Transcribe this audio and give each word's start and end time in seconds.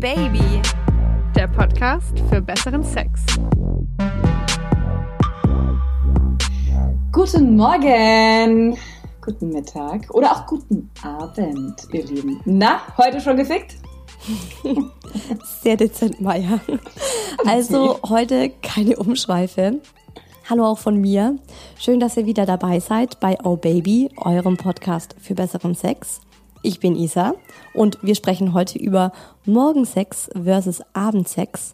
Baby, 0.00 0.62
der 1.34 1.48
Podcast 1.48 2.20
für 2.30 2.40
besseren 2.40 2.84
Sex. 2.84 3.20
Guten 7.10 7.56
Morgen, 7.56 8.78
guten 9.20 9.48
Mittag 9.48 10.08
oder 10.14 10.30
auch 10.30 10.46
guten 10.46 10.88
Abend, 11.02 11.74
ihr 11.92 12.04
Lieben. 12.04 12.40
Na, 12.44 12.80
heute 12.96 13.20
schon 13.20 13.38
gefickt? 13.38 13.74
Sehr 15.62 15.76
dezent, 15.76 16.20
Maya. 16.20 16.60
Also 17.44 17.98
heute 18.08 18.50
keine 18.62 18.94
Umschweife. 18.98 19.80
Hallo 20.48 20.64
auch 20.64 20.78
von 20.78 21.00
mir. 21.00 21.40
Schön, 21.76 21.98
dass 21.98 22.16
ihr 22.16 22.24
wieder 22.24 22.46
dabei 22.46 22.78
seid 22.78 23.18
bei 23.18 23.36
Oh 23.42 23.56
Baby, 23.56 24.10
eurem 24.16 24.56
Podcast 24.56 25.16
für 25.18 25.34
besseren 25.34 25.74
Sex. 25.74 26.20
Ich 26.68 26.80
bin 26.80 26.96
Isa 26.96 27.32
und 27.72 27.96
wir 28.02 28.14
sprechen 28.14 28.52
heute 28.52 28.78
über 28.78 29.12
Morgensex 29.46 30.28
versus 30.34 30.82
Abendsex. 30.92 31.72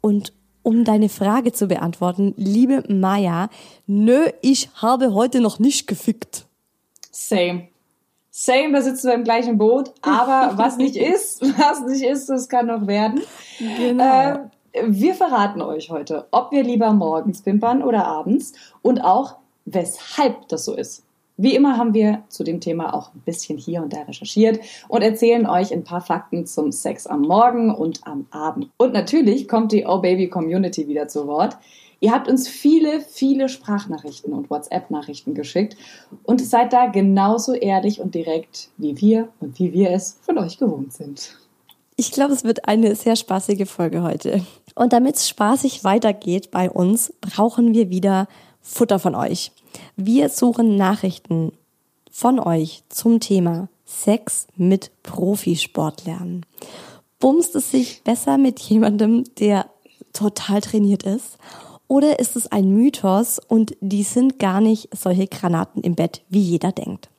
Und 0.00 0.32
um 0.64 0.82
deine 0.82 1.08
Frage 1.08 1.52
zu 1.52 1.68
beantworten, 1.68 2.34
liebe 2.36 2.82
Maya, 2.92 3.50
nö, 3.86 4.26
ich 4.40 4.68
habe 4.74 5.14
heute 5.14 5.40
noch 5.40 5.60
nicht 5.60 5.86
gefickt. 5.86 6.46
Same. 7.12 7.68
Same, 8.32 8.72
da 8.72 8.82
sitzen 8.82 9.06
wir 9.06 9.14
im 9.14 9.22
gleichen 9.22 9.58
Boot, 9.58 9.92
aber 10.02 10.54
was 10.56 10.76
nicht 10.76 10.96
ist, 10.96 11.40
was 11.56 11.86
nicht 11.86 12.02
ist, 12.02 12.28
das 12.28 12.48
kann 12.48 12.66
noch 12.66 12.88
werden. 12.88 13.20
Genau. 13.60 14.48
Äh, 14.72 14.82
wir 14.88 15.14
verraten 15.14 15.62
euch 15.62 15.88
heute, 15.88 16.26
ob 16.32 16.50
wir 16.50 16.64
lieber 16.64 16.92
morgens 16.92 17.42
pimpern 17.42 17.80
oder 17.80 18.08
abends 18.08 18.54
und 18.82 19.04
auch, 19.04 19.36
weshalb 19.66 20.48
das 20.48 20.64
so 20.64 20.74
ist. 20.74 21.04
Wie 21.42 21.56
immer 21.56 21.76
haben 21.76 21.92
wir 21.92 22.22
zu 22.28 22.44
dem 22.44 22.60
Thema 22.60 22.94
auch 22.94 23.12
ein 23.12 23.22
bisschen 23.24 23.58
hier 23.58 23.82
und 23.82 23.92
da 23.92 24.02
recherchiert 24.02 24.60
und 24.86 25.02
erzählen 25.02 25.44
euch 25.44 25.72
ein 25.72 25.82
paar 25.82 26.00
Fakten 26.00 26.46
zum 26.46 26.70
Sex 26.70 27.08
am 27.08 27.22
Morgen 27.22 27.74
und 27.74 28.06
am 28.06 28.28
Abend. 28.30 28.68
Und 28.76 28.92
natürlich 28.92 29.48
kommt 29.48 29.72
die 29.72 29.84
Oh 29.84 29.98
Baby 29.98 30.28
Community 30.28 30.86
wieder 30.86 31.08
zu 31.08 31.26
Wort. 31.26 31.56
Ihr 31.98 32.12
habt 32.12 32.28
uns 32.28 32.46
viele, 32.46 33.00
viele 33.00 33.48
Sprachnachrichten 33.48 34.32
und 34.32 34.50
WhatsApp-Nachrichten 34.50 35.34
geschickt 35.34 35.76
und 36.22 36.40
seid 36.40 36.72
da 36.72 36.86
genauso 36.86 37.54
ehrlich 37.54 38.00
und 38.00 38.14
direkt 38.14 38.68
wie 38.76 39.00
wir 39.00 39.28
und 39.40 39.58
wie 39.58 39.72
wir 39.72 39.90
es 39.90 40.20
von 40.22 40.38
euch 40.38 40.58
gewohnt 40.58 40.92
sind. 40.92 41.36
Ich 41.96 42.12
glaube, 42.12 42.34
es 42.34 42.44
wird 42.44 42.68
eine 42.68 42.94
sehr 42.94 43.16
spaßige 43.16 43.68
Folge 43.68 44.04
heute. 44.04 44.46
Und 44.76 44.92
damit 44.92 45.16
es 45.16 45.28
spaßig 45.28 45.82
weitergeht 45.82 46.52
bei 46.52 46.70
uns, 46.70 47.12
brauchen 47.20 47.74
wir 47.74 47.90
wieder 47.90 48.28
Futter 48.60 49.00
von 49.00 49.16
euch. 49.16 49.50
Wir 49.96 50.28
suchen 50.28 50.76
Nachrichten 50.76 51.52
von 52.10 52.38
euch 52.38 52.82
zum 52.88 53.20
Thema 53.20 53.68
Sex 53.84 54.46
mit 54.56 54.90
Profisportlern. 55.02 56.44
Bumst 57.18 57.54
es 57.54 57.70
sich 57.70 58.02
besser 58.02 58.38
mit 58.38 58.58
jemandem, 58.60 59.24
der 59.38 59.66
total 60.12 60.60
trainiert 60.60 61.04
ist? 61.04 61.38
Oder 61.88 62.18
ist 62.18 62.36
es 62.36 62.50
ein 62.50 62.70
Mythos 62.70 63.38
und 63.38 63.76
die 63.80 64.02
sind 64.02 64.38
gar 64.38 64.60
nicht 64.60 64.88
solche 64.96 65.26
Granaten 65.26 65.82
im 65.82 65.94
Bett, 65.94 66.22
wie 66.30 66.40
jeder 66.40 66.72
denkt? 66.72 67.10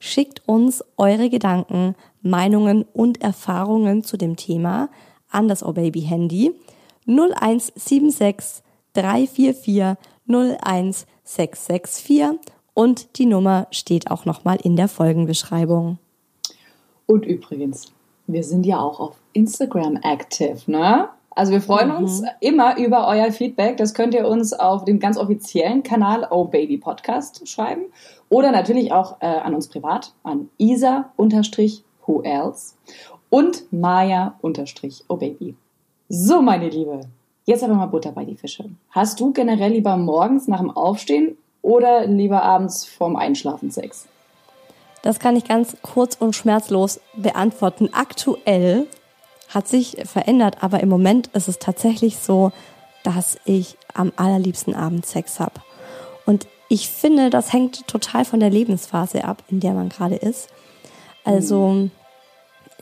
Schickt 0.00 0.48
uns 0.48 0.82
eure 0.96 1.28
Gedanken, 1.28 1.94
Meinungen 2.22 2.84
und 2.94 3.20
Erfahrungen 3.20 4.04
zu 4.04 4.16
dem 4.16 4.36
Thema 4.36 4.88
an 5.30 5.48
das 5.48 5.62
Oh 5.62 5.72
Baby 5.72 6.02
Handy 6.02 6.54
0176 7.06 8.62
344 8.94 9.96
01664 11.24 12.40
und 12.74 13.18
die 13.18 13.26
Nummer 13.26 13.66
steht 13.70 14.10
auch 14.10 14.24
nochmal 14.24 14.58
in 14.62 14.76
der 14.76 14.88
Folgenbeschreibung. 14.88 15.98
Und 17.06 17.26
übrigens, 17.26 17.92
wir 18.26 18.44
sind 18.44 18.64
ja 18.64 18.78
auch 18.80 19.00
auf 19.00 19.16
Instagram 19.32 19.96
active, 20.02 20.58
ne? 20.70 21.08
Also 21.34 21.52
wir 21.52 21.62
freuen 21.62 21.88
mhm. 21.88 21.96
uns 21.96 22.22
immer 22.40 22.76
über 22.78 23.08
euer 23.08 23.32
Feedback. 23.32 23.78
Das 23.78 23.94
könnt 23.94 24.14
ihr 24.14 24.28
uns 24.28 24.52
auf 24.52 24.84
dem 24.84 24.98
ganz 24.98 25.16
offiziellen 25.16 25.82
Kanal 25.82 26.26
Oh 26.30 26.44
Baby 26.44 26.76
Podcast 26.76 27.48
schreiben 27.48 27.84
oder 28.28 28.52
natürlich 28.52 28.92
auch 28.92 29.16
äh, 29.20 29.26
an 29.26 29.54
uns 29.54 29.68
privat 29.68 30.12
an 30.22 30.50
isa 30.58 31.10
who 31.16 32.22
else 32.22 32.74
und 33.30 33.72
Maya 33.72 34.38
oh 34.42 35.16
baby. 35.16 35.56
So 36.08 36.42
meine 36.42 36.68
Liebe, 36.68 37.00
Jetzt 37.44 37.64
aber 37.64 37.74
mal 37.74 37.86
Butter 37.86 38.12
bei 38.12 38.24
die 38.24 38.36
Fische. 38.36 38.64
Hast 38.90 39.18
du 39.20 39.32
generell 39.32 39.72
lieber 39.72 39.96
morgens 39.96 40.46
nach 40.46 40.60
dem 40.60 40.70
Aufstehen 40.70 41.36
oder 41.60 42.06
lieber 42.06 42.42
abends 42.42 42.84
vorm 42.84 43.16
Einschlafen 43.16 43.70
Sex? 43.70 44.06
Das 45.02 45.18
kann 45.18 45.36
ich 45.36 45.44
ganz 45.44 45.76
kurz 45.82 46.16
und 46.16 46.36
schmerzlos 46.36 47.00
beantworten. 47.16 47.88
Aktuell 47.92 48.86
hat 49.48 49.66
sich 49.66 49.96
verändert, 50.04 50.62
aber 50.62 50.80
im 50.80 50.88
Moment 50.88 51.28
ist 51.28 51.48
es 51.48 51.58
tatsächlich 51.58 52.18
so, 52.18 52.52
dass 53.02 53.36
ich 53.44 53.76
am 53.94 54.12
allerliebsten 54.14 54.74
abends 54.74 55.10
Sex 55.10 55.40
habe. 55.40 55.60
Und 56.24 56.46
ich 56.68 56.88
finde, 56.88 57.30
das 57.30 57.52
hängt 57.52 57.86
total 57.88 58.24
von 58.24 58.38
der 58.38 58.50
Lebensphase 58.50 59.24
ab, 59.24 59.42
in 59.48 59.58
der 59.58 59.74
man 59.74 59.88
gerade 59.88 60.14
ist. 60.14 60.48
Also, 61.24 61.68
mhm. 61.68 61.90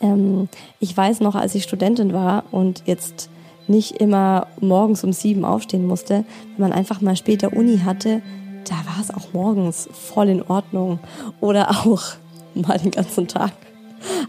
ähm, 0.02 0.48
ich 0.78 0.94
weiß 0.94 1.20
noch, 1.20 1.34
als 1.34 1.54
ich 1.54 1.64
Studentin 1.64 2.12
war 2.12 2.44
und 2.50 2.82
jetzt 2.86 3.30
nicht 3.70 3.92
immer 4.00 4.48
morgens 4.60 5.04
um 5.04 5.12
sieben 5.12 5.44
aufstehen 5.44 5.86
musste, 5.86 6.24
wenn 6.56 6.68
man 6.68 6.72
einfach 6.72 7.00
mal 7.00 7.16
später 7.16 7.52
Uni 7.54 7.78
hatte, 7.78 8.20
da 8.68 8.74
war 8.74 9.00
es 9.00 9.10
auch 9.10 9.32
morgens 9.32 9.88
voll 9.92 10.28
in 10.28 10.42
Ordnung 10.42 10.98
oder 11.40 11.70
auch 11.70 12.02
mal 12.54 12.78
den 12.78 12.90
ganzen 12.90 13.28
Tag. 13.28 13.52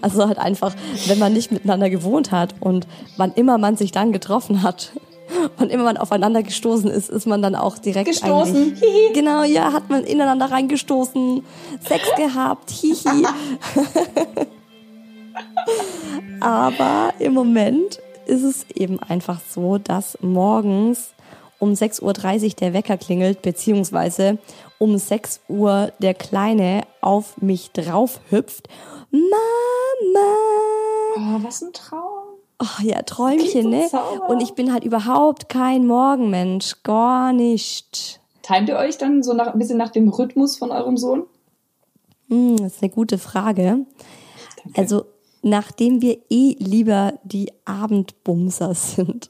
Also 0.01 0.27
halt 0.27 0.37
einfach, 0.37 0.75
wenn 1.07 1.19
man 1.19 1.33
nicht 1.33 1.51
miteinander 1.51 1.89
gewohnt 1.89 2.31
hat 2.31 2.55
und 2.59 2.87
wann 3.17 3.31
immer 3.33 3.57
man 3.57 3.77
sich 3.77 3.91
dann 3.91 4.11
getroffen 4.11 4.63
hat, 4.63 4.91
wann 5.57 5.69
immer 5.69 5.83
man 5.83 5.97
aufeinander 5.97 6.43
gestoßen 6.43 6.89
ist, 6.89 7.09
ist 7.09 7.25
man 7.25 7.41
dann 7.41 7.55
auch 7.55 7.77
direkt 7.77 8.07
gestoßen. 8.09 8.77
genau, 9.13 9.43
ja, 9.43 9.73
hat 9.73 9.89
man 9.89 10.03
ineinander 10.03 10.51
reingestoßen, 10.51 11.43
Sex 11.87 12.03
gehabt, 12.17 12.69
hihi. 12.69 13.25
Aber 16.41 17.13
im 17.19 17.33
Moment 17.33 17.99
ist 18.31 18.43
es 18.43 18.65
eben 18.73 18.97
einfach 18.99 19.41
so, 19.47 19.77
dass 19.77 20.17
morgens 20.21 21.13
um 21.59 21.73
6.30 21.73 22.01
Uhr 22.01 22.49
der 22.59 22.73
Wecker 22.73 22.97
klingelt, 22.97 23.41
beziehungsweise 23.41 24.39
um 24.79 24.97
6 24.97 25.41
Uhr 25.47 25.91
der 25.99 26.13
Kleine 26.13 26.83
auf 27.01 27.39
mich 27.41 27.71
drauf 27.71 28.21
hüpft. 28.29 28.67
Mama! 29.11 30.31
Oh, 31.17 31.43
was 31.43 31.61
ein 31.61 31.73
Traum. 31.73 32.21
Oh 32.59 32.81
ja, 32.81 33.01
Träumchen, 33.01 33.69
ne? 33.69 33.89
Und 34.27 34.41
ich 34.41 34.53
bin 34.53 34.71
halt 34.71 34.83
überhaupt 34.83 35.49
kein 35.49 35.85
Morgenmensch, 35.85 36.83
gar 36.83 37.33
nicht. 37.33 38.19
Timet 38.43 38.69
ihr 38.69 38.77
euch 38.77 38.97
dann 38.97 39.23
so 39.23 39.33
nach, 39.33 39.47
ein 39.47 39.59
bisschen 39.59 39.77
nach 39.77 39.89
dem 39.89 40.09
Rhythmus 40.09 40.57
von 40.57 40.71
eurem 40.71 40.95
Sohn? 40.97 41.25
Hm, 42.29 42.57
das 42.57 42.75
ist 42.75 42.81
eine 42.81 42.91
gute 42.91 43.17
Frage. 43.17 43.85
Danke. 44.63 44.79
Also 44.79 45.05
nachdem 45.41 46.01
wir 46.01 46.17
eh 46.29 46.55
lieber 46.59 47.13
die 47.23 47.51
Abendbumser 47.65 48.73
sind. 48.75 49.29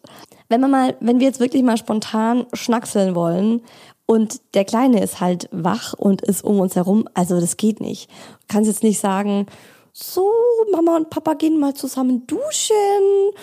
Wenn 0.49 0.61
man 0.61 0.72
mal, 0.72 0.97
wenn 0.99 1.19
wir 1.19 1.27
jetzt 1.27 1.39
wirklich 1.39 1.63
mal 1.63 1.77
spontan 1.77 2.45
schnackseln 2.53 3.16
wollen 3.16 3.61
und 4.05 4.41
der 4.53 4.66
Kleine 4.66 5.01
ist 5.01 5.21
halt 5.21 5.47
wach 5.51 5.94
und 5.94 6.21
ist 6.21 6.44
um 6.44 6.59
uns 6.59 6.75
herum, 6.75 7.07
also 7.13 7.39
das 7.39 7.57
geht 7.57 7.79
nicht. 7.79 8.09
Du 8.09 8.45
kannst 8.50 8.67
jetzt 8.67 8.83
nicht 8.83 9.00
sagen, 9.00 9.45
so, 9.94 10.29
Mama 10.71 10.95
und 10.97 11.09
Papa 11.09 11.33
gehen 11.33 11.59
mal 11.59 11.73
zusammen 11.73 12.25
duschen 12.27 13.33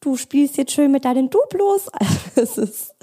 du 0.00 0.16
spielst 0.16 0.56
jetzt 0.56 0.72
schön 0.72 0.90
mit 0.90 1.04
deinen 1.04 1.30
Duplos. 1.30 1.88
Es 2.36 2.56
ist 2.56 2.94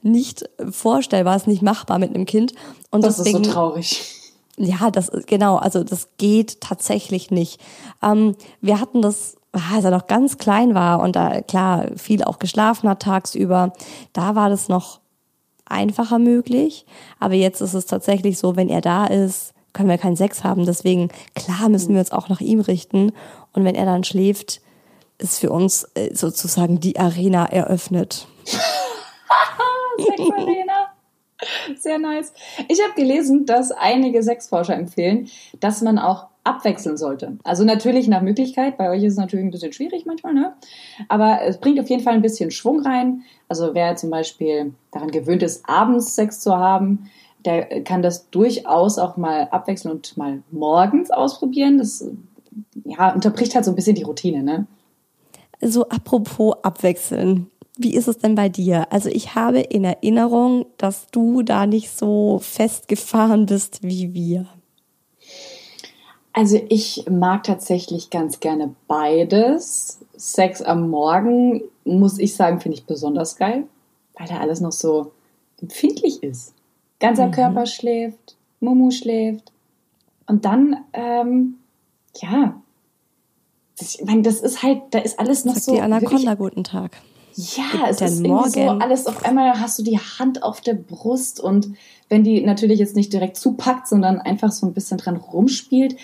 nicht 0.00 0.48
vorstellbar, 0.70 1.36
es 1.36 1.42
ist 1.42 1.48
nicht 1.48 1.62
machbar 1.62 1.98
mit 1.98 2.14
einem 2.14 2.24
Kind. 2.24 2.54
Und 2.90 3.04
das 3.04 3.18
deswegen, 3.18 3.42
ist 3.42 3.46
so 3.46 3.52
traurig. 3.52 4.17
Ja, 4.58 4.90
das 4.90 5.10
genau, 5.26 5.56
also 5.56 5.84
das 5.84 6.08
geht 6.18 6.60
tatsächlich 6.60 7.30
nicht. 7.30 7.60
Ähm, 8.02 8.34
wir 8.60 8.80
hatten 8.80 9.02
das, 9.02 9.36
als 9.52 9.84
er 9.84 9.92
noch 9.92 10.08
ganz 10.08 10.36
klein 10.36 10.74
war 10.74 11.00
und 11.00 11.14
da 11.14 11.40
klar 11.42 11.86
viel 11.96 12.24
auch 12.24 12.38
geschlafen 12.38 12.88
hat 12.88 13.00
tagsüber, 13.00 13.72
da 14.12 14.34
war 14.34 14.50
das 14.50 14.68
noch 14.68 15.00
einfacher 15.64 16.18
möglich. 16.18 16.86
Aber 17.20 17.34
jetzt 17.34 17.60
ist 17.60 17.74
es 17.74 17.86
tatsächlich 17.86 18.38
so, 18.38 18.56
wenn 18.56 18.68
er 18.68 18.80
da 18.80 19.06
ist, 19.06 19.54
können 19.72 19.88
wir 19.88 19.98
keinen 19.98 20.16
Sex 20.16 20.42
haben. 20.42 20.66
Deswegen, 20.66 21.08
klar 21.34 21.68
müssen 21.68 21.92
wir 21.92 22.00
uns 22.00 22.10
auch 22.10 22.28
nach 22.28 22.40
ihm 22.40 22.60
richten. 22.60 23.12
Und 23.52 23.64
wenn 23.64 23.76
er 23.76 23.86
dann 23.86 24.02
schläft, 24.02 24.60
ist 25.18 25.38
für 25.38 25.50
uns 25.50 25.84
äh, 25.94 26.14
sozusagen 26.14 26.80
die 26.80 26.98
Arena 26.98 27.46
eröffnet. 27.46 28.26
Sexarena. 29.98 30.87
Sehr 31.76 31.98
nice. 31.98 32.32
Ich 32.68 32.82
habe 32.82 32.94
gelesen, 32.94 33.46
dass 33.46 33.70
einige 33.70 34.22
Sexforscher 34.22 34.74
empfehlen, 34.74 35.28
dass 35.60 35.82
man 35.82 35.98
auch 35.98 36.26
abwechseln 36.44 36.96
sollte. 36.96 37.36
Also 37.44 37.64
natürlich 37.64 38.08
nach 38.08 38.22
Möglichkeit. 38.22 38.78
Bei 38.78 38.90
euch 38.90 39.02
ist 39.02 39.12
es 39.12 39.18
natürlich 39.18 39.44
ein 39.44 39.50
bisschen 39.50 39.72
schwierig 39.72 40.06
manchmal, 40.06 40.34
ne? 40.34 40.54
Aber 41.08 41.42
es 41.42 41.58
bringt 41.58 41.78
auf 41.78 41.90
jeden 41.90 42.02
Fall 42.02 42.14
ein 42.14 42.22
bisschen 42.22 42.50
Schwung 42.50 42.80
rein. 42.80 43.22
Also 43.48 43.74
wer 43.74 43.96
zum 43.96 44.10
Beispiel 44.10 44.72
daran 44.90 45.10
gewöhnt 45.10 45.42
ist, 45.42 45.68
abends 45.68 46.14
Sex 46.14 46.40
zu 46.40 46.56
haben, 46.56 47.10
der 47.44 47.84
kann 47.84 48.02
das 48.02 48.30
durchaus 48.30 48.98
auch 48.98 49.16
mal 49.16 49.48
abwechseln 49.50 49.94
und 49.94 50.16
mal 50.16 50.42
morgens 50.50 51.10
ausprobieren. 51.10 51.78
Das 51.78 52.04
ja, 52.84 53.12
unterbricht 53.12 53.54
halt 53.54 53.64
so 53.64 53.72
ein 53.72 53.76
bisschen 53.76 53.94
die 53.94 54.02
Routine, 54.02 54.42
ne? 54.42 54.66
So 55.60 55.88
apropos 55.88 56.56
abwechseln. 56.62 57.50
Wie 57.80 57.94
ist 57.94 58.08
es 58.08 58.18
denn 58.18 58.34
bei 58.34 58.48
dir? 58.48 58.92
Also 58.92 59.08
ich 59.08 59.36
habe 59.36 59.60
in 59.60 59.84
Erinnerung, 59.84 60.66
dass 60.78 61.06
du 61.12 61.42
da 61.42 61.64
nicht 61.64 61.96
so 61.96 62.40
festgefahren 62.42 63.46
bist 63.46 63.84
wie 63.84 64.12
wir. 64.12 64.46
Also 66.32 66.60
ich 66.68 67.04
mag 67.08 67.44
tatsächlich 67.44 68.10
ganz 68.10 68.40
gerne 68.40 68.74
beides. 68.88 70.00
Sex 70.16 70.60
am 70.60 70.90
Morgen, 70.90 71.62
muss 71.84 72.18
ich 72.18 72.34
sagen, 72.34 72.58
finde 72.58 72.78
ich 72.78 72.84
besonders 72.84 73.36
geil, 73.36 73.64
weil 74.18 74.26
da 74.26 74.38
alles 74.38 74.60
noch 74.60 74.72
so 74.72 75.12
empfindlich 75.60 76.24
ist. 76.24 76.54
Ganzer 76.98 77.28
mhm. 77.28 77.32
Körper 77.32 77.66
schläft, 77.66 78.36
Mumu 78.58 78.90
schläft. 78.90 79.52
Und 80.26 80.44
dann, 80.44 80.84
ähm, 80.94 81.58
ja, 82.16 82.60
ich 83.80 84.00
meine, 84.04 84.22
das 84.22 84.40
ist 84.40 84.64
halt, 84.64 84.82
da 84.90 84.98
ist 84.98 85.20
alles 85.20 85.44
noch 85.44 85.54
Sag 85.54 85.62
so. 85.62 85.74
Die 85.74 85.80
Anaconda, 85.80 86.34
guten 86.34 86.64
Tag. 86.64 86.96
Ja, 87.38 87.86
es 87.88 88.00
ist 88.00 88.20
irgendwie 88.20 88.50
so 88.50 88.60
alles 88.62 89.06
auf 89.06 89.24
einmal 89.24 89.60
hast 89.60 89.78
du 89.78 89.84
die 89.84 90.00
Hand 90.00 90.42
auf 90.42 90.60
der 90.60 90.74
Brust 90.74 91.38
und 91.38 91.72
wenn 92.08 92.24
die 92.24 92.40
natürlich 92.40 92.80
jetzt 92.80 92.96
nicht 92.96 93.12
direkt 93.12 93.36
zupackt, 93.36 93.86
sondern 93.86 94.18
einfach 94.18 94.50
so 94.50 94.66
ein 94.66 94.72
bisschen 94.72 94.98
dran 94.98 95.16
rumspielt. 95.16 95.94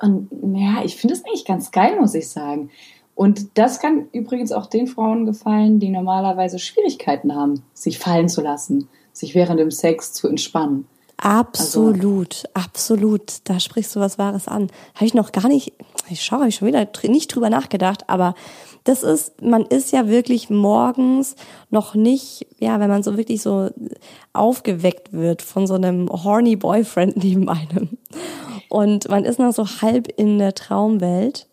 Und 0.00 0.30
ja, 0.54 0.82
ich 0.82 0.96
finde 0.96 1.14
es 1.14 1.26
eigentlich 1.26 1.44
ganz 1.44 1.72
geil, 1.72 2.00
muss 2.00 2.14
ich 2.14 2.30
sagen. 2.30 2.70
Und 3.14 3.58
das 3.58 3.80
kann 3.80 4.08
übrigens 4.12 4.50
auch 4.50 4.64
den 4.64 4.86
Frauen 4.86 5.26
gefallen, 5.26 5.78
die 5.78 5.90
normalerweise 5.90 6.58
Schwierigkeiten 6.58 7.34
haben, 7.34 7.64
sich 7.74 7.98
fallen 7.98 8.30
zu 8.30 8.40
lassen, 8.40 8.88
sich 9.12 9.34
während 9.34 9.60
dem 9.60 9.70
Sex 9.70 10.14
zu 10.14 10.26
entspannen. 10.26 10.86
Absolut, 11.20 12.44
also, 12.54 12.66
absolut. 12.68 13.32
Da 13.44 13.58
sprichst 13.58 13.94
du 13.94 14.00
was 14.00 14.18
Wahres 14.18 14.46
an. 14.46 14.70
Habe 14.94 15.04
ich 15.04 15.14
noch 15.14 15.32
gar 15.32 15.48
nicht, 15.48 15.72
ich 16.08 16.22
schaue, 16.22 16.40
habe 16.40 16.48
ich 16.48 16.54
schon 16.54 16.68
wieder 16.68 16.86
nicht 17.04 17.34
drüber 17.34 17.50
nachgedacht, 17.50 18.08
aber 18.08 18.34
das 18.84 19.02
ist, 19.02 19.42
man 19.42 19.66
ist 19.66 19.92
ja 19.92 20.08
wirklich 20.08 20.48
morgens 20.48 21.34
noch 21.70 21.94
nicht, 21.94 22.46
ja, 22.60 22.78
wenn 22.78 22.88
man 22.88 23.02
so 23.02 23.16
wirklich 23.16 23.42
so 23.42 23.68
aufgeweckt 24.32 25.12
wird 25.12 25.42
von 25.42 25.66
so 25.66 25.74
einem 25.74 26.08
horny 26.08 26.54
Boyfriend 26.54 27.16
neben 27.22 27.48
einem. 27.48 27.98
Und 28.68 29.08
man 29.08 29.24
ist 29.24 29.40
noch 29.40 29.52
so 29.52 29.66
halb 29.66 30.08
in 30.16 30.38
der 30.38 30.54
Traumwelt. 30.54 31.48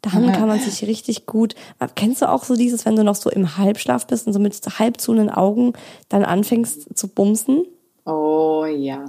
Dann 0.00 0.32
kann 0.32 0.46
man 0.46 0.60
sich 0.60 0.86
richtig 0.86 1.26
gut. 1.26 1.54
Kennst 1.96 2.22
du 2.22 2.30
auch 2.30 2.44
so 2.44 2.54
dieses, 2.54 2.86
wenn 2.86 2.94
du 2.94 3.02
noch 3.02 3.16
so 3.16 3.28
im 3.28 3.56
Halbschlaf 3.56 4.06
bist 4.06 4.26
und 4.26 4.32
so 4.32 4.38
mit 4.38 4.54
halb 4.78 5.00
zu 5.00 5.12
den 5.14 5.30
Augen 5.30 5.72
dann 6.08 6.24
anfängst 6.24 6.96
zu 6.96 7.08
bumsen? 7.08 7.64
Oh 8.06 8.64
ja. 8.64 9.04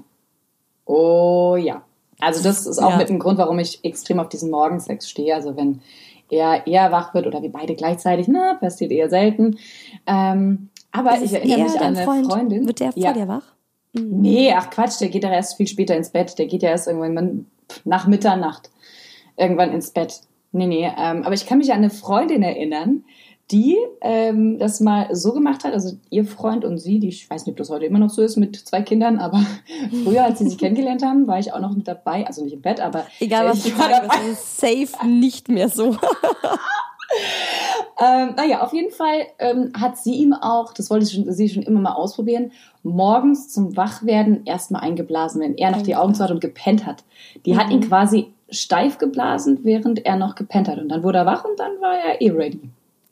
Oh 0.86 1.56
ja. 1.58 1.84
Also 2.20 2.44
das 2.44 2.66
ist 2.66 2.80
auch 2.80 2.92
ja. 2.92 2.98
mit 2.98 3.10
dem 3.10 3.20
Grund, 3.20 3.38
warum 3.38 3.60
ich 3.60 3.84
extrem 3.84 4.20
auf 4.20 4.30
diesen 4.30 4.50
Morgensex 4.50 5.10
stehe. 5.10 5.36
Also 5.36 5.56
wenn 5.56 5.82
er 6.30 6.68
eher 6.68 6.92
wach 6.92 7.14
wird 7.14 7.28
oder 7.28 7.42
wir 7.42 7.52
beide 7.52 7.76
gleichzeitig, 7.76 8.28
na, 8.28 8.56
passiert 8.56 8.92
eher 8.92 9.10
selten. 9.10 9.58
Ähm, 10.06 10.70
aber 10.92 11.22
ich 11.22 11.32
erinnere 11.34 11.64
mich 11.64 11.80
an 11.80 11.96
eine 11.96 12.04
Freund, 12.04 12.32
Freundin. 12.32 12.66
Wird 12.66 12.80
der 12.80 12.92
vor 12.92 13.04
ja. 13.04 13.14
dir 13.14 13.28
wach? 13.28 13.44
Mhm. 13.94 14.22
Nee, 14.22 14.54
ach 14.54 14.70
Quatsch, 14.70 15.00
der 15.00 15.10
geht 15.10 15.24
ja 15.24 15.32
erst 15.32 15.58
viel 15.58 15.68
später 15.68 15.96
ins 15.96 16.10
Bett. 16.10 16.38
Der 16.38 16.48
geht 16.48 16.64
ja 16.64 16.70
erst 16.70 16.88
irgendwann 16.88 17.46
nach 17.86 18.08
Mitternacht 18.08 18.72
irgendwann 19.38 19.72
ins 19.72 19.92
Bett. 19.92 20.22
Nee, 20.52 20.68
nee. 20.68 20.92
Ähm, 20.98 21.24
aber 21.24 21.34
ich 21.34 21.46
kann 21.46 21.60
mich 21.60 21.72
an 21.72 21.78
eine 21.78 21.90
Freundin 21.90 22.42
erinnern, 22.42 23.04
die 23.52 23.78
ähm, 24.02 24.60
das 24.60 24.82
mal 24.82 25.08
so 25.16 25.32
gemacht 25.32 25.64
hat, 25.64 25.74
also 25.74 25.98
ihr 26.10 26.26
Freund 26.26 26.66
und 26.66 26.78
sie, 26.80 27.00
die, 27.00 27.08
ich 27.08 27.30
weiß 27.30 27.46
nicht, 27.46 27.54
ob 27.54 27.58
das 27.58 27.70
heute 27.70 27.86
immer 27.86 28.00
noch 28.00 28.10
so 28.10 28.22
ist 28.22 28.36
mit 28.36 28.58
zwei 28.58 28.82
Kindern, 28.82 29.20
aber 29.20 29.42
früher, 30.04 30.26
als 30.26 30.40
sie 30.40 30.50
sich 30.50 30.58
kennengelernt 30.60 31.04
haben, 31.04 31.28
war 31.28 31.40
ich 31.40 31.54
auch 31.54 31.60
noch 31.60 31.74
mit 31.74 31.88
dabei, 31.88 32.28
also 32.28 32.44
nicht 32.44 32.54
im 32.54 32.62
Bett, 32.62 32.82
aber 32.82 33.06
egal 33.20 33.46
was 33.48 33.64
du 33.64 33.70
sagst, 33.70 34.02
das 34.06 34.28
ist 34.28 34.58
safe 34.58 35.08
nicht 35.08 35.48
mehr 35.48 35.70
so. 35.70 35.92
ähm, 38.02 38.34
naja, 38.36 38.62
auf 38.62 38.74
jeden 38.74 38.92
Fall 38.92 39.28
ähm, 39.40 39.72
hat 39.80 39.98
sie 39.98 40.16
ihm 40.16 40.34
auch, 40.34 40.74
das 40.74 40.90
wollte 40.90 41.06
schon, 41.06 41.32
sie 41.32 41.48
schon 41.48 41.64
immer 41.64 41.80
mal 41.80 41.94
ausprobieren, 41.94 42.52
morgens 42.84 43.48
zum 43.48 43.78
Wachwerden 43.78 44.46
erstmal 44.46 44.82
eingeblasen, 44.82 45.42
wenn 45.42 45.56
er 45.56 45.72
noch 45.72 45.84
die 45.84 45.96
Augen 45.96 46.14
zu 46.14 46.24
hat 46.24 46.32
und 46.32 46.42
gepennt 46.42 46.86
hat. 46.86 47.06
Die 47.46 47.54
mhm. 47.54 47.58
hat 47.58 47.70
ihn 47.70 47.80
mhm. 47.80 47.88
quasi 47.88 48.34
steif 48.50 48.98
geblasen, 48.98 49.60
während 49.64 50.06
er 50.06 50.18
noch 50.18 50.36
gepennt 50.36 50.68
hat. 50.68 50.80
Und 50.80 50.90
dann 50.90 51.04
wurde 51.04 51.20
er 51.20 51.26
wach 51.26 51.46
und 51.46 51.58
dann 51.60 51.80
war 51.82 51.98
er 51.98 52.22
eh 52.22 52.30
ready. 52.30 52.60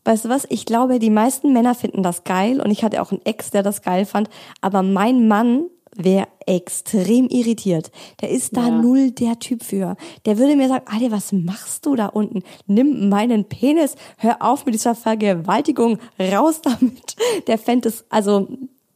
Weißt 0.06 0.26
du 0.26 0.30
was? 0.30 0.46
Ich 0.50 0.66
glaube, 0.66 1.00
die 1.00 1.10
meisten 1.10 1.52
Männer 1.52 1.74
finden 1.76 2.04
das 2.04 2.24
geil 2.24 2.62
und 2.62 2.70
ich 2.72 2.84
hatte 2.84 3.02
auch 3.02 3.12
einen 3.12 3.26
Ex, 3.26 3.50
der 3.50 3.64
das 3.64 3.82
geil 3.82 4.06
fand. 4.06 4.30
Aber 4.62 4.84
mein 4.84 5.28
Mann 5.28 5.66
wäre 5.96 6.28
extrem 6.46 7.28
irritiert. 7.28 7.92
Der 8.22 8.30
ist 8.30 8.56
da 8.56 8.68
ja. 8.68 8.70
null 8.70 9.12
der 9.12 9.40
Typ 9.40 9.64
für. 9.64 9.96
Der 10.26 10.38
würde 10.38 10.56
mir 10.56 10.68
sagen, 10.68 10.86
Alter, 10.88 11.12
was 11.12 11.32
machst 11.32 11.86
du 11.86 11.96
da 11.96 12.08
unten? 12.08 12.44
Nimm 12.68 13.10
meinen 13.10 13.46
Penis, 13.46 13.96
hör 14.18 14.42
auf 14.42 14.66
mit 14.66 14.76
dieser 14.76 14.94
Vergewaltigung, 14.94 15.98
raus 16.20 16.62
damit. 16.62 17.16
Der 17.48 17.58
fände 17.58 17.90
es, 17.90 18.06
also 18.10 18.48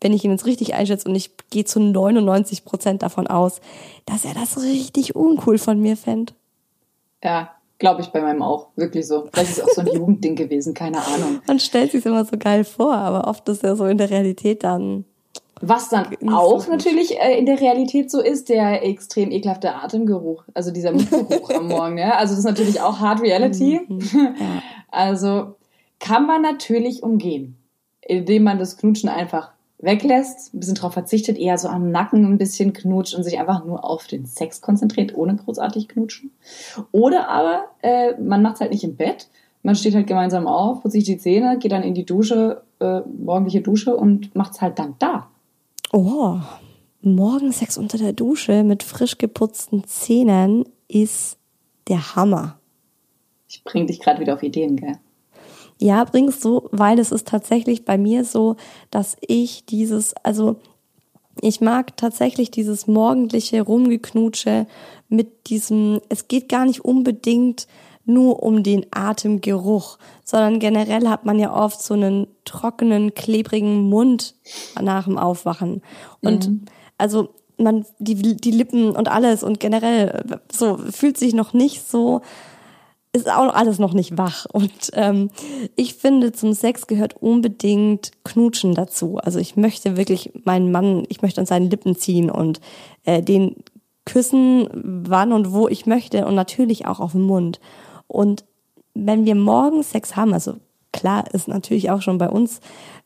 wenn 0.02 0.14
ich 0.14 0.24
ihn 0.24 0.32
jetzt 0.32 0.46
richtig 0.46 0.76
einschätze 0.76 1.10
und 1.10 1.16
ich 1.16 1.32
gehe 1.50 1.66
zu 1.66 1.80
99 1.80 2.66
Prozent 2.66 3.02
davon 3.02 3.28
aus, 3.28 3.62
dass 4.06 4.26
er 4.26 4.34
das 4.34 4.62
richtig 4.62 5.16
uncool 5.16 5.58
von 5.58 5.80
mir 5.80 5.98
fände. 5.98 6.34
Ja, 7.24 7.52
Glaube 7.80 8.02
ich 8.02 8.10
bei 8.10 8.22
meinem 8.22 8.42
auch. 8.42 8.68
Wirklich 8.76 9.08
so. 9.08 9.30
Vielleicht 9.32 9.52
ist 9.52 9.58
es 9.58 9.64
auch 9.64 9.70
so 9.70 9.82
ein 9.82 9.88
Jugendding 9.94 10.36
gewesen, 10.36 10.74
keine 10.74 10.98
Ahnung. 10.98 11.42
Man 11.48 11.60
stellt 11.60 11.92
sich 11.92 12.06
immer 12.06 12.26
so 12.26 12.38
geil 12.38 12.66
vor, 12.66 12.94
aber 12.94 13.28
oft 13.28 13.48
ist 13.50 13.64
ja 13.64 13.76
so 13.76 13.86
in 13.86 13.98
der 13.98 14.10
Realität 14.10 14.64
dann. 14.64 15.06
Was 15.62 15.90
dann 15.90 16.08
auch 16.30 16.62
so 16.62 16.72
natürlich 16.72 17.20
äh, 17.20 17.38
in 17.38 17.46
der 17.46 17.60
Realität 17.60 18.12
so 18.12 18.22
ist, 18.22 18.50
der 18.50 18.86
extrem 18.86 19.32
ekelhafte 19.32 19.74
Atemgeruch. 19.74 20.44
Also 20.54 20.72
dieser 20.72 20.92
Mundgeruch 20.92 21.50
am 21.56 21.68
Morgen. 21.68 21.98
Ja? 21.98 22.12
Also 22.12 22.34
das 22.34 22.40
ist 22.40 22.46
natürlich 22.46 22.82
auch 22.82 23.00
Hard 23.00 23.22
Reality. 23.22 23.82
Mhm. 23.90 24.36
Ja. 24.40 24.62
Also 24.92 25.56
kann 26.00 26.26
man 26.26 26.42
natürlich 26.42 27.04
umgehen, 27.04 27.58
indem 28.02 28.44
man 28.44 28.60
das 28.60 28.78
Knutschen 28.78 29.10
einfach 29.10 29.52
weglässt, 29.80 30.54
ein 30.54 30.60
bisschen 30.60 30.76
drauf 30.76 30.94
verzichtet, 30.94 31.38
eher 31.38 31.58
so 31.58 31.70
am 31.70 31.92
Nacken 31.92 32.26
ein 32.26 32.38
bisschen 32.38 32.74
knutscht 32.74 33.16
und 33.16 33.24
sich 33.24 33.40
einfach 33.40 33.66
nur 33.66 33.84
auf 33.84 34.08
den 34.08 34.26
Sex 34.26 34.62
konzentriert, 34.62 35.16
ohne 35.16 35.36
großartig 35.36 35.88
knutschen. 35.88 36.32
Oder 36.92 37.30
aber 37.30 37.66
äh, 37.82 38.20
man 38.22 38.42
macht 38.42 38.56
es 38.56 38.62
halt 38.62 38.72
nicht 38.72 38.84
im 38.84 38.96
Bett, 38.96 39.30
man 39.64 39.76
steht 39.76 39.96
halt 39.96 40.08
gemeinsam 40.08 40.48
auf, 40.48 40.82
putzt 40.82 40.94
sich 40.94 41.06
die 41.06 41.18
Zähne, 41.18 41.58
geht 41.60 41.72
dann 41.72 41.84
in 41.84 41.94
die 41.94 42.06
Dusche, 42.06 42.62
äh, 42.80 43.02
morgendliche 43.02 43.62
Dusche 43.62 43.96
und 43.96 44.36
macht 44.36 44.54
es 44.54 44.62
halt 44.62 44.80
dann 44.80 44.96
da. 45.00 45.28
Oh, 45.92 46.40
Morgensex 47.02 47.78
unter 47.78 47.98
der 47.98 48.14
Dusche 48.14 48.64
mit 48.64 48.84
frisch 48.84 49.18
geputzten 49.18 49.86
Zähnen 49.86 50.66
ist 50.88 51.38
der 51.88 52.16
Hammer. 52.16 52.60
Ich 53.48 53.64
bring 53.64 53.88
dich 53.88 54.00
gerade 54.00 54.20
wieder 54.20 54.34
auf 54.36 54.44
Ideen, 54.44 54.76
gell? 54.76 54.98
Ja, 55.80 56.04
bringst 56.04 56.44
du, 56.44 56.68
weil 56.72 57.00
es 57.00 57.12
ist 57.12 57.28
tatsächlich 57.28 57.86
bei 57.86 57.98
mir 57.98 58.26
so, 58.26 58.58
dass 58.92 59.16
ich 59.22 59.66
dieses, 59.66 60.14
also 60.24 60.58
ich 61.42 61.62
mag 61.62 61.96
tatsächlich 61.96 62.52
dieses 62.52 62.86
morgendliche 62.86 63.62
Rumgeknutsche 63.62 64.68
mit 65.08 65.50
diesem, 65.50 66.02
es 66.10 66.28
geht 66.28 66.50
gar 66.50 66.66
nicht 66.66 66.84
unbedingt 66.84 67.68
nur 68.04 68.44
um 68.44 68.64
den 68.64 68.88
Atemgeruch, 68.92 70.00
sondern 70.26 70.60
generell 70.60 71.08
hat 71.08 71.26
man 71.26 71.40
ja 71.40 71.56
oft 71.56 71.82
so 71.82 71.94
einen 71.94 72.28
trockenen, 72.44 73.14
klebrigen 73.14 73.84
Mund 73.84 74.36
nach 74.82 75.06
dem 75.06 75.18
Aufwachen. 75.18 75.82
Und 76.22 76.50
mhm. 76.50 76.66
also 76.98 77.30
man, 77.58 77.86
die, 78.00 78.36
die 78.36 78.52
Lippen 78.52 78.96
und 78.96 79.10
alles 79.10 79.44
und 79.44 79.60
generell 79.60 80.42
so 80.52 80.78
fühlt 80.78 81.18
sich 81.18 81.34
noch 81.34 81.54
nicht 81.54 81.88
so 81.88 82.22
ist 83.12 83.30
auch 83.30 83.54
alles 83.54 83.80
noch 83.80 83.94
nicht 83.94 84.18
wach. 84.18 84.46
Und 84.52 84.92
ähm, 84.94 85.30
ich 85.76 85.96
finde, 85.96 86.32
zum 86.32 86.54
Sex 86.54 86.88
gehört 86.88 87.16
unbedingt 87.22 88.12
Knutschen 88.24 88.76
dazu. 88.76 89.18
Also 89.18 89.40
ich 89.40 89.56
möchte 89.56 89.98
wirklich 89.98 90.32
meinen 90.46 90.72
Mann, 90.72 91.06
ich 91.10 91.22
möchte 91.22 91.42
an 91.42 91.48
seinen 91.48 91.70
Lippen 91.70 91.96
ziehen 91.96 92.30
und 92.30 92.62
äh, 93.06 93.24
den 93.24 93.56
küssen, 94.06 94.70
wann 94.74 95.34
und 95.34 95.52
wo 95.52 95.68
ich 95.68 95.86
möchte 95.86 96.26
und 96.26 96.36
natürlich 96.36 96.86
auch 96.86 97.00
auf 97.00 97.14
den 97.14 97.24
Mund. 97.24 97.60
Und 98.08 98.46
wenn 98.94 99.26
wir 99.26 99.36
morgen 99.36 99.84
Sex 99.84 100.16
haben, 100.16 100.34
also 100.34 100.56
klar, 100.92 101.26
ist 101.34 101.48
natürlich 101.48 101.90
auch 101.92 102.02
schon 102.02 102.18
bei 102.18 102.30
uns 102.30 102.60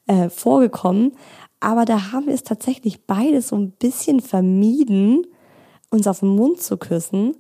äh, 0.08 0.30
vorgekommen, 0.30 1.14
aber 1.60 1.86
da 1.86 2.12
haben 2.12 2.28
wir 2.28 2.34
es 2.34 2.44
tatsächlich 2.44 3.06
beide 3.06 3.42
so 3.42 3.56
ein 3.56 3.72
bisschen 3.72 4.20
vermieden, 4.20 5.26
uns 5.90 6.08
auf 6.08 6.20
den 6.20 6.36
Mund 6.36 6.62
zu 6.62 6.78
küssen 6.78 7.36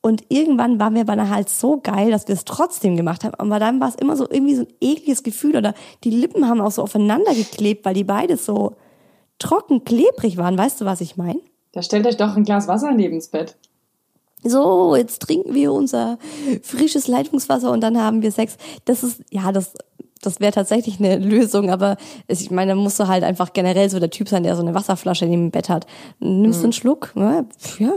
und 0.00 0.24
irgendwann 0.28 0.78
waren 0.78 0.94
wir 0.94 1.02
aber 1.02 1.28
halt 1.28 1.48
so 1.48 1.80
geil, 1.80 2.10
dass 2.10 2.28
wir 2.28 2.34
es 2.34 2.44
trotzdem 2.44 2.96
gemacht 2.96 3.24
haben. 3.24 3.34
Aber 3.34 3.58
dann 3.58 3.80
war 3.80 3.88
es 3.88 3.96
immer 3.96 4.16
so 4.16 4.28
irgendwie 4.30 4.54
so 4.54 4.62
ein 4.62 4.68
ekliges 4.80 5.22
Gefühl 5.22 5.56
oder 5.56 5.74
die 6.04 6.10
Lippen 6.10 6.48
haben 6.48 6.60
auch 6.60 6.70
so 6.70 6.82
aufeinander 6.82 7.34
geklebt, 7.34 7.84
weil 7.84 7.94
die 7.94 8.04
beide 8.04 8.36
so 8.36 8.76
trocken 9.38 9.84
klebrig 9.84 10.36
waren. 10.36 10.56
Weißt 10.56 10.80
du, 10.80 10.84
was 10.84 11.00
ich 11.00 11.16
meine? 11.16 11.40
Da 11.72 11.82
stellt 11.82 12.06
euch 12.06 12.16
doch 12.16 12.36
ein 12.36 12.44
Glas 12.44 12.68
Wasser 12.68 12.92
neben's 12.92 13.28
Bett. 13.28 13.56
So, 14.44 14.94
jetzt 14.94 15.22
trinken 15.22 15.54
wir 15.54 15.72
unser 15.72 16.18
frisches 16.62 17.08
Leitungswasser 17.08 17.70
und 17.72 17.80
dann 17.80 17.98
haben 17.98 18.22
wir 18.22 18.30
Sex. 18.30 18.56
Das 18.84 19.02
ist, 19.02 19.22
ja, 19.30 19.50
das 19.52 19.72
das 20.20 20.40
wäre 20.40 20.52
tatsächlich 20.52 20.98
eine 20.98 21.16
Lösung, 21.16 21.70
aber 21.70 21.96
ich 22.26 22.50
meine, 22.50 22.72
da 22.72 22.76
musst 22.76 22.98
du 22.98 23.08
halt 23.08 23.24
einfach 23.24 23.52
generell 23.52 23.88
so 23.88 24.00
der 24.00 24.10
Typ 24.10 24.28
sein, 24.28 24.42
der 24.42 24.56
so 24.56 24.62
eine 24.62 24.74
Wasserflasche 24.74 25.26
neben 25.26 25.46
dem 25.46 25.50
Bett 25.50 25.68
hat. 25.68 25.86
Nimmst 26.18 26.60
mhm. 26.60 26.64
einen 26.64 26.72
Schluck, 26.72 27.12
ja, 27.14 27.44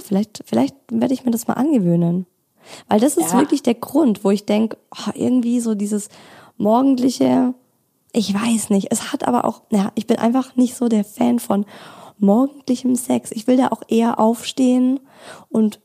vielleicht, 0.04 0.44
vielleicht 0.46 0.76
werde 0.92 1.14
ich 1.14 1.26
mir 1.26 1.32
das 1.32 1.48
mal 1.48 1.56
angewöhnen. 1.56 2.26
Weil 2.88 3.00
das 3.00 3.18
ist 3.18 3.34
ja. 3.34 3.40
wirklich 3.40 3.64
der 3.64 3.74
Grund, 3.74 4.24
wo 4.24 4.30
ich 4.30 4.46
denke, 4.46 4.78
oh, 4.96 5.12
irgendwie 5.16 5.60
so 5.60 5.74
dieses 5.74 6.10
morgendliche, 6.58 7.54
ich 8.14 8.34
weiß 8.34 8.70
nicht. 8.70 8.92
Es 8.92 9.12
hat 9.12 9.28
aber 9.28 9.46
auch, 9.46 9.64
ja, 9.72 9.92
ich 9.96 10.06
bin 10.06 10.18
einfach 10.18 10.56
nicht 10.56 10.76
so 10.76 10.88
der 10.88 11.04
Fan 11.04 11.40
von 11.40 11.66
morgendlichem 12.20 12.96
Sex. 12.96 13.32
Ich 13.32 13.48
will 13.48 13.58
da 13.58 13.70
auch 13.70 13.82
eher 13.88 14.20
aufstehen 14.20 15.00
und 15.50 15.80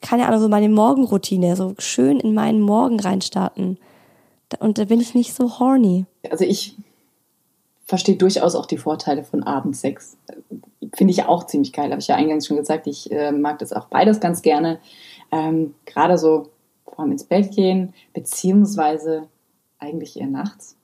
keine 0.00 0.26
Ahnung, 0.26 0.40
so 0.40 0.48
meine 0.48 0.68
Morgenroutine, 0.68 1.56
so 1.56 1.74
schön 1.78 2.20
in 2.20 2.34
meinen 2.34 2.60
Morgen 2.60 3.00
reinstarten. 3.00 3.78
Und 4.60 4.78
da 4.78 4.84
bin 4.84 5.00
ich 5.00 5.14
nicht 5.14 5.34
so 5.34 5.58
horny. 5.58 6.06
Also 6.30 6.44
ich 6.44 6.76
verstehe 7.84 8.16
durchaus 8.16 8.54
auch 8.54 8.66
die 8.66 8.78
Vorteile 8.78 9.24
von 9.24 9.42
Abendsex. 9.42 10.16
Finde 10.94 11.12
ich 11.12 11.24
auch 11.24 11.46
ziemlich 11.46 11.72
geil, 11.72 11.90
habe 11.90 12.00
ich 12.00 12.08
ja 12.08 12.16
eingangs 12.16 12.46
schon 12.46 12.56
gesagt. 12.56 12.86
Ich 12.86 13.10
äh, 13.10 13.32
mag 13.32 13.58
das 13.58 13.72
auch 13.72 13.86
beides 13.86 14.20
ganz 14.20 14.42
gerne. 14.42 14.78
Ähm, 15.32 15.74
Gerade 15.84 16.16
so 16.18 16.48
vorm 16.86 17.12
ins 17.12 17.24
Bett 17.24 17.52
gehen, 17.52 17.94
beziehungsweise 18.12 19.28
eigentlich 19.78 20.18
eher 20.18 20.26
nachts. 20.26 20.76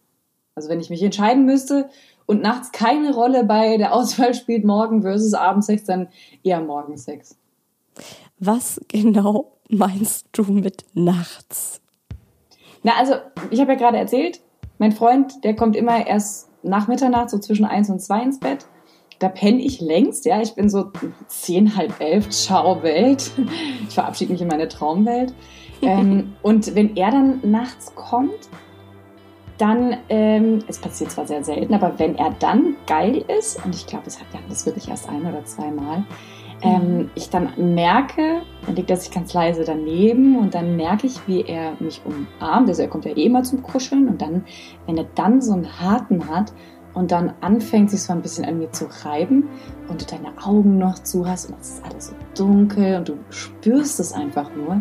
Also 0.54 0.68
wenn 0.68 0.80
ich 0.80 0.90
mich 0.90 1.02
entscheiden 1.02 1.44
müsste 1.44 1.88
und 2.26 2.42
nachts 2.42 2.72
keine 2.72 3.12
Rolle 3.14 3.44
bei 3.44 3.76
der 3.76 3.92
Auswahl 3.92 4.34
spielt, 4.34 4.64
Morgen 4.64 5.02
versus 5.02 5.34
Abendsex, 5.34 5.84
dann 5.84 6.08
eher 6.42 6.60
Morgensex. 6.60 7.36
Was 8.46 8.78
genau 8.88 9.52
meinst 9.70 10.26
du 10.32 10.42
mit 10.42 10.84
nachts? 10.92 11.80
Na, 12.82 12.92
also, 12.98 13.14
ich 13.50 13.58
habe 13.58 13.72
ja 13.72 13.78
gerade 13.78 13.96
erzählt, 13.96 14.40
mein 14.76 14.92
Freund, 14.92 15.42
der 15.44 15.56
kommt 15.56 15.76
immer 15.76 16.06
erst 16.06 16.50
nach 16.62 16.86
Mitternacht, 16.86 17.30
so 17.30 17.38
zwischen 17.38 17.64
eins 17.64 17.88
und 17.88 18.00
zwei 18.00 18.22
ins 18.22 18.40
Bett. 18.40 18.66
Da 19.18 19.30
penne 19.30 19.62
ich 19.62 19.80
längst, 19.80 20.26
ja. 20.26 20.42
Ich 20.42 20.54
bin 20.54 20.68
so 20.68 20.90
zehn, 21.26 21.74
halb 21.74 21.98
elf, 22.00 22.28
ciao 22.28 22.82
Welt. 22.82 23.30
Ich 23.88 23.94
verabschiede 23.94 24.32
mich 24.32 24.42
in 24.42 24.48
meine 24.48 24.68
Traumwelt. 24.68 25.32
ähm, 25.82 26.34
und 26.42 26.74
wenn 26.74 26.96
er 26.96 27.12
dann 27.12 27.40
nachts 27.50 27.94
kommt, 27.94 28.50
dann, 29.56 29.96
ähm, 30.10 30.58
es 30.66 30.78
passiert 30.78 31.12
zwar 31.12 31.26
sehr 31.26 31.44
selten, 31.44 31.72
aber 31.72 31.98
wenn 31.98 32.16
er 32.16 32.32
dann 32.40 32.76
geil 32.86 33.24
ist, 33.38 33.64
und 33.64 33.74
ich 33.74 33.86
glaube, 33.86 34.04
es 34.06 34.20
hat 34.20 34.26
ja 34.34 34.40
das 34.50 34.66
wirklich 34.66 34.88
erst 34.88 35.08
ein 35.08 35.24
oder 35.24 35.44
zweimal, 35.46 36.04
ähm, 36.64 37.10
ich 37.14 37.28
dann 37.28 37.50
merke, 37.74 38.42
dann 38.64 38.74
liegt 38.74 38.90
er 38.90 38.96
sich 38.96 39.10
ganz 39.10 39.34
leise 39.34 39.64
daneben 39.64 40.38
und 40.38 40.54
dann 40.54 40.76
merke 40.76 41.06
ich, 41.06 41.28
wie 41.28 41.42
er 41.42 41.74
mich 41.78 42.00
umarmt. 42.04 42.68
Also 42.68 42.82
er 42.82 42.88
kommt 42.88 43.04
ja 43.04 43.12
eh 43.12 43.24
immer 43.24 43.42
zum 43.42 43.62
Kuscheln 43.62 44.08
und 44.08 44.22
dann, 44.22 44.44
wenn 44.86 44.96
er 44.96 45.06
dann 45.14 45.42
so 45.42 45.52
einen 45.52 45.78
harten 45.78 46.28
hat 46.28 46.52
und 46.94 47.12
dann 47.12 47.34
anfängt, 47.42 47.90
sich 47.90 48.02
so 48.02 48.12
ein 48.12 48.22
bisschen 48.22 48.46
an 48.46 48.58
mir 48.58 48.72
zu 48.72 48.86
reiben 49.04 49.48
und 49.88 50.00
du 50.00 50.06
deine 50.06 50.32
Augen 50.42 50.78
noch 50.78 50.98
zu 51.00 51.28
hast 51.28 51.50
und 51.50 51.60
es 51.60 51.74
ist 51.74 51.84
alles 51.84 52.06
so 52.08 52.14
dunkel 52.34 52.96
und 52.96 53.08
du 53.10 53.18
spürst 53.28 54.00
es 54.00 54.12
einfach 54.12 54.50
nur, 54.56 54.80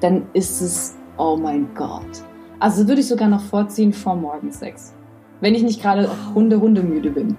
dann 0.00 0.26
ist 0.34 0.60
es, 0.60 0.96
oh 1.16 1.36
mein 1.36 1.68
Gott. 1.74 2.22
Also 2.60 2.86
würde 2.86 3.00
ich 3.00 3.08
sogar 3.08 3.28
noch 3.28 3.42
vorziehen 3.42 3.92
vor 3.92 4.14
Morgensex. 4.14 4.94
Wenn 5.40 5.54
ich 5.54 5.62
nicht 5.62 5.80
gerade 5.80 6.10
Hunde, 6.34 6.60
Hunde 6.60 6.82
müde 6.82 7.10
bin. 7.10 7.36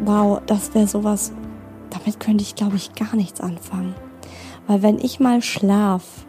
Wow, 0.00 0.42
das 0.46 0.74
wäre 0.74 0.88
sowas, 0.88 1.32
damit 1.92 2.20
könnte 2.20 2.42
ich, 2.42 2.54
glaube 2.54 2.76
ich, 2.76 2.94
gar 2.94 3.14
nichts 3.16 3.40
anfangen. 3.40 3.94
Weil 4.66 4.82
wenn 4.82 4.98
ich 4.98 5.20
mal 5.20 5.42
schlaf, 5.42 6.26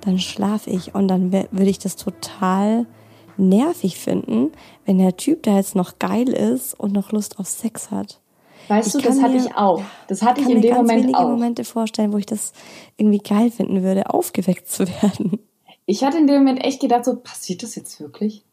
dann 0.00 0.18
schlaf 0.18 0.66
ich 0.66 0.94
und 0.94 1.08
dann 1.08 1.32
würde 1.32 1.70
ich 1.70 1.78
das 1.78 1.96
total 1.96 2.86
nervig 3.36 3.98
finden, 3.98 4.52
wenn 4.84 4.98
der 4.98 5.16
Typ, 5.16 5.44
der 5.44 5.56
jetzt 5.56 5.74
noch 5.74 5.98
geil 5.98 6.28
ist 6.28 6.78
und 6.78 6.92
noch 6.92 7.12
Lust 7.12 7.38
auf 7.38 7.46
Sex 7.46 7.90
hat. 7.90 8.20
Weißt 8.68 8.88
ich 8.88 8.92
du, 9.02 9.08
das 9.08 9.20
hatte 9.20 9.34
mir, 9.34 9.46
ich 9.46 9.56
auch. 9.56 9.82
Das 10.08 10.22
hatte 10.22 10.40
ich 10.40 10.48
in 10.48 10.60
dem 10.60 10.76
Moment 10.76 11.14
auch. 11.14 11.28
Momente 11.28 11.64
vorstellen, 11.64 12.12
wo 12.12 12.18
ich 12.18 12.26
das 12.26 12.52
irgendwie 12.96 13.18
geil 13.18 13.50
finden 13.50 13.82
würde, 13.82 14.10
aufgeweckt 14.10 14.68
zu 14.68 14.86
werden. 15.02 15.38
Ich 15.86 16.04
hatte 16.04 16.18
in 16.18 16.26
dem 16.26 16.38
Moment 16.38 16.64
echt 16.64 16.80
gedacht, 16.80 17.04
so 17.04 17.16
passiert 17.16 17.62
das 17.62 17.74
jetzt 17.74 18.00
wirklich? 18.00 18.44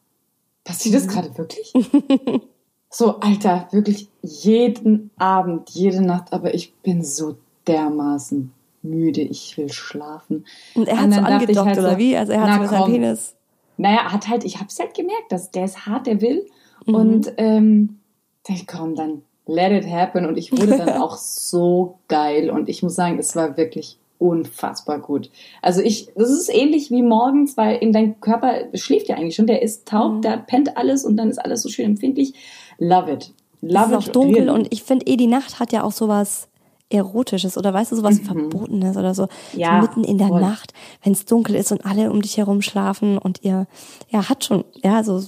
Passiert 0.64 0.96
das 0.96 1.06
mhm. 1.06 1.10
gerade 1.10 1.38
wirklich? 1.38 1.74
So, 2.90 3.20
Alter, 3.20 3.68
wirklich 3.72 4.10
jeden 4.22 5.12
Abend, 5.18 5.70
jede 5.70 6.02
Nacht, 6.02 6.34
aber 6.34 6.54
ich 6.54 6.74
bin 6.76 7.04
so 7.04 7.38
dermaßen 7.68 8.52
müde, 8.82 9.22
ich 9.22 9.58
will 9.58 9.72
schlafen. 9.72 10.46
Und 10.74 10.88
er 10.88 11.00
hat 11.00 11.14
so 11.14 11.20
angedockt, 11.20 11.68
halt 11.68 11.80
oder 11.80 11.92
so, 11.92 11.98
wie? 11.98 12.18
Also 12.18 12.32
er 12.32 12.42
hat 12.42 12.56
so 12.56 12.62
mit 12.62 12.70
seinem 12.70 12.92
Penis. 12.92 13.36
Naja, 13.78 14.12
hat 14.12 14.28
halt, 14.28 14.44
ich 14.44 14.60
hab's 14.60 14.80
halt 14.80 14.94
gemerkt, 14.94 15.32
dass 15.32 15.52
der 15.52 15.66
ist 15.66 15.86
hart, 15.86 16.08
der 16.08 16.22
will. 16.22 16.46
Mhm. 16.86 16.96
Und 16.96 17.34
ähm, 17.38 18.00
dann 18.48 18.66
komm, 18.66 18.96
dann 18.96 19.22
let 19.46 19.72
it 19.72 19.90
happen. 19.90 20.26
Und 20.26 20.38
ich 20.38 20.52
wurde 20.52 20.78
dann 20.78 20.90
auch 21.02 21.18
so 21.18 22.00
geil. 22.08 22.50
Und 22.50 22.70
ich 22.70 22.82
muss 22.82 22.96
sagen, 22.96 23.20
es 23.20 23.36
war 23.36 23.56
wirklich 23.56 24.00
unfassbar 24.18 25.00
gut. 25.00 25.32
Also 25.62 25.82
ich, 25.82 26.10
das 26.16 26.30
ist 26.30 26.54
ähnlich 26.54 26.92
wie 26.92 27.02
morgens, 27.02 27.56
weil 27.56 27.78
in 27.78 27.94
dein 27.94 28.20
Körper 28.20 28.66
schläft 28.74 29.08
ja 29.08 29.16
eigentlich 29.16 29.36
schon, 29.36 29.48
der 29.48 29.62
ist 29.62 29.88
taub, 29.88 30.16
mhm. 30.16 30.22
der 30.22 30.38
pennt 30.38 30.76
alles 30.76 31.06
und 31.06 31.16
dann 31.16 31.30
ist 31.30 31.38
alles 31.38 31.62
so 31.62 31.70
schön 31.70 31.86
empfindlich. 31.86 32.34
Love 32.80 33.12
it. 33.12 33.34
Love 33.62 33.96
es 33.96 34.00
ist 34.00 34.08
it. 34.08 34.10
auch 34.10 34.14
dunkel 34.14 34.50
und 34.50 34.68
ich 34.72 34.84
finde 34.84 35.08
eh, 35.08 35.18
die 35.18 35.28
Nacht 35.28 35.60
hat 35.60 35.72
ja 35.72 35.84
auch 35.84 35.92
sowas 35.92 36.50
Erotisches 36.92 37.56
oder 37.56 37.72
weißt 37.72 37.92
du, 37.92 37.98
sowas 37.98 38.20
mhm. 38.20 38.26
Verbotenes 38.26 38.98
oder 38.98 39.14
so. 39.14 39.28
Ja, 39.54 39.80
so 39.80 39.88
mitten 39.88 40.04
in 40.04 40.18
der 40.18 40.30
voll. 40.30 40.42
Nacht, 40.42 40.74
wenn 41.04 41.14
es 41.14 41.26
dunkel 41.26 41.56
ist 41.56 41.72
und 41.72 41.86
alle 41.86 42.12
um 42.12 42.22
dich 42.24 42.38
herum 42.38 42.64
schlafen 42.64 43.20
und 43.20 43.44
ihr, 43.44 43.68
ja, 44.10 44.28
hat 44.28 44.44
schon, 44.44 44.66
ja, 44.84 44.96
also 44.96 45.22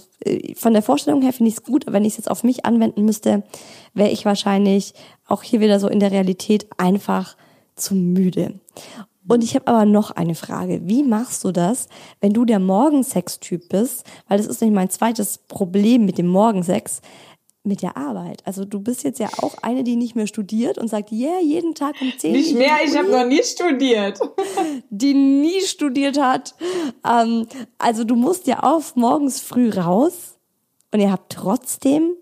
von 0.55 0.73
der 0.73 0.81
Vorstellung 0.81 1.21
her 1.21 1.33
finde 1.33 1.49
ich 1.49 1.57
es 1.57 1.63
gut, 1.63 1.85
aber 1.85 1.93
wenn 1.93 2.05
ich 2.05 2.13
es 2.13 2.17
jetzt 2.17 2.31
auf 2.31 2.43
mich 2.43 2.65
anwenden 2.65 3.05
müsste, 3.05 3.43
wäre 3.93 4.09
ich 4.09 4.25
wahrscheinlich 4.25 4.95
auch 5.27 5.43
hier 5.43 5.59
wieder 5.59 5.79
so 5.79 5.87
in 5.87 5.99
der 5.99 6.11
Realität 6.11 6.65
einfach 6.77 7.37
zu 7.75 7.93
müde. 7.93 8.59
Und 9.27 9.43
ich 9.43 9.53
habe 9.53 9.67
aber 9.67 9.85
noch 9.85 10.09
eine 10.11 10.33
Frage. 10.33 10.81
Wie 10.85 11.03
machst 11.03 11.43
du 11.43 11.51
das, 11.51 11.87
wenn 12.21 12.33
du 12.33 12.43
der 12.43 12.59
Morgensex-Typ 12.59 13.69
bist? 13.69 14.03
Weil 14.27 14.39
das 14.39 14.47
ist 14.47 14.61
nämlich 14.61 14.75
mein 14.75 14.89
zweites 14.89 15.37
Problem 15.37 16.05
mit 16.05 16.17
dem 16.17 16.27
Morgensex 16.27 17.01
mit 17.63 17.83
der 17.83 17.95
Arbeit. 17.95 18.41
Also 18.45 18.65
du 18.65 18.79
bist 18.79 19.03
jetzt 19.03 19.19
ja 19.19 19.29
auch 19.41 19.55
eine, 19.61 19.83
die 19.83 19.95
nicht 19.95 20.15
mehr 20.15 20.27
studiert 20.27 20.77
und 20.77 20.87
sagt, 20.87 21.11
yeah, 21.11 21.39
jeden 21.39 21.75
Tag 21.75 21.95
um 22.01 22.11
10 22.17 22.31
Nicht 22.31 22.55
mehr, 22.55 22.77
ich 22.83 22.97
habe 22.97 23.11
noch 23.11 23.25
nie 23.25 23.43
studiert. 23.43 24.19
Die 24.89 25.13
nie 25.13 25.61
studiert 25.61 26.19
hat. 26.19 26.55
Ähm, 27.07 27.47
also 27.77 28.03
du 28.03 28.15
musst 28.15 28.47
ja 28.47 28.61
auf 28.61 28.95
morgens 28.95 29.41
früh 29.41 29.69
raus 29.69 30.37
und 30.91 30.99
ihr 30.99 31.11
habt 31.11 31.31
trotzdem 31.33 32.15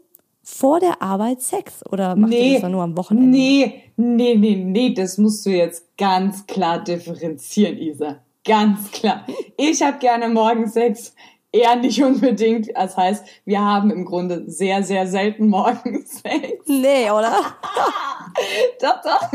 vor 0.44 0.80
der 0.80 1.02
Arbeit 1.02 1.42
Sex 1.42 1.86
oder 1.90 2.16
macht 2.16 2.32
nee, 2.32 2.48
ihr 2.48 2.54
das 2.54 2.62
dann 2.64 2.72
nur 2.72 2.84
am 2.84 2.98
Wochenende? 2.98 3.30
Nee, 3.30 3.84
nee, 3.96 4.36
nee, 4.36 4.56
nee, 4.56 4.94
das 4.94 5.18
musst 5.18 5.46
du 5.46 5.52
jetzt 5.52 5.98
ganz 5.98 6.48
klar 6.48 6.84
differenzieren, 6.84 7.78
Isa. 7.78 8.20
Ganz 8.46 8.92
klar. 8.92 9.26
Ich 9.58 9.82
habe 9.82 10.00
gerne 10.00 10.28
morgens 10.28 10.74
Sex. 10.74 11.14
Eher 11.52 11.76
nicht 11.78 12.04
unbedingt. 12.04 12.70
Das 12.76 12.96
heißt, 12.96 13.26
wir 13.46 13.62
haben 13.62 13.90
im 13.90 14.06
Grunde 14.06 14.44
sehr, 14.48 14.84
sehr 14.84 15.08
selten 15.08 15.48
morgens 15.48 16.20
Sex. 16.22 16.68
Nee, 16.68 17.10
oder? 17.10 17.34
doch, 18.82 19.02
doch. 19.02 19.32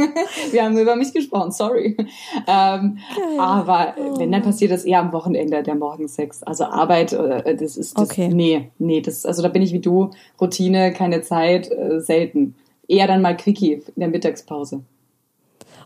Wir 0.53 0.65
haben 0.65 0.79
über 0.79 0.95
mich 0.97 1.13
gesprochen, 1.13 1.51
sorry. 1.51 1.97
Ähm, 2.47 2.99
aber 3.39 3.95
oh. 3.97 4.19
wenn, 4.19 4.31
dann 4.31 4.43
passiert 4.43 4.71
das 4.71 4.85
eher 4.85 5.01
am 5.01 5.13
Wochenende, 5.13 5.63
der 5.63 5.75
Morgensex. 5.75 6.43
Also 6.45 6.65
Arbeit, 6.65 7.13
äh, 7.13 7.57
das 7.57 7.77
ist, 7.77 7.99
das, 7.99 8.11
okay. 8.11 8.29
nee, 8.29 8.71
nee, 8.79 9.01
das, 9.01 9.27
also 9.27 9.43
da 9.43 9.49
bin 9.49 9.63
ich 9.63 9.73
wie 9.73 9.81
du, 9.81 10.11
Routine, 10.41 10.93
keine 10.93 11.23
Zeit, 11.23 11.71
äh, 11.71 12.01
selten. 12.01 12.55
Eher 12.87 13.07
dann 13.07 13.23
mal 13.23 13.37
Quickie 13.37 13.73
in 13.73 14.01
der 14.01 14.09
Mittagspause. 14.09 14.85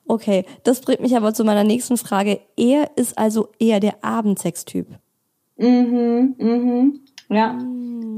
Okay, 0.09 0.45
das 0.65 0.81
bringt 0.81 1.01
mich 1.01 1.17
aber 1.17 1.33
zu 1.33 1.45
meiner 1.45 1.65
nächsten 1.65 1.97
Frage. 1.97 2.41
Er 2.57 2.91
ist 2.97 3.17
also 3.17 3.49
eher 3.59 3.79
der 3.79 4.03
Abendsex-Typ. 4.03 4.99
Mhm, 5.59 6.35
mhm. 6.39 7.01
Ja. 7.29 7.59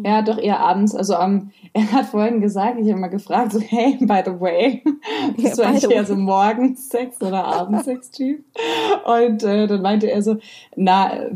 Ja, 0.04 0.22
doch 0.22 0.38
eher 0.38 0.60
abends. 0.60 0.94
Also 0.94 1.18
um, 1.18 1.50
er 1.72 1.92
hat 1.92 2.06
vorhin 2.06 2.40
gesagt, 2.40 2.78
ich 2.80 2.88
habe 2.88 3.00
mal 3.00 3.08
gefragt, 3.08 3.52
so, 3.52 3.60
hey, 3.60 3.96
by 4.00 4.22
the 4.24 4.40
way, 4.40 4.82
bist 5.36 5.58
du 5.58 5.62
eigentlich 5.62 5.90
eher 5.90 6.04
so 6.04 6.16
Morgensex 6.16 7.20
oder 7.22 7.44
Abendsex-Typ? 7.44 8.44
Und 9.04 9.42
äh, 9.42 9.66
dann 9.66 9.82
meinte 9.82 10.10
er 10.10 10.22
so, 10.22 10.36
na, 10.76 11.14
äh, 11.14 11.30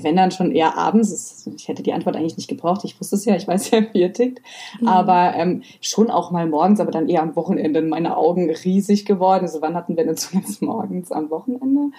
wenn 0.00 0.16
dann 0.16 0.30
schon 0.30 0.52
eher 0.52 0.76
abends, 0.76 1.48
ich 1.54 1.68
hätte 1.68 1.82
die 1.82 1.92
Antwort 1.92 2.16
eigentlich 2.16 2.36
nicht 2.36 2.48
gebraucht, 2.48 2.84
ich 2.84 2.98
wusste 3.00 3.16
es 3.16 3.24
ja, 3.24 3.36
ich 3.36 3.48
weiß 3.48 3.70
ja, 3.70 3.80
wie 3.92 4.02
er 4.02 4.12
tickt, 4.12 4.42
mhm. 4.80 4.88
aber 4.88 5.34
ähm, 5.34 5.62
schon 5.80 6.10
auch 6.10 6.30
mal 6.30 6.46
morgens, 6.46 6.80
aber 6.80 6.90
dann 6.90 7.08
eher 7.08 7.22
am 7.22 7.36
Wochenende, 7.36 7.80
meine 7.82 8.16
Augen 8.16 8.50
riesig 8.50 9.06
geworden. 9.06 9.48
So, 9.48 9.62
wann 9.62 9.74
hatten 9.74 9.96
wir 9.96 10.04
denn 10.04 10.16
zuletzt 10.16 10.62
morgens 10.62 11.10
am 11.12 11.30
Wochenende? 11.30 11.90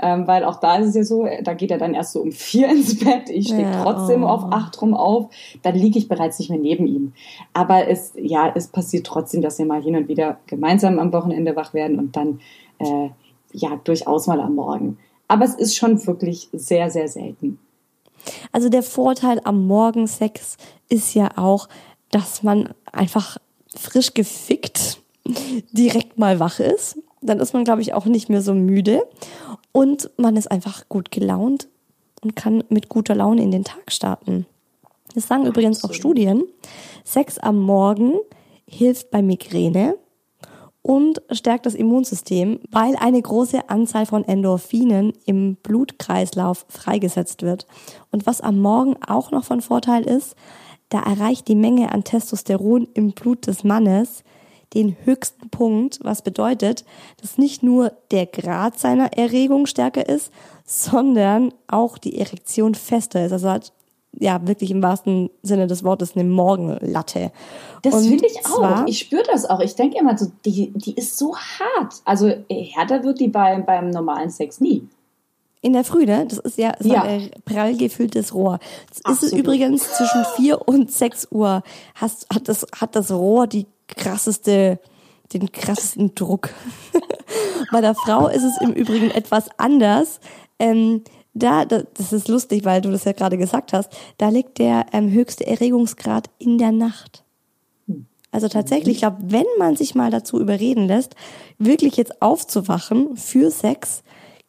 Ähm, 0.00 0.26
weil 0.26 0.44
auch 0.44 0.56
da 0.56 0.76
ist 0.76 0.88
es 0.88 0.94
ja 0.94 1.04
so, 1.04 1.26
da 1.42 1.54
geht 1.54 1.70
er 1.70 1.78
dann 1.78 1.94
erst 1.94 2.12
so 2.12 2.20
um 2.20 2.32
vier 2.32 2.70
ins 2.70 2.98
Bett, 2.98 3.28
ich 3.28 3.48
stehe 3.48 3.62
ja, 3.62 3.82
trotzdem 3.82 4.24
oh. 4.24 4.28
auf 4.28 4.52
acht 4.52 4.80
rum 4.80 4.94
auf, 4.94 5.30
dann 5.62 5.74
liege 5.74 5.98
ich 5.98 6.08
bereits 6.08 6.38
nicht 6.38 6.50
mehr 6.50 6.58
neben 6.58 6.86
ihm. 6.86 7.12
Aber 7.52 7.88
es, 7.88 8.12
ja, 8.16 8.52
es 8.54 8.68
passiert 8.68 9.06
trotzdem, 9.06 9.42
dass 9.42 9.58
wir 9.58 9.66
mal 9.66 9.82
hin 9.82 9.96
und 9.96 10.08
wieder 10.08 10.38
gemeinsam 10.46 10.98
am 10.98 11.12
Wochenende 11.12 11.56
wach 11.56 11.74
werden 11.74 11.98
und 11.98 12.16
dann, 12.16 12.40
äh, 12.78 13.10
ja, 13.52 13.80
durchaus 13.84 14.26
mal 14.26 14.40
am 14.40 14.54
Morgen. 14.54 14.98
Aber 15.28 15.44
es 15.44 15.54
ist 15.54 15.76
schon 15.76 16.06
wirklich 16.06 16.48
sehr, 16.52 16.90
sehr 16.90 17.08
selten. 17.08 17.58
Also 18.52 18.68
der 18.68 18.82
Vorteil 18.82 19.40
am 19.44 19.66
Morgensex 19.66 20.56
ist 20.88 21.14
ja 21.14 21.30
auch, 21.36 21.68
dass 22.10 22.42
man 22.42 22.70
einfach 22.92 23.38
frisch 23.74 24.14
gefickt 24.14 25.00
direkt 25.72 26.18
mal 26.18 26.40
wach 26.40 26.60
ist. 26.60 26.98
Dann 27.22 27.38
ist 27.38 27.52
man, 27.52 27.64
glaube 27.64 27.82
ich, 27.82 27.94
auch 27.94 28.06
nicht 28.06 28.28
mehr 28.28 28.42
so 28.42 28.54
müde. 28.54 29.02
Und 29.72 30.10
man 30.16 30.36
ist 30.36 30.50
einfach 30.50 30.88
gut 30.88 31.10
gelaunt 31.10 31.68
und 32.22 32.36
kann 32.36 32.64
mit 32.68 32.88
guter 32.88 33.14
Laune 33.14 33.42
in 33.42 33.50
den 33.50 33.64
Tag 33.64 33.92
starten. 33.92 34.46
Das 35.14 35.26
sagen 35.26 35.46
übrigens 35.46 35.84
auch 35.84 35.92
Studien. 35.92 36.44
Sex 37.04 37.38
am 37.38 37.58
Morgen 37.60 38.14
hilft 38.66 39.10
bei 39.10 39.22
Migräne 39.22 39.96
und 40.82 41.20
stärkt 41.30 41.66
das 41.66 41.74
Immunsystem, 41.74 42.60
weil 42.70 42.96
eine 42.96 43.20
große 43.20 43.68
Anzahl 43.68 44.06
von 44.06 44.24
Endorphinen 44.24 45.12
im 45.26 45.56
Blutkreislauf 45.56 46.64
freigesetzt 46.68 47.42
wird. 47.42 47.66
Und 48.10 48.26
was 48.26 48.40
am 48.40 48.60
Morgen 48.60 48.96
auch 49.06 49.30
noch 49.30 49.44
von 49.44 49.60
Vorteil 49.60 50.04
ist, 50.04 50.36
da 50.88 51.00
erreicht 51.00 51.48
die 51.48 51.54
Menge 51.54 51.92
an 51.92 52.04
Testosteron 52.04 52.88
im 52.94 53.12
Blut 53.12 53.46
des 53.46 53.62
Mannes 53.62 54.24
den 54.74 54.96
höchsten 55.04 55.50
Punkt, 55.50 55.98
was 56.02 56.22
bedeutet, 56.22 56.84
dass 57.20 57.38
nicht 57.38 57.62
nur 57.62 57.92
der 58.12 58.26
Grad 58.26 58.78
seiner 58.78 59.12
Erregung 59.14 59.66
stärker 59.66 60.08
ist, 60.08 60.32
sondern 60.64 61.52
auch 61.66 61.98
die 61.98 62.18
Erektion 62.18 62.74
fester 62.74 63.24
ist. 63.24 63.32
Also 63.32 63.50
hat 63.50 63.72
ja 64.18 64.46
wirklich 64.46 64.70
im 64.70 64.82
wahrsten 64.82 65.30
Sinne 65.42 65.66
des 65.66 65.84
Wortes 65.84 66.14
eine 66.14 66.24
Morgenlatte. 66.24 67.32
Das 67.82 68.06
finde 68.06 68.26
ich 68.26 68.44
auch. 68.46 68.86
Ich 68.86 68.98
spüre 68.98 69.22
das 69.22 69.46
auch. 69.46 69.60
Ich 69.60 69.74
denke 69.74 69.98
immer 69.98 70.16
so, 70.18 70.26
die, 70.44 70.72
die 70.74 70.94
ist 70.94 71.16
so 71.16 71.36
hart. 71.36 71.94
Also 72.04 72.32
härter 72.50 73.04
wird 73.04 73.20
die 73.20 73.28
beim, 73.28 73.64
beim 73.64 73.90
normalen 73.90 74.30
Sex 74.30 74.60
nie. 74.60 74.88
In 75.62 75.74
der 75.74 75.84
Früh, 75.84 76.06
ne? 76.06 76.26
Das 76.26 76.38
ist 76.38 76.56
ja, 76.56 76.72
so 76.78 76.88
ja. 76.88 77.02
ein 77.02 77.30
prall 77.44 77.76
gefülltes 77.76 78.34
Rohr. 78.34 78.58
Das 79.04 79.22
ist 79.22 79.34
übrigens 79.34 79.92
zwischen 79.92 80.24
vier 80.36 80.66
und 80.66 80.90
sechs 80.90 81.28
Uhr 81.30 81.62
hast, 81.94 82.26
hat, 82.32 82.48
das, 82.48 82.66
hat 82.78 82.96
das 82.96 83.10
Rohr 83.10 83.46
die 83.46 83.66
krasseste, 83.86 84.78
den 85.34 85.52
krassesten 85.52 86.14
Druck. 86.14 86.50
Bei 87.72 87.82
der 87.82 87.94
Frau 87.94 88.28
ist 88.28 88.42
es 88.42 88.58
im 88.62 88.72
Übrigen 88.72 89.10
etwas 89.10 89.50
anders. 89.58 90.20
Ähm, 90.58 91.02
da, 91.34 91.64
das 91.64 92.12
ist 92.12 92.28
lustig, 92.28 92.64
weil 92.64 92.80
du 92.80 92.90
das 92.90 93.04
ja 93.04 93.12
gerade 93.12 93.38
gesagt 93.38 93.72
hast, 93.72 93.92
da 94.18 94.28
liegt 94.28 94.58
der 94.58 94.86
ähm, 94.92 95.10
höchste 95.10 95.46
Erregungsgrad 95.46 96.28
in 96.38 96.58
der 96.58 96.72
Nacht. 96.72 97.24
Also 98.32 98.48
tatsächlich, 98.48 98.96
ich 98.96 99.00
glaube, 99.00 99.18
wenn 99.22 99.46
man 99.58 99.76
sich 99.76 99.94
mal 99.94 100.10
dazu 100.10 100.40
überreden 100.40 100.86
lässt, 100.86 101.16
wirklich 101.58 101.96
jetzt 101.96 102.22
aufzuwachen 102.22 103.16
für 103.16 103.50
Sex, 103.50 104.02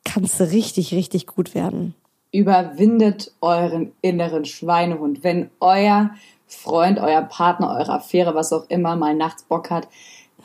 kann 0.04 0.24
es 0.24 0.40
richtig, 0.40 0.94
richtig 0.94 1.28
gut 1.28 1.56
werden. 1.56 1.96
Überwindet 2.32 3.34
euren 3.42 3.92
inneren 4.02 4.46
Schweinehund. 4.46 5.24
Wenn 5.24 5.50
euer 5.60 6.12
Freund, 6.48 7.00
euer 7.00 7.22
Partner, 7.24 7.76
eure 7.78 7.94
Affäre, 7.94 8.36
was 8.36 8.54
auch 8.54 8.70
immer, 8.70 8.96
mal 8.96 9.16
nachts 9.16 9.44
Bock 9.44 9.70
hat, 9.70 9.88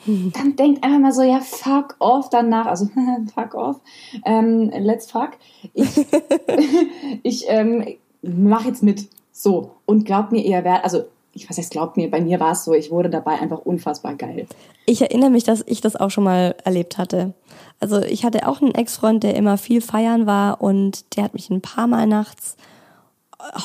dann 0.07 0.57
denkt 0.57 0.85
einfach 0.85 0.99
mal 0.99 1.13
so, 1.13 1.23
ja, 1.23 1.41
fuck 1.41 1.97
off 1.99 2.29
danach, 2.31 2.67
also 2.67 2.89
fuck 3.35 3.55
off, 3.55 3.81
ähm, 4.25 4.71
let's 4.79 5.11
fuck. 5.11 5.31
Ich, 5.75 6.07
ich 7.23 7.45
ähm, 7.49 7.85
mach 8.23 8.65
jetzt 8.65 8.83
mit. 8.83 9.09
So. 9.33 9.73
Und 9.85 10.05
glaubt 10.05 10.33
mir, 10.33 10.43
ihr 10.43 10.65
werdet, 10.65 10.85
also 10.85 11.05
ich 11.33 11.49
weiß 11.49 11.59
nicht, 11.59 11.71
glaubt 11.71 11.97
mir, 11.97 12.11
bei 12.11 12.21
mir 12.21 12.41
war 12.41 12.53
es 12.53 12.65
so, 12.65 12.73
ich 12.73 12.91
wurde 12.91 13.11
dabei 13.11 13.39
einfach 13.39 13.59
unfassbar 13.59 14.15
geil. 14.15 14.47
Ich 14.87 15.03
erinnere 15.03 15.31
mich, 15.31 15.45
dass 15.45 15.63
ich 15.67 15.83
das 15.83 15.97
auch 15.97 16.11
schon 16.11 16.25
mal 16.25 16.55
erlebt 16.65 16.97
hatte. 16.97 17.35
Also 17.79 18.01
ich 18.01 18.25
hatte 18.25 18.49
auch 18.49 18.63
einen 18.63 18.75
Ex-Freund, 18.75 19.23
der 19.23 19.35
immer 19.35 19.59
viel 19.59 19.83
feiern 19.83 20.27
war 20.27 20.63
und 20.63 21.17
der 21.17 21.25
hat 21.25 21.35
mich 21.35 21.51
ein 21.51 21.61
paar 21.61 21.87
Mal 21.87 22.07
nachts 22.07 22.57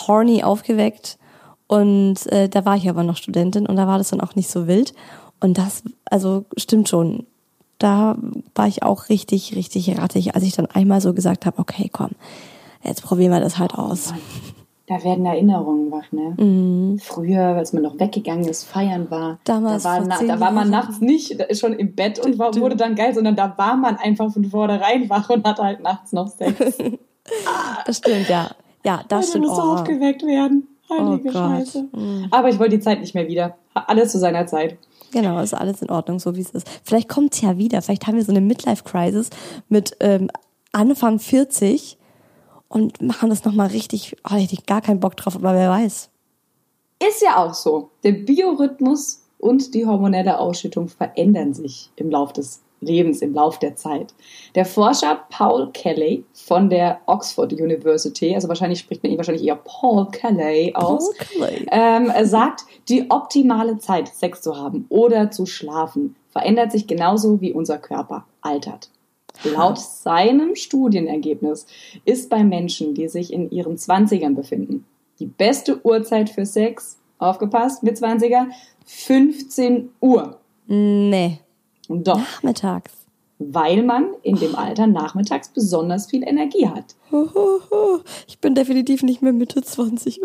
horny 0.08 0.44
aufgeweckt 0.44 1.18
und 1.72 2.28
äh, 2.28 2.50
da 2.50 2.66
war 2.66 2.76
ich 2.76 2.90
aber 2.90 3.04
noch 3.04 3.16
Studentin 3.16 3.66
und 3.66 3.78
da 3.78 3.88
war 3.88 3.98
das 3.98 4.10
dann 4.10 4.20
auch 4.20 4.36
nicht 4.36 4.50
so 4.50 4.68
wild. 4.68 4.94
Und 5.42 5.58
das, 5.58 5.84
also 6.06 6.46
stimmt 6.56 6.88
schon. 6.88 7.26
Da 7.80 8.16
war 8.54 8.68
ich 8.68 8.84
auch 8.84 9.10
richtig, 9.10 9.56
richtig 9.56 9.98
rattig, 9.98 10.36
als 10.36 10.44
ich 10.44 10.56
dann 10.56 10.68
einmal 10.68 11.02
so 11.02 11.16
gesagt 11.16 11.48
habe, 11.48 11.58
okay, 11.58 11.90
komm, 11.92 12.12
jetzt 12.84 13.02
probieren 13.02 13.32
wir 13.32 13.40
das 13.40 13.58
halt 13.58 13.74
aus. 13.74 14.14
Da 14.86 15.04
werden 15.04 15.26
Erinnerungen 15.26 15.90
wach, 15.92 16.12
ne? 16.12 16.36
Mhm. 16.38 17.00
Früher, 17.00 17.42
als 17.42 17.74
man 17.74 17.82
noch 17.82 18.00
weggegangen 18.00 18.46
ist, 18.46 18.66
feiern 18.66 19.10
war, 19.10 19.40
Damals 19.46 19.84
da, 19.84 20.08
war, 20.08 20.24
da 20.24 20.40
war 20.40 20.52
man 20.52 20.70
nachts 20.70 21.00
nicht 21.00 21.38
schon 21.58 21.74
im 21.74 21.96
Bett 21.96 22.20
und 22.20 22.38
war, 22.38 22.54
wurde 22.56 22.76
dann 22.76 22.96
geil, 22.96 23.14
sondern 23.14 23.36
da 23.36 23.58
war 23.58 23.78
man 23.78 23.96
einfach 23.96 24.32
von 24.32 24.46
vornherein 24.46 25.10
wach 25.10 25.30
und 25.30 25.48
hatte 25.48 25.64
halt 25.64 25.82
nachts 25.82 26.12
noch 26.12 26.28
Sex. 26.28 26.78
das 27.86 27.98
stimmt, 27.98 28.30
ja. 28.30 28.52
Ja, 28.84 29.04
das 29.08 29.30
stimmt. 29.30 29.46
muss 29.48 29.58
oh. 29.58 29.62
aufgeweckt 29.62 30.24
werden. 30.24 30.68
Heilige 30.90 31.30
oh 31.30 31.32
Scheiße. 31.32 31.88
Mhm. 31.94 32.28
Aber 32.32 32.50
ich 32.50 32.60
wollte 32.60 32.78
die 32.78 32.84
Zeit 32.84 33.00
nicht 33.00 33.16
mehr 33.16 33.28
wieder. 33.28 33.56
Alles 33.74 34.12
zu 34.12 34.20
seiner 34.20 34.46
Zeit. 34.46 34.78
Genau, 35.12 35.40
ist 35.40 35.54
alles 35.54 35.82
in 35.82 35.90
Ordnung, 35.90 36.20
so 36.20 36.36
wie 36.36 36.42
es 36.42 36.52
ist. 36.52 36.68
Vielleicht 36.84 37.10
kommt 37.10 37.34
es 37.34 37.42
ja 37.42 37.58
wieder. 37.58 37.82
Vielleicht 37.82 38.08
haben 38.08 38.16
wir 38.16 38.26
so 38.26 38.32
eine 38.32 38.42
Midlife-Crisis 38.42 39.30
mit 39.68 39.96
ähm, 40.00 40.30
Anfang 40.72 41.20
40 41.20 41.98
und 42.70 43.02
machen 43.02 43.30
das 43.30 43.44
nochmal 43.44 43.68
richtig, 43.68 44.16
oh, 44.30 44.36
ich 44.36 44.52
hätte 44.52 44.64
gar 44.66 44.82
keinen 44.82 45.02
Bock 45.02 45.18
drauf, 45.18 45.36
aber 45.36 45.54
wer 45.54 45.70
weiß. 45.70 46.10
Ist 47.08 47.22
ja 47.22 47.44
auch 47.44 47.54
so. 47.54 47.90
Der 48.04 48.14
Biorhythmus 48.14 49.24
und 49.38 49.74
die 49.74 49.86
hormonelle 49.86 50.40
Ausschüttung 50.40 50.88
verändern 50.88 51.54
sich 51.54 51.92
im 51.96 52.10
Laufe 52.10 52.34
des 52.34 52.62
Lebens, 52.82 53.22
im 53.22 53.34
Laufe 53.34 53.60
der 53.60 53.76
Zeit. 53.76 54.14
Der 54.56 54.66
Forscher 54.66 55.24
Paul 55.30 55.70
Kelly 55.72 56.26
von 56.34 56.70
der 56.70 57.00
Oxford 57.06 57.54
University, 57.54 58.36
also 58.36 58.48
wahrscheinlich 58.48 58.80
spricht 58.80 59.04
man 59.04 59.12
ihn 59.12 59.18
wahrscheinlich 59.18 59.46
eher 59.46 59.56
Paul 59.64 60.08
Kelly 60.12 60.74
aus, 60.76 61.12
Paul 61.16 61.48
Kelly. 61.48 61.68
Ähm, 61.72 62.12
sagt, 62.24 62.66
die 62.90 63.10
optimale 63.10 63.78
Zeit, 63.78 64.08
Sex 64.10 64.42
zu 64.42 64.58
haben 64.58 64.86
oder 64.90 65.32
zu 65.32 65.46
schlafen, 65.46 66.16
verändert 66.30 66.72
sich 66.72 66.88
genauso 66.88 67.40
wie 67.40 67.54
unser 67.54 67.78
Körper 67.78 68.26
altert. 68.42 68.90
Laut 69.44 69.80
seinem 69.80 70.56
Studienergebnis 70.56 71.66
ist 72.06 72.30
bei 72.30 72.44
Menschen, 72.44 72.94
die 72.94 73.08
sich 73.08 73.32
in 73.32 73.50
ihren 73.50 73.78
20ern 73.78 74.36
befinden, 74.36 74.86
die 75.20 75.26
beste 75.26 75.86
Uhrzeit 75.86 76.30
für 76.30 76.46
Sex, 76.46 76.98
aufgepasst, 77.18 77.84
mit 77.84 77.98
20er, 77.98 78.48
15 78.86 79.90
Uhr. 80.02 80.40
Nee. 80.68 81.40
Doch. 81.88 82.18
Nachmittags. 82.18 82.92
Weil 83.40 83.82
man 83.84 84.08
in 84.22 84.36
dem 84.36 84.56
Alter 84.56 84.86
nachmittags 84.88 85.50
besonders 85.50 86.08
viel 86.08 86.24
Energie 86.24 86.68
hat. 86.68 86.96
Ich 88.28 88.40
bin 88.40 88.56
definitiv 88.56 89.04
nicht 89.04 89.22
mehr 89.22 89.34
Mitte 89.34 89.62
20. 89.62 90.22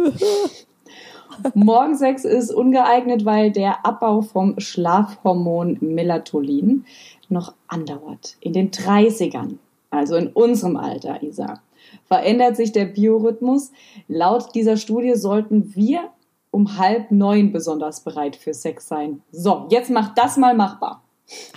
Morgensex 1.54 2.24
ist 2.24 2.50
ungeeignet, 2.50 3.24
weil 3.24 3.50
der 3.50 3.84
Abbau 3.84 4.22
vom 4.22 4.58
Schlafhormon 4.58 5.76
Melatonin 5.80 6.86
noch 7.28 7.54
andauert. 7.68 8.36
In 8.40 8.52
den 8.52 8.70
30ern, 8.70 9.58
also 9.90 10.16
in 10.16 10.28
unserem 10.28 10.76
Alter, 10.76 11.22
Isa, 11.22 11.60
verändert 12.06 12.56
sich 12.56 12.72
der 12.72 12.86
Biorhythmus. 12.86 13.72
Laut 14.08 14.54
dieser 14.54 14.76
Studie 14.76 15.14
sollten 15.14 15.74
wir 15.74 16.10
um 16.50 16.78
halb 16.78 17.10
neun 17.10 17.52
besonders 17.52 18.00
bereit 18.00 18.36
für 18.36 18.54
Sex 18.54 18.88
sein. 18.88 19.20
So, 19.30 19.66
jetzt 19.68 19.90
macht 19.90 20.16
das 20.16 20.36
mal 20.38 20.54
machbar. 20.54 21.02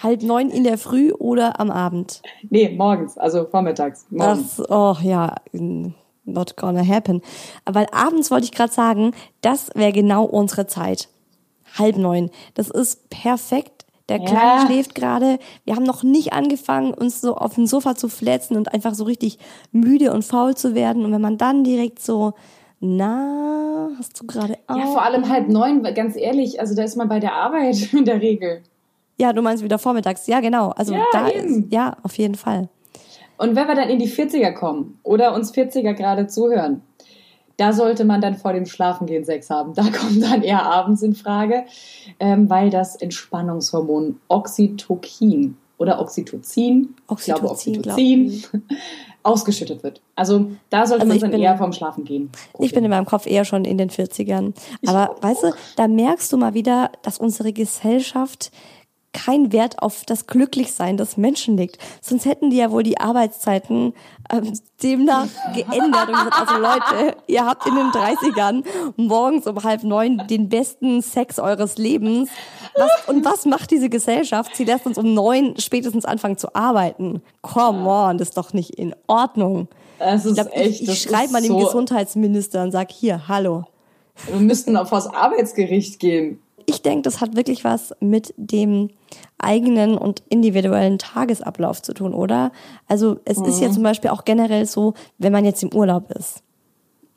Halb 0.01 0.23
neun 0.23 0.49
in 0.49 0.63
der 0.63 0.77
Früh 0.77 1.11
oder 1.11 1.59
am 1.59 1.69
Abend? 1.69 2.21
Nee, 2.49 2.69
morgens, 2.69 3.17
also 3.17 3.45
vormittags. 3.45 4.05
Morgens. 4.09 4.57
Das, 4.57 4.69
oh 4.69 4.95
ja, 5.01 5.35
not 6.25 6.57
gonna 6.57 6.85
happen. 6.85 7.21
Weil 7.65 7.87
abends 7.91 8.31
wollte 8.31 8.45
ich 8.45 8.51
gerade 8.51 8.73
sagen, 8.73 9.13
das 9.41 9.69
wäre 9.75 9.91
genau 9.91 10.25
unsere 10.25 10.67
Zeit. 10.67 11.09
Halb 11.77 11.97
neun. 11.97 12.31
Das 12.55 12.69
ist 12.69 13.09
perfekt. 13.09 13.85
Der 14.09 14.17
Kleine 14.17 14.61
ja. 14.61 14.65
schläft 14.65 14.95
gerade. 14.95 15.37
Wir 15.65 15.75
haben 15.75 15.83
noch 15.83 16.01
nicht 16.01 16.33
angefangen, 16.33 16.95
uns 16.95 17.21
so 17.21 17.35
auf 17.35 17.53
dem 17.53 17.67
Sofa 17.67 17.95
zu 17.95 18.09
flätzen 18.09 18.57
und 18.57 18.73
einfach 18.73 18.95
so 18.95 19.03
richtig 19.03 19.37
müde 19.71 20.11
und 20.11 20.25
faul 20.25 20.55
zu 20.55 20.73
werden. 20.73 21.05
Und 21.05 21.11
wenn 21.11 21.21
man 21.21 21.37
dann 21.37 21.63
direkt 21.63 21.99
so, 21.99 22.33
na, 22.79 23.89
hast 23.99 24.19
du 24.19 24.25
gerade 24.25 24.57
auch? 24.65 24.77
Ja, 24.77 24.85
vor 24.87 25.03
allem 25.03 25.29
halb 25.29 25.47
neun, 25.49 25.83
ganz 25.93 26.15
ehrlich, 26.15 26.59
also 26.59 26.75
da 26.75 26.83
ist 26.83 26.95
man 26.95 27.07
bei 27.07 27.19
der 27.19 27.33
Arbeit 27.33 27.93
in 27.93 28.05
der 28.05 28.19
Regel. 28.19 28.63
Ja, 29.19 29.33
du 29.33 29.41
meinst 29.41 29.63
wieder 29.63 29.77
vormittags. 29.77 30.27
Ja, 30.27 30.39
genau. 30.39 30.69
Also 30.69 30.93
ja, 30.93 31.03
da 31.11 31.29
eben. 31.29 31.63
ist, 31.65 31.73
ja, 31.73 31.97
auf 32.03 32.17
jeden 32.17 32.35
Fall. 32.35 32.69
Und 33.37 33.55
wenn 33.55 33.67
wir 33.67 33.75
dann 33.75 33.89
in 33.89 33.99
die 33.99 34.09
40er 34.09 34.53
kommen 34.53 34.99
oder 35.03 35.33
uns 35.33 35.53
40er 35.53 35.93
gerade 35.93 36.27
zuhören, 36.27 36.81
da 37.57 37.73
sollte 37.73 38.05
man 38.05 38.21
dann 38.21 38.35
vor 38.35 38.53
dem 38.53 38.65
Schlafengehen 38.65 39.25
Sex 39.25 39.49
haben. 39.49 39.73
Da 39.73 39.83
kommt 39.97 40.23
dann 40.23 40.41
eher 40.41 40.63
abends 40.63 41.01
in 41.01 41.15
Frage, 41.15 41.65
ähm, 42.19 42.49
weil 42.49 42.69
das 42.69 42.95
Entspannungshormon 42.95 44.19
Oxytocin 44.29 45.57
oder 45.77 45.99
Oxytocin, 46.01 46.95
Oxytocin, 47.07 47.15
ich 47.17 47.23
glaube 47.25 47.49
Oxytocin, 47.49 48.43
ausgeschüttet 49.23 49.83
wird. 49.83 50.01
Also 50.15 50.51
da 50.69 50.85
sollte 50.85 51.05
also 51.05 51.19
man 51.19 51.31
dann 51.31 51.41
eher 51.41 51.57
vorm 51.57 51.73
Schlafen 51.73 52.05
gehen. 52.05 52.29
Ich 52.59 52.73
bin 52.73 52.83
in 52.83 52.89
meinem 52.89 53.05
Kopf 53.05 53.25
eher 53.25 53.45
schon 53.45 53.65
in 53.65 53.77
den 53.77 53.89
40ern. 53.89 54.53
Aber 54.85 55.15
weißt 55.21 55.43
du, 55.43 55.51
da 55.75 55.87
merkst 55.87 56.31
du 56.31 56.37
mal 56.37 56.53
wieder, 56.53 56.91
dass 57.01 57.17
unsere 57.17 57.51
Gesellschaft 57.51 58.51
kein 59.13 59.51
Wert 59.51 59.81
auf 59.81 60.03
das 60.05 60.27
Glücklichsein 60.27 60.97
des 60.97 61.17
Menschen 61.17 61.57
legt. 61.57 61.77
Sonst 62.01 62.25
hätten 62.25 62.49
die 62.49 62.57
ja 62.57 62.71
wohl 62.71 62.83
die 62.83 62.99
Arbeitszeiten 62.99 63.93
ähm, 64.31 64.59
demnach 64.83 65.27
geändert 65.53 66.09
und 66.09 66.15
gesagt, 66.15 66.39
also 66.39 66.61
Leute, 66.61 67.17
ihr 67.27 67.45
habt 67.45 67.65
in 67.65 67.75
den 67.75 67.87
30ern 67.87 68.63
morgens 68.97 69.47
um 69.47 69.63
halb 69.63 69.83
neun 69.83 70.27
den 70.27 70.49
besten 70.49 71.01
Sex 71.01 71.39
eures 71.39 71.77
Lebens. 71.77 72.29
Was, 72.75 72.91
und 73.07 73.25
was 73.25 73.45
macht 73.45 73.71
diese 73.71 73.89
Gesellschaft? 73.89 74.55
Sie 74.55 74.63
lässt 74.63 74.85
uns 74.85 74.97
um 74.97 75.13
neun 75.13 75.55
spätestens 75.57 76.05
anfangen 76.05 76.37
zu 76.37 76.53
arbeiten. 76.55 77.21
Come 77.41 77.89
on, 77.89 78.17
das 78.17 78.29
ist 78.29 78.37
doch 78.37 78.53
nicht 78.53 78.75
in 78.75 78.95
Ordnung. 79.07 79.67
Das 79.97 80.25
ist 80.25 80.37
ich 80.37 80.43
glaub, 80.43 80.55
echt, 80.55 80.81
ich, 80.81 80.89
ich 80.89 81.01
schreibe 81.01 81.33
mal 81.33 81.41
dem 81.41 81.51
so 81.51 81.57
Gesundheitsminister 81.57 82.63
und 82.63 82.71
sag 82.71 82.91
hier, 82.91 83.27
hallo. 83.27 83.65
Wir 84.27 84.39
müssten 84.39 84.75
auf 84.77 84.89
das 84.89 85.07
Arbeitsgericht 85.07 85.99
gehen. 85.99 86.41
Ich 86.69 86.83
denke, 86.83 87.01
das 87.01 87.19
hat 87.19 87.35
wirklich 87.35 87.63
was 87.63 87.95
mit 87.99 88.31
dem 88.37 88.89
eigenen 89.39 89.97
und 89.97 90.21
individuellen 90.29 90.99
Tagesablauf 90.99 91.81
zu 91.81 91.93
tun, 91.93 92.13
oder? 92.13 92.51
Also 92.87 93.19
es 93.25 93.39
mhm. 93.39 93.45
ist 93.45 93.59
ja 93.59 93.69
mhm. 93.69 93.73
zum 93.73 93.83
Beispiel 93.83 94.11
auch 94.11 94.23
generell 94.23 94.67
so, 94.67 94.93
wenn 95.17 95.31
man 95.31 95.45
jetzt 95.45 95.63
im 95.63 95.73
Urlaub 95.73 96.11
ist, 96.11 96.43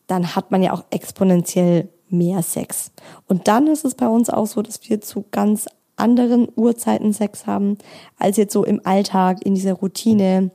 dann 0.06 0.34
hat 0.34 0.50
man 0.50 0.62
ja 0.62 0.72
auch 0.72 0.84
exponentiell 0.88 1.88
mehr 2.08 2.42
Sex. 2.42 2.92
Und 3.28 3.46
dann 3.46 3.66
ist 3.66 3.84
es 3.84 3.94
bei 3.94 4.08
uns 4.08 4.30
auch 4.30 4.46
so, 4.46 4.62
dass 4.62 4.88
wir 4.88 5.02
zu 5.02 5.26
ganz 5.30 5.66
anderen 5.96 6.48
Uhrzeiten 6.56 7.12
Sex 7.12 7.46
haben, 7.46 7.76
als 8.18 8.38
jetzt 8.38 8.54
so 8.54 8.64
im 8.64 8.80
Alltag, 8.84 9.44
in 9.44 9.54
dieser 9.54 9.74
Routine. 9.74 10.50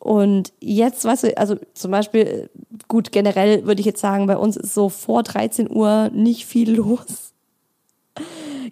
Und 0.00 0.52
jetzt, 0.60 1.04
weißt 1.04 1.24
du, 1.24 1.38
also 1.38 1.56
zum 1.74 1.92
Beispiel, 1.92 2.50
gut, 2.88 3.12
generell 3.12 3.66
würde 3.66 3.80
ich 3.80 3.86
jetzt 3.86 4.00
sagen, 4.00 4.26
bei 4.26 4.36
uns 4.36 4.56
ist 4.56 4.74
so 4.74 4.88
vor 4.88 5.22
13 5.22 5.70
Uhr 5.70 6.10
nicht 6.12 6.44
viel 6.44 6.74
los. 6.76 7.33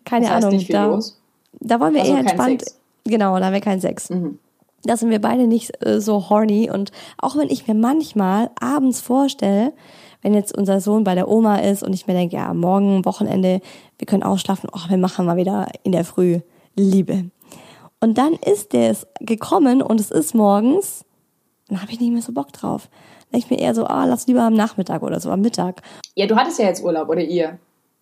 Keine 0.05 0.27
das 0.27 0.35
heißt 0.37 0.47
Ahnung. 0.47 0.65
Da, 0.69 0.87
los? 0.87 1.21
da 1.61 1.81
wollen 1.81 1.95
wir 1.95 2.03
also 2.03 2.13
eher 2.13 2.21
entspannt. 2.21 2.65
Genau, 3.05 3.39
da 3.39 3.47
haben 3.47 3.53
wir 3.53 3.61
keinen 3.61 3.81
Sex. 3.81 4.11
Mhm. 4.11 4.39
Da 4.85 4.97
sind 4.97 5.11
wir 5.11 5.21
beide 5.21 5.47
nicht 5.47 5.73
äh, 5.85 6.01
so 6.01 6.29
horny. 6.29 6.71
Und 6.71 6.91
auch 7.19 7.37
wenn 7.37 7.51
ich 7.51 7.67
mir 7.67 7.75
manchmal 7.75 8.51
abends 8.61 9.01
vorstelle, 9.01 9.73
wenn 10.23 10.35
jetzt 10.35 10.57
unser 10.57 10.81
Sohn 10.81 11.05
bei 11.05 11.15
der 11.15 11.29
Oma 11.29 11.57
ist 11.57 11.83
und 11.83 11.93
ich 11.93 12.07
mir 12.07 12.15
denke, 12.15 12.37
ja, 12.37 12.53
morgen, 12.55 13.05
Wochenende, 13.05 13.61
wir 13.99 14.07
können 14.07 14.23
ausschlafen, 14.23 14.71
oh, 14.73 14.89
wir 14.89 14.99
machen 14.99 15.27
mal 15.27 15.37
wieder 15.37 15.69
in 15.83 15.93
der 15.93 16.05
Früh 16.05 16.41
Liebe. 16.77 17.25
Und 18.01 18.19
dann 18.19 18.35
ist 18.35 18.73
der 18.73 18.91
es 18.91 19.07
gekommen 19.21 19.83
und 19.83 20.01
es 20.01 20.11
ist 20.11 20.35
morgens, 20.35 21.05
dann 21.69 21.83
habe 21.83 21.93
ich 21.93 22.01
nicht 22.01 22.13
mehr 22.13 22.23
so 22.23 22.33
Bock 22.33 22.53
drauf. 22.53 22.89
Dann 23.31 23.41
denke 23.41 23.47
ich 23.47 23.59
mir 23.59 23.65
eher 23.65 23.75
so, 23.75 23.85
ah, 23.85 24.05
lass 24.05 24.27
lieber 24.27 24.43
am 24.43 24.55
Nachmittag 24.55 25.03
oder 25.03 25.21
so, 25.21 25.31
am 25.31 25.41
Mittag. 25.41 25.83
Ja, 26.15 26.27
du 26.27 26.37
hattest 26.37 26.59
ja 26.59 26.67
jetzt 26.67 26.83
Urlaub, 26.83 27.09
oder 27.09 27.23
ihr? 27.23 27.59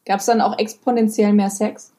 Gab 0.06 0.20
es 0.20 0.26
dann 0.26 0.40
auch 0.40 0.58
exponentiell 0.58 1.32
mehr 1.32 1.50
Sex? 1.50 1.92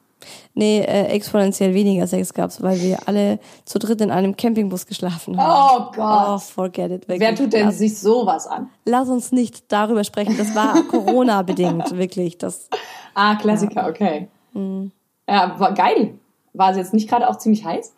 Nee, 0.54 0.80
äh, 0.80 1.06
exponentiell 1.06 1.74
weniger 1.74 2.06
Sex 2.06 2.32
gab's, 2.34 2.62
weil 2.62 2.80
wir 2.80 3.08
alle 3.08 3.38
zu 3.64 3.78
dritt 3.78 4.00
in 4.00 4.10
einem 4.10 4.36
Campingbus 4.36 4.86
geschlafen 4.86 5.36
haben. 5.36 5.90
Oh 5.90 5.92
Gott. 5.94 6.26
Oh, 6.28 6.38
forget 6.38 6.90
it. 6.90 7.08
Wirklich. 7.08 7.20
Wer 7.20 7.34
tut 7.34 7.52
denn 7.52 7.66
lass, 7.66 7.78
sich 7.78 7.98
sowas 7.98 8.46
an? 8.46 8.68
Lass 8.84 9.08
uns 9.08 9.32
nicht 9.32 9.72
darüber 9.72 10.04
sprechen. 10.04 10.36
Das 10.36 10.54
war 10.54 10.82
Corona-bedingt, 10.90 11.96
wirklich. 11.96 12.38
Das, 12.38 12.68
ah, 13.14 13.34
Klassiker, 13.36 13.82
ja. 13.82 13.88
okay. 13.88 14.28
Mhm. 14.52 14.92
Ja, 15.28 15.58
war 15.58 15.72
geil. 15.74 16.14
War 16.52 16.70
es 16.70 16.76
jetzt 16.76 16.94
nicht 16.94 17.08
gerade 17.08 17.28
auch 17.28 17.38
ziemlich 17.38 17.64
heiß? 17.64 17.94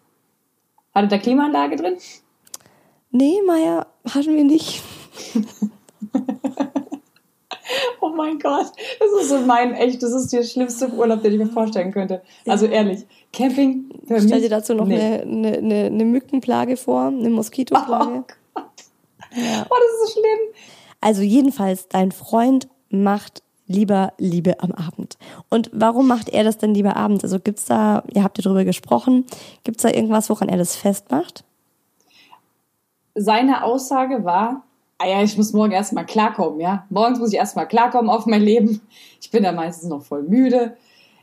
Hatte 0.95 1.09
da 1.09 1.19
Klimaanlage 1.19 1.77
drin? 1.77 1.95
Nee, 3.11 3.40
Maya, 3.47 3.87
hatten 4.09 4.37
wir 4.37 4.45
nicht. 4.45 4.83
Oh 8.05 8.11
mein 8.14 8.38
Gott, 8.38 8.67
das 9.01 9.23
ist 9.23 9.31
so 9.31 9.38
mein 9.38 9.73
echt, 9.73 10.03
das 10.03 10.12
ist 10.12 10.31
der 10.31 10.43
schlimmste 10.43 10.90
Urlaub, 10.90 11.23
den 11.23 11.33
ich 11.33 11.38
mir 11.38 11.47
vorstellen 11.47 11.90
könnte. 11.90 12.21
Also 12.47 12.67
ehrlich, 12.67 13.07
Camping 13.33 13.87
für 14.07 14.21
Stell 14.21 14.43
dir 14.43 14.51
dazu 14.51 14.75
noch 14.75 14.87
nee. 14.87 15.01
eine, 15.01 15.57
eine, 15.57 15.87
eine, 15.87 16.05
Mückenplage 16.05 16.77
vor, 16.77 17.07
eine 17.07 17.31
Moskitoplage. 17.31 18.19
Oh 18.19 18.25
Gott. 18.53 18.64
Ja. 19.35 19.67
Oh, 19.71 19.75
das 19.75 20.09
ist 20.09 20.14
so 20.14 20.21
schlimm. 20.21 20.55
Also 21.01 21.23
jedenfalls, 21.23 21.88
dein 21.88 22.12
Freund 22.12 22.69
macht 22.90 23.43
lieber 23.67 24.12
Liebe 24.19 24.61
am 24.61 24.73
Abend. 24.73 25.17
Und 25.49 25.71
warum 25.73 26.07
macht 26.07 26.29
er 26.29 26.45
das 26.45 26.59
denn 26.59 26.75
lieber 26.75 26.97
abends? 26.97 27.25
Also 27.25 27.40
gibt's 27.40 27.64
da, 27.64 28.05
ihr 28.12 28.23
habt 28.23 28.37
ja 28.37 28.43
drüber 28.43 28.67
gesprochen, 28.67 29.25
gibt's 29.64 29.83
da 29.83 29.88
irgendwas, 29.88 30.29
woran 30.29 30.51
er 30.51 30.59
das 30.59 30.77
festmacht? 30.77 31.43
Seine 33.14 33.64
Aussage 33.64 34.25
war, 34.27 34.62
ah 35.05 35.09
ja, 35.09 35.23
ich 35.23 35.37
muss 35.37 35.53
morgen 35.53 35.73
erstmal 35.73 36.07
klarkommen, 36.07 36.61
ja. 36.61 36.87
Morgens 36.90 37.19
muss 37.19 37.33
ich 37.33 37.38
erstmal 37.38 37.69
klarkommen 37.69 38.11
auf 38.11 38.27
mein 38.27 38.43
Leben. 38.43 38.81
Ich 39.21 39.31
bin 39.31 39.43
da 39.43 39.53
meistens 39.53 39.88
noch 39.88 40.03
voll 40.03 40.23
müde. 40.23 40.77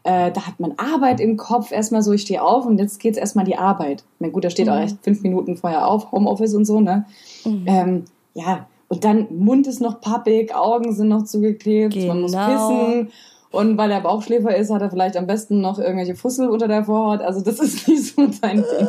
Äh, 0.03 0.31
da 0.31 0.47
hat 0.47 0.59
man 0.59 0.73
Arbeit 0.77 1.19
im 1.19 1.37
Kopf 1.37 1.71
erstmal 1.71 2.01
so, 2.01 2.11
ich 2.11 2.21
stehe 2.21 2.43
auf 2.43 2.65
und 2.65 2.79
jetzt 2.79 2.99
geht's 2.99 3.17
erstmal 3.17 3.45
die 3.45 3.57
Arbeit. 3.57 4.03
Na 4.19 4.29
gut, 4.29 4.43
da 4.43 4.49
steht 4.49 4.67
mhm. 4.67 4.73
auch 4.73 4.79
echt 4.79 4.97
fünf 5.03 5.21
Minuten 5.21 5.57
vorher 5.57 5.87
auf, 5.87 6.11
Homeoffice 6.11 6.55
und 6.55 6.65
so, 6.65 6.79
ne? 6.79 7.05
Mhm. 7.45 7.63
Ähm, 7.67 8.05
ja, 8.33 8.67
und 8.87 9.03
dann 9.03 9.27
Mund 9.37 9.67
ist 9.67 9.79
noch 9.79 10.01
pappig, 10.01 10.55
Augen 10.55 10.93
sind 10.93 11.09
noch 11.09 11.23
zugeklebt, 11.23 11.93
genau. 11.93 12.07
man 12.13 12.21
muss 12.21 12.31
genau. 12.31 12.69
pissen. 12.69 13.11
Und 13.51 13.77
weil 13.77 13.91
er 13.91 14.01
Bauchschläfer 14.01 14.55
ist, 14.55 14.71
hat 14.71 14.81
er 14.81 14.89
vielleicht 14.89 15.17
am 15.17 15.27
besten 15.27 15.59
noch 15.59 15.77
irgendwelche 15.77 16.15
Fussel 16.15 16.49
unter 16.49 16.67
der 16.67 16.85
Vorhaut. 16.85 17.21
Also 17.21 17.41
das 17.41 17.59
ist 17.59 17.87
nicht 17.87 18.05
so 18.05 18.31
sein 18.31 18.57
Ding. 18.57 18.87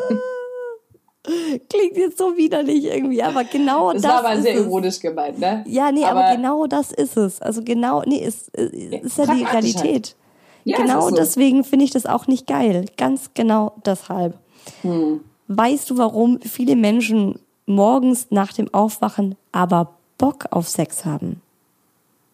Klingt 1.24 1.96
jetzt 1.96 2.18
so 2.18 2.36
widerlich 2.36 2.84
irgendwie, 2.84 3.22
aber 3.22 3.44
genau 3.44 3.92
das, 3.92 4.02
das 4.02 4.10
war 4.10 4.24
aber 4.24 4.42
sehr 4.42 4.56
ironisch 4.56 4.98
gemeint, 4.98 5.38
ne? 5.38 5.62
Ja, 5.68 5.92
nee, 5.92 6.04
aber, 6.04 6.24
aber, 6.24 6.36
genau 6.36 6.66
das 6.66 6.90
ist 6.90 7.16
es. 7.16 7.40
Also 7.40 7.62
genau, 7.62 8.02
nee, 8.04 8.18
ist, 8.18 8.48
ist 8.56 9.18
ja 9.18 9.26
die 9.26 9.44
Realität. 9.44 9.84
Halt. 9.84 10.16
Ja, 10.64 10.76
genau 10.78 11.08
so. 11.08 11.14
deswegen 11.14 11.62
finde 11.62 11.84
ich 11.84 11.92
das 11.92 12.06
auch 12.06 12.26
nicht 12.26 12.46
geil. 12.48 12.86
Ganz 12.96 13.30
genau 13.34 13.72
deshalb. 13.86 14.36
Hm. 14.82 15.20
Weißt 15.46 15.90
du, 15.90 15.98
warum 15.98 16.40
viele 16.40 16.74
Menschen 16.74 17.38
morgens 17.66 18.28
nach 18.30 18.52
dem 18.52 18.72
Aufwachen 18.74 19.36
aber 19.52 19.94
Bock 20.18 20.46
auf 20.50 20.68
Sex 20.68 21.04
haben? 21.04 21.40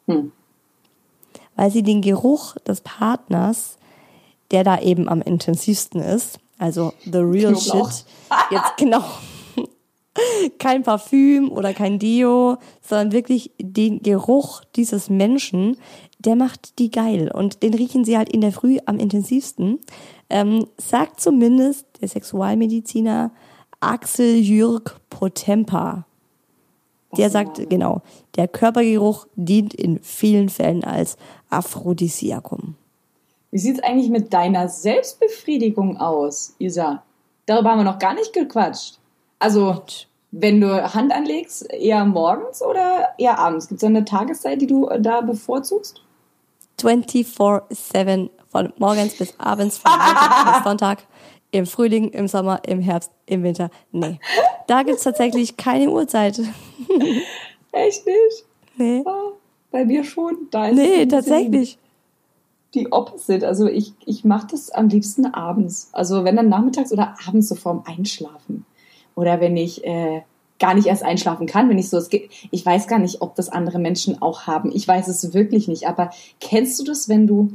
Hm. 0.06 0.32
Weil 1.56 1.70
sie 1.70 1.82
den 1.82 2.00
Geruch 2.00 2.56
des 2.66 2.80
Partners, 2.80 3.76
der 4.50 4.64
da 4.64 4.78
eben 4.80 5.08
am 5.08 5.20
intensivsten 5.20 6.00
ist, 6.00 6.38
also 6.58 6.92
the 7.04 7.18
real 7.18 7.54
Knoblauch. 7.54 7.90
shit. 7.92 8.04
Jetzt 8.50 8.76
genau. 8.76 9.04
kein 10.58 10.82
Parfüm 10.82 11.50
oder 11.50 11.72
kein 11.72 11.98
Deo, 11.98 12.58
sondern 12.82 13.12
wirklich 13.12 13.52
den 13.60 14.02
Geruch 14.02 14.62
dieses 14.76 15.08
Menschen, 15.08 15.76
der 16.18 16.36
macht 16.36 16.78
die 16.78 16.90
geil. 16.90 17.30
Und 17.32 17.62
den 17.62 17.74
riechen 17.74 18.04
sie 18.04 18.16
halt 18.16 18.28
in 18.28 18.40
der 18.40 18.52
Früh 18.52 18.78
am 18.86 18.98
intensivsten. 18.98 19.78
Ähm, 20.28 20.66
sagt 20.76 21.20
zumindest 21.20 21.86
der 22.00 22.08
Sexualmediziner 22.08 23.30
Axel 23.80 24.36
Jürg 24.36 25.00
Potempa. 25.08 26.04
Der 27.16 27.30
sagt, 27.30 27.70
genau, 27.70 28.02
der 28.36 28.48
Körpergeruch 28.48 29.26
dient 29.34 29.72
in 29.72 29.98
vielen 30.02 30.50
Fällen 30.50 30.84
als 30.84 31.16
Aphrodisiakum. 31.48 32.74
Wie 33.50 33.58
sieht 33.58 33.76
es 33.76 33.82
eigentlich 33.82 34.10
mit 34.10 34.32
deiner 34.32 34.68
Selbstbefriedigung 34.68 35.96
aus, 35.96 36.54
Isa? 36.58 37.02
Darüber 37.46 37.70
haben 37.70 37.78
wir 37.78 37.84
noch 37.84 37.98
gar 37.98 38.14
nicht 38.14 38.34
gequatscht. 38.34 38.98
Also, 39.38 39.82
wenn 40.30 40.60
du 40.60 40.94
Hand 40.94 41.12
anlegst, 41.12 41.72
eher 41.72 42.04
morgens 42.04 42.62
oder 42.62 43.08
eher 43.16 43.38
abends? 43.38 43.68
Gibt 43.68 43.82
es 43.82 43.86
eine 43.86 44.04
Tageszeit, 44.04 44.60
die 44.60 44.66
du 44.66 44.88
da 45.00 45.22
bevorzugst? 45.22 46.02
24-7, 46.78 48.28
von 48.50 48.72
morgens 48.76 49.16
bis 49.16 49.34
abends, 49.38 49.78
von 49.78 49.92
Montag 49.92 50.54
bis 50.54 50.64
Sonntag, 50.64 50.98
im 51.50 51.64
Frühling, 51.64 52.10
im 52.10 52.28
Sommer, 52.28 52.60
im 52.66 52.80
Herbst, 52.80 53.10
im 53.24 53.42
Winter. 53.42 53.70
Nee. 53.92 54.20
Da 54.66 54.82
gibt 54.82 54.98
es 54.98 55.04
tatsächlich 55.04 55.56
keine 55.56 55.90
Uhrzeit. 55.90 56.38
Echt 57.72 58.06
nicht? 58.06 58.44
Nee. 58.76 59.02
Oh, 59.06 59.32
bei 59.70 59.86
mir 59.86 60.04
schon. 60.04 60.48
Da 60.50 60.68
ist 60.68 60.76
nee, 60.76 61.06
tatsächlich 61.06 61.78
die 62.74 62.92
Opposite. 62.92 63.46
Also 63.46 63.66
ich, 63.66 63.92
ich 64.04 64.24
mache 64.24 64.48
das 64.50 64.70
am 64.70 64.88
liebsten 64.88 65.26
abends. 65.26 65.88
Also 65.92 66.24
wenn 66.24 66.36
dann 66.36 66.48
nachmittags 66.48 66.92
oder 66.92 67.14
abends 67.26 67.48
so 67.48 67.54
vorm 67.54 67.82
Einschlafen. 67.86 68.64
Oder 69.14 69.40
wenn 69.40 69.56
ich 69.56 69.84
äh, 69.84 70.22
gar 70.58 70.74
nicht 70.74 70.86
erst 70.86 71.02
einschlafen 71.02 71.46
kann, 71.46 71.68
wenn 71.68 71.78
ich 71.78 71.88
so, 71.88 71.96
es 71.96 72.08
geht, 72.08 72.30
ich 72.50 72.64
weiß 72.64 72.86
gar 72.86 72.98
nicht, 72.98 73.20
ob 73.22 73.34
das 73.34 73.48
andere 73.48 73.78
Menschen 73.78 74.20
auch 74.20 74.46
haben. 74.46 74.70
Ich 74.72 74.86
weiß 74.86 75.08
es 75.08 75.34
wirklich 75.34 75.68
nicht. 75.68 75.88
Aber 75.88 76.10
kennst 76.40 76.78
du 76.78 76.84
das, 76.84 77.08
wenn 77.08 77.26
du 77.26 77.52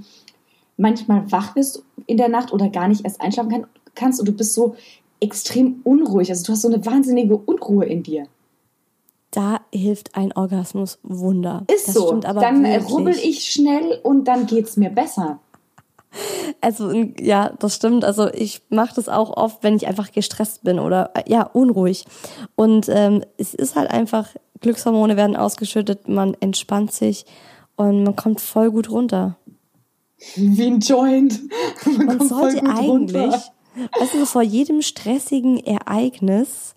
manchmal 0.78 1.32
wach 1.32 1.54
bist 1.54 1.84
in 2.08 2.18
der 2.18 2.30
Nacht 2.30 2.52
oder 2.52 2.70
gar 2.70 2.88
nicht 2.88 3.06
erst 3.06 3.22
einschlafen 3.22 3.52
kann, 3.52 3.68
kannst 3.96 4.20
und 4.20 4.28
du 4.28 4.34
bist 4.34 4.54
so 4.54 4.76
extrem 5.20 5.82
unruhig. 5.84 6.30
Also 6.30 6.46
du 6.46 6.52
hast 6.54 6.62
so 6.64 6.68
eine 6.68 6.86
wahnsinnige 6.86 7.38
Unruhe 7.38 7.86
in 7.86 8.04
dir 8.04 8.28
da 9.34 9.62
hilft 9.74 10.16
ein 10.16 10.32
Orgasmus 10.34 11.00
Wunder. 11.02 11.66
Ist 11.74 11.88
das 11.88 11.96
so. 11.96 12.08
Stimmt 12.08 12.26
aber 12.26 12.40
dann 12.40 12.64
wirklich. 12.64 12.92
rubbel 12.92 13.16
ich 13.16 13.52
schnell 13.52 14.00
und 14.04 14.26
dann 14.26 14.46
geht's 14.46 14.78
mir 14.78 14.90
besser. 14.90 15.40
Also 16.62 16.92
ja, 17.20 17.50
das 17.60 17.76
stimmt. 17.76 18.06
Also 18.06 18.32
ich 18.32 18.62
mache 18.70 18.94
das 18.96 19.10
auch 19.10 19.36
oft, 19.36 19.64
wenn 19.64 19.76
ich 19.76 19.88
einfach 19.88 20.12
gestresst 20.12 20.64
bin 20.64 20.80
oder 20.80 21.12
ja 21.28 21.42
unruhig. 21.44 22.06
Und 22.56 22.88
ähm, 22.90 23.24
es 23.38 23.56
ist 23.56 23.76
halt 23.76 23.90
einfach 23.90 24.30
Glückshormone 24.62 25.18
werden 25.18 25.36
ausgeschüttet, 25.36 26.08
man 26.08 26.36
entspannt 26.40 26.94
sich 26.94 27.26
und 27.76 28.04
man 28.04 28.16
kommt 28.16 28.40
voll 28.40 28.72
gut 28.72 28.90
runter. 28.90 29.36
Wie 30.36 30.68
ein 30.68 30.80
Joint. 30.80 31.42
Man, 31.98 32.06
man 32.06 32.28
sollte 32.30 32.64
eigentlich, 32.66 33.36
also 34.00 34.26
vor 34.26 34.42
jedem 34.42 34.82
stressigen 34.82 35.58
Ereignis 35.58 36.76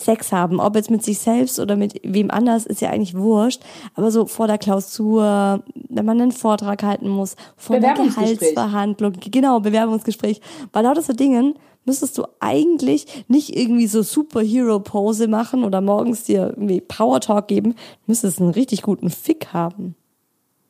Sex 0.00 0.32
haben. 0.32 0.60
Ob 0.60 0.76
jetzt 0.76 0.90
mit 0.90 1.02
sich 1.02 1.18
selbst 1.18 1.60
oder 1.60 1.76
mit 1.76 2.00
wem 2.02 2.30
anders, 2.30 2.66
ist 2.66 2.80
ja 2.80 2.90
eigentlich 2.90 3.16
wurscht. 3.16 3.62
Aber 3.94 4.10
so 4.10 4.26
vor 4.26 4.46
der 4.46 4.58
Klausur, 4.58 5.62
wenn 5.88 6.04
man 6.04 6.20
einen 6.20 6.32
Vortrag 6.32 6.82
halten 6.82 7.08
muss, 7.08 7.36
vor 7.56 7.78
der 7.78 7.94
Gehaltsverhandlung, 7.94 9.14
genau, 9.30 9.60
Bewerbungsgespräch, 9.60 10.40
bei 10.72 10.82
lauter 10.82 11.02
so 11.02 11.12
Dingen 11.12 11.54
müsstest 11.84 12.18
du 12.18 12.24
eigentlich 12.40 13.24
nicht 13.28 13.56
irgendwie 13.56 13.86
so 13.86 14.02
Superhero-Pose 14.02 15.28
machen 15.28 15.64
oder 15.64 15.80
morgens 15.80 16.24
dir 16.24 16.50
irgendwie 16.50 16.80
Power 16.80 17.20
Talk 17.20 17.48
geben, 17.48 17.74
müsstest 18.06 18.40
einen 18.40 18.50
richtig 18.50 18.82
guten 18.82 19.10
Fick 19.10 19.52
haben. 19.52 19.94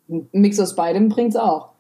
Ein 0.09 0.29
Mix 0.33 0.59
aus 0.59 0.75
beidem 0.75 1.09
bringt's 1.09 1.37
auch. 1.37 1.71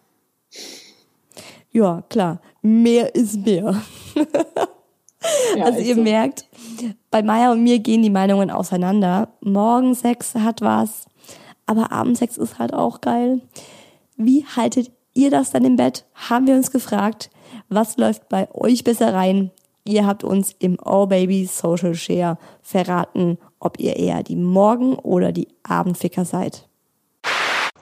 Ja, 1.72 2.02
klar. 2.08 2.40
Mehr 2.62 3.14
ist 3.14 3.44
mehr. 3.44 3.80
ja, 5.56 5.64
also 5.64 5.80
ihr 5.80 5.94
so. 5.96 6.02
merkt, 6.02 6.46
bei 7.11 7.22
Maya 7.22 7.52
und 7.52 7.62
mir 7.62 7.78
gehen 7.78 8.02
die 8.02 8.11
Meinungen 8.11 8.50
auseinander. 8.50 9.28
Morgensex 9.40 10.35
hat 10.35 10.61
was, 10.61 11.06
aber 11.66 11.92
Abendsex 11.92 12.37
ist 12.37 12.59
halt 12.59 12.72
auch 12.72 13.00
geil. 13.00 13.40
Wie 14.16 14.44
haltet 14.44 14.90
ihr 15.14 15.30
das 15.30 15.50
dann 15.50 15.64
im 15.64 15.76
Bett? 15.76 16.04
Haben 16.14 16.46
wir 16.46 16.54
uns 16.54 16.70
gefragt. 16.70 17.30
Was 17.68 17.96
läuft 17.96 18.28
bei 18.28 18.48
euch 18.54 18.85
besser 18.85 19.14
rein? 19.14 19.50
Ihr 19.85 20.06
habt 20.06 20.24
uns 20.24 20.54
im 20.59 20.78
Oh 20.85 21.06
Baby 21.06 21.46
Social 21.46 21.94
Share 21.94 22.38
verraten, 22.62 23.38
ob 23.59 23.78
ihr 23.80 23.96
eher 23.96 24.22
die 24.22 24.37
Morgen- 24.37 24.96
oder 24.96 25.33
die 25.33 25.48
Abendficker 25.62 26.24
seid. 26.24 26.68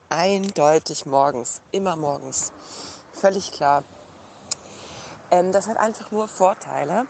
Eindeutig 0.08 1.06
morgens, 1.06 1.60
immer 1.70 1.96
morgens. 1.96 2.52
Völlig 3.12 3.52
klar. 3.52 3.84
Ähm, 5.30 5.52
das 5.52 5.66
hat 5.66 5.76
einfach 5.76 6.10
nur 6.10 6.28
Vorteile. 6.28 7.06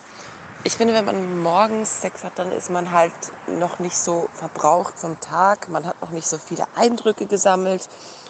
Ich 0.64 0.75
finde, 0.77 0.92
wenn 0.92 1.05
man 1.05 1.38
morgens 1.38 2.01
Sex 2.01 2.25
hat, 2.25 2.38
dann 2.38 2.51
ist 2.51 2.68
man 2.68 2.90
halt 2.90 3.12
noch 3.47 3.79
nicht 3.79 3.97
so 3.97 4.29
verbraucht 4.35 4.99
vom 4.99 5.18
Tag. 5.21 5.68
Man 5.68 5.87
hat 5.87 6.01
noch 6.03 6.11
nicht 6.11 6.27
so 6.27 6.37
viele 6.37 6.66
Eindrücke 6.75 7.27
gesammelt. 7.27 7.88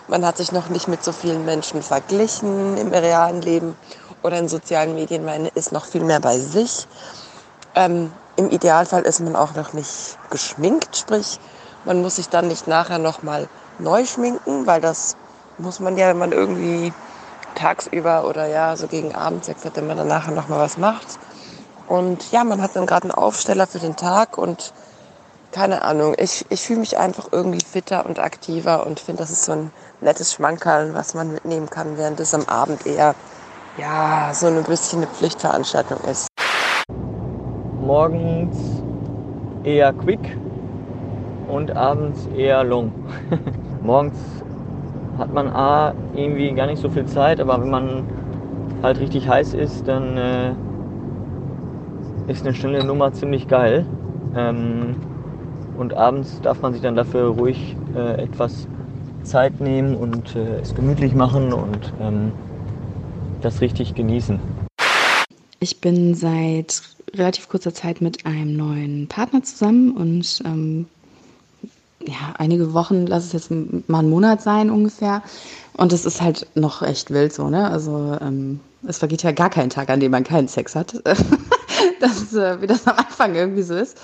Man 0.09 0.25
hat 0.25 0.37
sich 0.37 0.53
noch 0.53 0.69
nicht 0.69 0.89
mit 0.89 1.03
so 1.03 1.13
vielen 1.13 1.45
Menschen 1.47 1.83
verglichen 1.83 2.77
im 2.77 2.89
realen 2.89 3.41
Leben 3.41 3.77
oder 4.23 4.39
in 4.39 4.49
sozialen 4.49 4.95
Medien. 4.95 5.25
Man 5.25 5.47
ist 5.55 5.73
noch 5.73 5.87
viel 5.87 6.05
mehr 6.05 6.21
bei 6.21 6.39
sich. 6.39 6.87
Ähm, 7.75 8.13
Im 8.37 8.51
Idealfall 8.51 9.03
ist 9.03 9.21
man 9.21 9.35
auch 9.35 9.55
noch 9.55 9.73
nicht 9.73 10.19
geschminkt, 10.31 10.97
sprich, 10.97 11.41
man 11.85 12.03
muss 12.03 12.17
sich 12.17 12.29
dann 12.29 12.49
nicht 12.49 12.67
nachher 12.69 12.99
nochmal 12.99 13.49
neu 13.79 14.05
schminken, 14.05 14.67
weil 14.67 14.81
das 14.81 15.17
muss 15.57 15.81
man 15.81 15.97
ja, 15.97 16.09
wenn 16.09 16.19
man 16.19 16.33
irgendwie 16.33 16.93
tagsüber 17.55 18.27
oder 18.29 18.47
ja, 18.47 18.77
so 18.77 18.87
gegen 18.87 19.15
Abend 19.15 19.45
Sex 19.45 19.65
hat, 19.65 19.77
wenn 19.77 19.87
man 19.87 19.97
dann 19.97 20.09
nachher 20.09 20.33
nochmal 20.33 20.61
was 20.61 20.77
macht. 20.77 21.07
Und 21.89 22.33
ja, 22.33 22.45
man 22.45 22.61
hat 22.61 22.77
dann 22.77 22.87
gerade 22.87 23.05
einen 23.05 23.13
Aufsteller 23.13 23.67
für 23.67 23.79
den 23.79 23.97
Tag 23.97 24.37
und 24.37 24.75
keine 25.53 25.83
Ahnung, 25.83 26.15
ich, 26.19 26.45
ich 26.51 26.61
fühle 26.61 26.81
mich 26.81 26.99
einfach 26.99 27.29
irgendwie 27.33 27.65
fitter 27.65 28.05
und 28.05 28.19
aktiver 28.19 28.87
und 28.87 29.01
finde, 29.01 29.23
das 29.23 29.31
ist 29.31 29.45
so 29.45 29.53
ein 29.53 29.71
nettes 30.03 30.35
Schmankerl, 30.35 30.93
was 30.93 31.15
man 31.15 31.33
mitnehmen 31.33 31.71
kann, 31.71 31.97
während 31.97 32.21
es 32.21 32.35
am 32.35 32.45
Abend 32.45 32.87
eher 32.87 33.15
ja, 33.79 34.31
so 34.35 34.49
ein 34.49 34.63
bisschen 34.65 34.99
eine 34.99 35.07
Pflichtveranstaltung 35.07 35.99
ist. 36.11 36.27
Morgens 37.81 38.83
eher 39.65 39.95
quick 39.95 40.37
und 41.49 41.75
abends 41.75 42.27
eher 42.37 42.65
long. 42.65 42.93
Morgens 43.83 44.19
hat 45.17 45.33
man 45.33 45.49
A, 45.49 45.95
irgendwie 46.15 46.53
gar 46.53 46.67
nicht 46.67 46.83
so 46.83 46.91
viel 46.91 47.07
Zeit, 47.07 47.41
aber 47.41 47.61
wenn 47.63 47.71
man 47.71 48.05
halt 48.83 49.01
richtig 49.01 49.27
heiß 49.27 49.55
ist, 49.55 49.89
dann 49.89 50.17
äh, 50.19 50.53
ist 52.29 52.45
eine 52.45 52.55
schnelle 52.55 52.85
Nummer 52.85 53.13
ziemlich 53.13 53.49
geil. 53.49 53.85
Ähm, 54.37 54.97
und 55.77 55.95
abends 55.95 56.41
darf 56.43 56.61
man 56.61 56.73
sich 56.73 56.83
dann 56.83 56.97
dafür 56.97 57.29
ruhig 57.29 57.77
äh, 57.95 58.23
etwas 58.23 58.67
Zeit 59.23 59.61
nehmen 59.61 59.97
und 59.97 60.37
äh, 60.37 60.61
es 60.61 60.75
gemütlich 60.75 61.15
machen 61.15 61.53
und 61.53 61.93
ähm, 62.01 62.33
das 63.41 63.61
richtig 63.61 63.95
genießen. 63.95 64.39
Ich 65.61 65.81
bin 65.81 66.15
seit 66.15 66.83
relativ 67.15 67.49
kurzer 67.49 67.73
Zeit 67.73 68.01
mit 68.01 68.27
einem 68.27 68.57
neuen 68.57 69.09
Partner 69.09 69.43
zusammen 69.43 69.93
und 69.93 70.43
ähm, 70.45 70.87
ja, 72.07 72.35
einige 72.39 72.75
Wochen, 72.75 73.07
lass 73.07 73.25
es 73.25 73.33
jetzt 73.33 73.51
mal 73.51 73.99
einen 74.01 74.11
Monat 74.11 74.43
sein 74.43 74.71
ungefähr. 74.71 75.23
Und 75.75 75.93
es 75.93 76.05
ist 76.05 76.21
halt 76.21 76.47
noch 76.55 76.83
echt 76.83 77.11
wild 77.11 77.33
so, 77.33 77.49
ne? 77.51 77.71
Also 77.71 78.17
ähm, 78.21 78.61
es 78.87 78.99
vergeht 78.99 79.23
ja 79.23 79.33
gar 79.33 79.51
kein 79.51 79.71
Tag, 79.71 79.91
an 79.91 80.01
dem 80.01 80.11
man 80.11 80.25
keinen 80.25 80.49
Sex 80.49 80.75
hat. 80.75 81.03
das, 82.01 82.33
äh, 82.35 82.61
wie 82.61 82.67
das 82.67 82.87
am 82.87 82.97
Anfang 82.97 83.35
irgendwie 83.35 83.63
so 83.63 83.75
ist. 83.75 83.99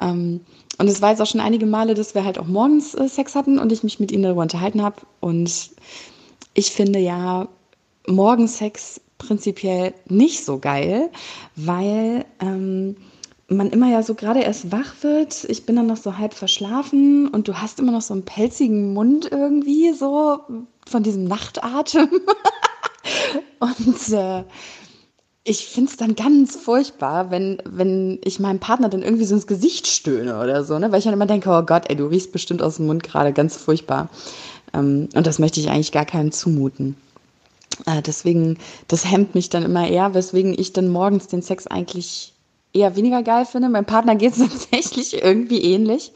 Ähm, 0.00 0.40
und 0.78 0.86
es 0.86 1.02
war 1.02 1.10
jetzt 1.10 1.20
auch 1.20 1.26
schon 1.26 1.40
einige 1.40 1.66
Male, 1.66 1.94
dass 1.94 2.14
wir 2.14 2.24
halt 2.24 2.38
auch 2.38 2.46
morgens 2.46 2.94
äh, 2.94 3.08
Sex 3.08 3.34
hatten 3.34 3.58
und 3.58 3.72
ich 3.72 3.82
mich 3.82 3.98
mit 3.98 4.12
ihm 4.12 4.22
darüber 4.22 4.42
unterhalten 4.42 4.82
habe. 4.82 4.96
Und 5.20 5.70
ich 6.54 6.70
finde 6.70 7.00
ja, 7.00 7.48
Morgensex 8.06 9.00
prinzipiell 9.18 9.94
nicht 10.08 10.44
so 10.44 10.58
geil, 10.58 11.10
weil 11.56 12.24
ähm, 12.40 12.96
man 13.48 13.70
immer 13.70 13.90
ja 13.90 14.02
so 14.02 14.14
gerade 14.14 14.40
erst 14.40 14.70
wach 14.70 14.94
wird. 15.00 15.44
Ich 15.44 15.66
bin 15.66 15.76
dann 15.76 15.86
noch 15.86 15.96
so 15.96 16.18
halb 16.18 16.34
verschlafen 16.34 17.28
und 17.28 17.48
du 17.48 17.54
hast 17.54 17.80
immer 17.80 17.92
noch 17.92 18.02
so 18.02 18.14
einen 18.14 18.24
pelzigen 18.24 18.92
Mund 18.92 19.28
irgendwie, 19.30 19.92
so 19.92 20.40
von 20.86 21.02
diesem 21.02 21.24
Nachtatem. 21.24 22.08
und 23.58 24.12
äh, 24.12 24.44
ich 25.48 25.66
finde 25.66 25.90
es 25.90 25.96
dann 25.96 26.14
ganz 26.14 26.56
furchtbar, 26.56 27.30
wenn, 27.30 27.62
wenn 27.64 28.18
ich 28.22 28.38
meinem 28.38 28.58
Partner 28.58 28.90
dann 28.90 29.02
irgendwie 29.02 29.24
so 29.24 29.34
ins 29.34 29.46
Gesicht 29.46 29.86
stöhne 29.86 30.38
oder 30.40 30.62
so, 30.62 30.78
ne? 30.78 30.92
Weil 30.92 30.98
ich 30.98 31.04
dann 31.04 31.14
immer 31.14 31.26
denke, 31.26 31.48
oh 31.48 31.62
Gott, 31.62 31.84
ey, 31.88 31.96
du 31.96 32.06
riechst 32.06 32.32
bestimmt 32.32 32.60
aus 32.60 32.76
dem 32.76 32.86
Mund 32.86 33.02
gerade 33.02 33.32
ganz 33.32 33.56
furchtbar. 33.56 34.10
Ähm, 34.74 35.08
und 35.14 35.26
das 35.26 35.38
möchte 35.38 35.58
ich 35.58 35.70
eigentlich 35.70 35.92
gar 35.92 36.04
keinem 36.04 36.32
zumuten. 36.32 36.96
Äh, 37.86 38.02
deswegen, 38.02 38.58
das 38.88 39.10
hemmt 39.10 39.34
mich 39.34 39.48
dann 39.48 39.62
immer 39.62 39.88
eher, 39.88 40.12
weswegen 40.12 40.58
ich 40.58 40.74
dann 40.74 40.88
morgens 40.88 41.28
den 41.28 41.40
Sex 41.40 41.66
eigentlich 41.66 42.34
eher 42.72 42.96
weniger 42.96 43.22
geil 43.22 43.44
finde. 43.44 43.68
Meinem 43.68 43.84
Partner 43.84 44.14
geht 44.14 44.32
es 44.32 44.38
tatsächlich 44.48 45.22
irgendwie 45.22 45.62
ähnlich. 45.62 46.12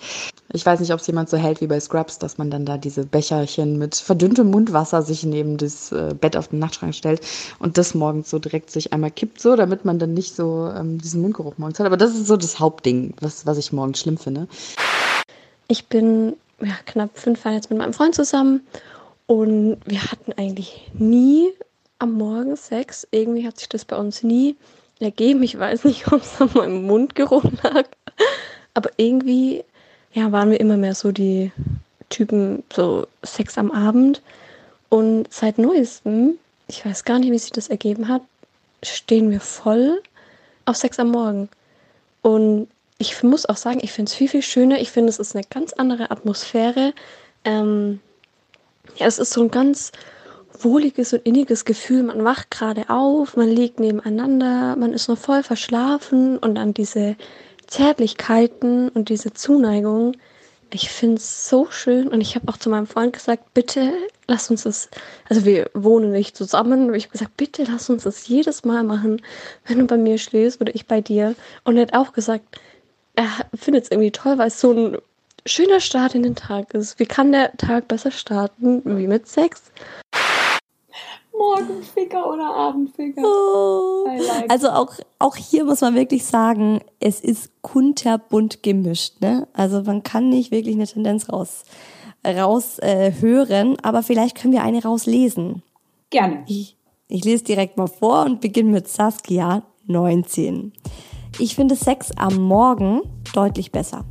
Ich 0.53 0.67
weiß 0.67 0.81
nicht, 0.81 0.93
ob 0.93 1.01
es 1.01 1.07
jemand 1.07 1.31
so 1.31 1.38
hält 1.38 1.61
wie 1.61 1.67
bei 1.67 1.81
Scrubs, 1.81 2.19
dass 2.19 2.37
man 2.37 2.51
dann 2.51 2.67
da 2.67 2.77
diese 2.77 3.07
Becherchen 3.07 3.79
mit 3.79 3.95
verdünntem 3.95 4.51
Mundwasser 4.51 5.03
sich 5.03 5.25
neben 5.25 5.57
das 5.57 5.93
äh, 5.93 6.15
Bett 6.19 6.37
auf 6.37 6.49
den 6.49 6.59
Nachtschrank 6.59 6.95
stellt 6.95 7.23
und 7.59 7.79
das 7.79 7.95
morgens 7.95 8.29
so 8.29 8.38
direkt 8.38 8.71
sich 8.71 8.93
einmal 8.93 9.11
kippt, 9.11 9.41
so, 9.41 9.57
damit 9.57 9.85
man 9.85 9.99
dann 9.99 10.12
nicht 10.12 10.37
so 10.37 10.71
ähm, 10.77 10.99
diesen 10.99 11.23
Mundgeruch 11.23 11.57
morgens 11.57 11.79
hat. 11.79 11.87
Aber 11.87 11.97
das 11.97 12.15
ist 12.15 12.27
so 12.27 12.37
das 12.37 12.61
Hauptding, 12.61 13.15
was, 13.21 13.47
was 13.47 13.57
ich 13.57 13.73
morgens 13.73 14.01
schlimm 14.01 14.19
finde. 14.19 14.47
Ich 15.69 15.87
bin 15.87 16.35
ja, 16.61 16.75
knapp 16.85 17.19
fünf 17.19 17.45
Jahre 17.45 17.57
jetzt 17.57 17.71
mit 17.71 17.79
meinem 17.79 17.95
Freund 17.95 18.15
zusammen 18.15 18.61
und 19.27 19.79
wir 19.87 20.03
hatten 20.03 20.33
eigentlich 20.37 20.91
nie 20.93 21.51
am 21.99 22.12
Morgen 22.12 22.57
Sex. 22.57 23.07
Irgendwie 23.11 23.47
hat 23.47 23.59
sich 23.59 23.69
das 23.69 23.85
bei 23.85 23.97
uns 23.97 24.23
nie 24.23 24.57
ergeben. 25.03 25.43
Ich 25.43 25.59
weiß 25.59 25.85
nicht, 25.85 26.07
ob 26.12 26.23
es 26.23 26.41
an 26.41 26.51
meinem 26.55 26.85
Mundgeruch 26.85 27.45
lag. 27.62 27.87
Aber 28.75 28.91
irgendwie 28.97 29.65
ja, 30.12 30.33
waren 30.33 30.51
wir 30.51 30.61
immer 30.61 30.77
mehr 30.77 30.95
so 30.95 31.12
die 31.12 31.53
Typen, 32.09 32.62
so 32.73 33.07
Sex 33.23 33.59
am 33.59 33.71
Abend. 33.71 34.23
Und 34.88 35.33
seit 35.33 35.59
neuestem, 35.59 36.38
ich 36.69 36.85
weiß 36.85 37.05
gar 37.05 37.19
nicht, 37.19 37.33
wie 37.33 37.38
sich 37.38 37.53
das 37.53 37.69
ergeben 37.69 38.09
hat, 38.09 38.23
stehen 38.83 39.31
wir 39.31 39.41
voll 39.41 40.03
auf 40.67 40.77
Sex 40.77 40.99
am 40.99 41.11
Morgen. 41.11 41.49
Und 42.21 42.69
ich 42.99 43.23
muss 43.23 43.47
auch 43.47 43.57
sagen, 43.57 43.81
ich 43.83 43.93
finde 43.93 44.11
es 44.11 44.15
viel, 44.15 44.29
viel 44.29 44.43
schöner. 44.43 44.81
Ich 44.81 44.91
finde, 44.91 45.09
es 45.11 45.19
ist 45.19 45.35
eine 45.35 45.45
ganz 45.49 45.73
andere 45.73 46.11
Atmosphäre. 46.11 46.93
Ähm, 47.45 48.01
ja, 48.97 49.07
es 49.07 49.19
ist 49.19 49.33
so 49.33 49.43
ein 49.43 49.51
ganz 49.51 49.93
wohliges 50.64 51.12
und 51.12 51.25
inniges 51.27 51.64
Gefühl. 51.64 52.03
Man 52.03 52.25
wacht 52.25 52.51
gerade 52.51 52.90
auf, 52.90 53.37
man 53.37 53.48
liegt 53.48 53.81
nebeneinander, 53.81 54.77
man 54.77 54.92
ist 54.92 55.09
noch 55.09 55.18
voll 55.18 55.42
verschlafen 55.42 56.38
und 56.38 56.55
dann 56.55 56.75
diese 56.75 57.16
Zärtlichkeiten 57.66 58.88
und 58.88 59.09
diese 59.09 59.33
Zuneigung. 59.33 60.16
Ich 60.75 60.90
finde 60.90 61.16
es 61.16 61.48
so 61.48 61.66
schön 61.70 62.09
und 62.09 62.20
ich 62.20 62.35
habe 62.35 62.48
auch 62.48 62.57
zu 62.57 62.70
meinem 62.70 62.87
Freund 62.87 63.12
gesagt, 63.12 63.53
bitte 63.53 63.92
lass 64.27 64.51
uns 64.51 64.62
das, 64.62 64.88
also 65.29 65.44
wir 65.44 65.70
wohnen 65.75 66.11
nicht 66.11 66.37
zusammen, 66.37 66.88
aber 66.88 66.96
ich 66.96 67.05
habe 67.05 67.12
gesagt, 67.12 67.37
bitte 67.37 67.64
lass 67.64 67.90
uns 67.90 68.05
das 68.05 68.27
jedes 68.27 68.64
Mal 68.64 68.83
machen, 68.83 69.20
wenn 69.66 69.79
du 69.79 69.87
bei 69.87 69.98
mir 69.98 70.16
schläfst 70.16 70.61
oder 70.61 70.75
ich 70.75 70.87
bei 70.87 71.01
dir. 71.01 71.35
Und 71.64 71.77
er 71.77 71.83
hat 71.83 71.94
auch 71.94 72.12
gesagt, 72.12 72.59
er 73.14 73.29
findet 73.55 73.85
es 73.85 73.90
irgendwie 73.90 74.11
toll, 74.11 74.38
weil 74.38 74.48
es 74.48 74.61
so 74.61 74.72
ein 74.72 74.98
schöner 75.44 75.81
Start 75.81 76.14
in 76.14 76.22
den 76.22 76.37
Tag 76.37 76.72
ist. 76.75 76.98
Wie 76.98 77.07
kann 77.07 77.33
der 77.33 77.57
Tag 77.57 77.88
besser 77.88 78.11
starten 78.11 78.83
wie 78.85 79.07
mit 79.07 79.29
Sex? 79.29 79.62
Morgenficker 81.43 82.33
oder 82.33 82.55
Abendficker. 82.55 83.23
Oh. 83.23 84.07
Like 84.07 84.51
also 84.51 84.69
auch, 84.71 84.93
auch 85.19 85.37
hier 85.37 85.65
muss 85.65 85.81
man 85.81 85.95
wirklich 85.95 86.25
sagen, 86.25 86.81
es 87.01 87.21
ist 87.21 87.51
kunterbunt 87.63 88.63
gemischt. 88.63 89.21
Ne? 89.21 89.49
Also 89.53 89.83
man 89.83 90.03
kann 90.03 90.29
nicht 90.29 90.53
wirklich 90.53 90.77
eine 90.77 90.87
Tendenz 90.87 91.29
raus, 91.31 91.65
raus 92.25 92.79
äh, 92.79 93.13
hören, 93.21 93.77
aber 93.83 94.03
vielleicht 94.03 94.37
können 94.37 94.53
wir 94.53 94.63
eine 94.63 94.83
rauslesen. 94.83 95.63
Gerne. 96.11 96.45
Ich, 96.47 96.77
ich 97.09 97.25
lese 97.25 97.45
direkt 97.45 97.77
mal 97.77 97.89
vor 97.89 98.25
und 98.25 98.41
beginne 98.41 98.71
mit 98.71 98.89
Saskia 98.89 99.63
19. 99.87 100.73
Ich 101.39 101.57
finde 101.57 101.75
Sex 101.75 102.13
am 102.17 102.37
Morgen 102.37 103.01
deutlich 103.35 103.73
besser. 103.73 104.05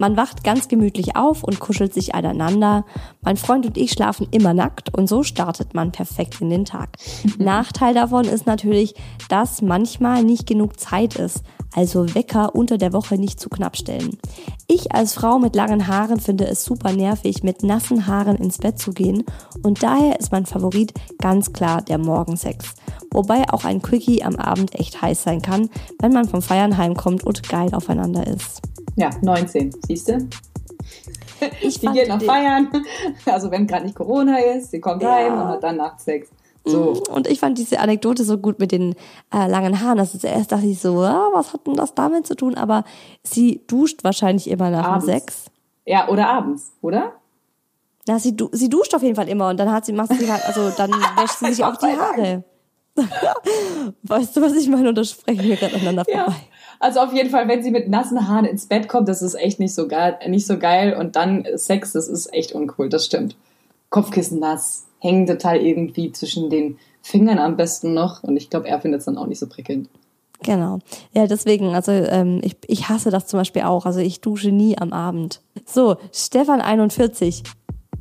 Man 0.00 0.16
wacht 0.16 0.44
ganz 0.44 0.68
gemütlich 0.68 1.14
auf 1.14 1.44
und 1.44 1.60
kuschelt 1.60 1.92
sich 1.92 2.14
aneinander. 2.14 2.86
Mein 3.20 3.36
Freund 3.36 3.66
und 3.66 3.76
ich 3.76 3.92
schlafen 3.92 4.26
immer 4.30 4.54
nackt 4.54 4.96
und 4.96 5.10
so 5.10 5.22
startet 5.22 5.74
man 5.74 5.92
perfekt 5.92 6.40
in 6.40 6.48
den 6.48 6.64
Tag. 6.64 6.96
Nachteil 7.36 7.92
davon 7.92 8.24
ist 8.24 8.46
natürlich, 8.46 8.94
dass 9.28 9.60
manchmal 9.60 10.24
nicht 10.24 10.46
genug 10.46 10.80
Zeit 10.80 11.16
ist. 11.16 11.42
also 11.76 12.14
Wecker 12.14 12.54
unter 12.54 12.78
der 12.78 12.94
Woche 12.94 13.16
nicht 13.16 13.38
zu 13.38 13.48
knapp 13.50 13.76
stellen. 13.76 14.18
Ich 14.66 14.92
als 14.92 15.14
Frau 15.14 15.38
mit 15.38 15.54
langen 15.54 15.86
Haaren 15.86 16.18
finde 16.18 16.46
es 16.48 16.64
super 16.64 16.92
nervig, 16.92 17.42
mit 17.44 17.62
nassen 17.62 18.06
Haaren 18.06 18.36
ins 18.36 18.58
Bett 18.58 18.78
zu 18.78 18.92
gehen 18.92 19.24
und 19.62 19.82
daher 19.82 20.18
ist 20.18 20.32
mein 20.32 20.46
Favorit 20.46 20.94
ganz 21.18 21.52
klar 21.52 21.82
der 21.82 21.98
Morgensex. 21.98 22.74
Wobei 23.12 23.48
auch 23.50 23.64
ein 23.64 23.82
Quickie 23.82 24.24
am 24.24 24.36
Abend 24.36 24.74
echt 24.80 25.00
heiß 25.00 25.22
sein 25.22 25.42
kann, 25.42 25.68
wenn 26.00 26.12
man 26.12 26.26
vom 26.26 26.42
Feiern 26.42 26.76
heimkommt 26.76 27.22
und 27.22 27.48
geil 27.48 27.74
aufeinander 27.74 28.26
ist. 28.26 28.62
Ja, 29.00 29.08
19, 29.22 29.72
siehst 29.86 30.08
du? 30.08 30.18
Ich 31.62 31.80
die 31.80 31.86
geht 31.86 32.08
noch 32.08 32.20
feiern. 32.20 32.70
Also 33.24 33.50
wenn 33.50 33.66
gerade 33.66 33.86
nicht 33.86 33.96
Corona 33.96 34.36
ist, 34.36 34.72
sie 34.72 34.80
kommt 34.80 35.02
ja. 35.02 35.14
heim 35.14 35.32
und 35.32 35.48
hat 35.48 35.62
dann 35.62 35.78
nachts 35.78 36.04
Sex. 36.04 36.28
So. 36.66 36.92
Mhm. 36.92 37.14
Und 37.14 37.26
ich 37.26 37.40
fand 37.40 37.56
diese 37.56 37.80
Anekdote 37.80 38.24
so 38.24 38.36
gut 38.36 38.58
mit 38.58 38.72
den 38.72 38.94
äh, 39.32 39.48
langen 39.48 39.80
Haaren. 39.80 39.98
Also 39.98 40.18
zuerst 40.18 40.52
dachte 40.52 40.66
ich 40.66 40.80
so, 40.80 41.00
ah, 41.00 41.30
was 41.32 41.54
hat 41.54 41.66
denn 41.66 41.76
das 41.76 41.94
damit 41.94 42.26
zu 42.26 42.34
tun? 42.34 42.56
Aber 42.56 42.84
sie 43.22 43.62
duscht 43.66 44.04
wahrscheinlich 44.04 44.50
immer 44.50 44.68
nach 44.68 44.84
abends. 44.84 45.06
dem 45.06 45.14
Sex. 45.14 45.46
Ja, 45.86 46.06
oder 46.10 46.28
abends, 46.28 46.72
oder? 46.82 47.14
Na, 48.06 48.18
sie, 48.18 48.36
du, 48.36 48.50
sie 48.52 48.68
duscht 48.68 48.94
auf 48.94 49.02
jeden 49.02 49.16
Fall 49.16 49.30
immer 49.30 49.48
und 49.48 49.56
dann 49.56 49.72
hat 49.72 49.86
sie, 49.86 49.94
macht 49.94 50.12
sie 50.12 50.30
halt, 50.30 50.44
also 50.44 50.68
dann 50.76 50.90
wäscht 51.16 51.38
sie 51.38 51.54
sich 51.54 51.64
auch 51.64 51.76
die 51.76 51.86
Haare. 51.86 52.44
weißt 54.02 54.36
du, 54.36 54.42
was 54.42 54.52
ich 54.52 54.68
meine? 54.68 54.90
Und 54.90 54.98
da 54.98 55.04
sprechen 55.04 55.42
wir 55.42 55.56
gerade 55.56 55.76
aneinander 55.76 56.04
vorbei. 56.04 56.34
Also 56.80 57.00
auf 57.00 57.12
jeden 57.12 57.28
Fall, 57.28 57.46
wenn 57.46 57.62
sie 57.62 57.70
mit 57.70 57.88
nassen 57.88 58.26
Haaren 58.26 58.46
ins 58.46 58.66
Bett 58.66 58.88
kommt, 58.88 59.06
das 59.06 59.20
ist 59.20 59.34
echt 59.34 59.60
nicht 59.60 59.74
so 59.74 59.86
geil, 59.86 60.18
nicht 60.26 60.46
so 60.46 60.58
geil. 60.58 60.96
Und 60.98 61.14
dann 61.14 61.46
Sex, 61.54 61.92
das 61.92 62.08
ist 62.08 62.32
echt 62.32 62.52
uncool, 62.52 62.88
das 62.88 63.04
stimmt. 63.04 63.36
Kopfkissen 63.90 64.40
nass, 64.40 64.86
hängen 64.98 65.26
total 65.26 65.58
irgendwie 65.58 66.10
zwischen 66.10 66.48
den 66.48 66.78
Fingern 67.02 67.38
am 67.38 67.58
besten 67.58 67.92
noch. 67.92 68.24
Und 68.24 68.38
ich 68.38 68.48
glaube, 68.48 68.66
er 68.66 68.80
findet 68.80 69.00
es 69.00 69.04
dann 69.04 69.18
auch 69.18 69.26
nicht 69.26 69.38
so 69.38 69.46
prickelnd. 69.46 69.90
Genau. 70.42 70.78
Ja, 71.12 71.26
deswegen, 71.26 71.74
also 71.74 71.92
ähm, 71.92 72.40
ich, 72.42 72.56
ich 72.66 72.88
hasse 72.88 73.10
das 73.10 73.26
zum 73.26 73.38
Beispiel 73.38 73.62
auch. 73.62 73.84
Also 73.84 74.00
ich 74.00 74.22
dusche 74.22 74.50
nie 74.50 74.78
am 74.78 74.94
Abend. 74.94 75.42
So, 75.66 75.96
Stefan 76.12 76.62
41. 76.62 77.42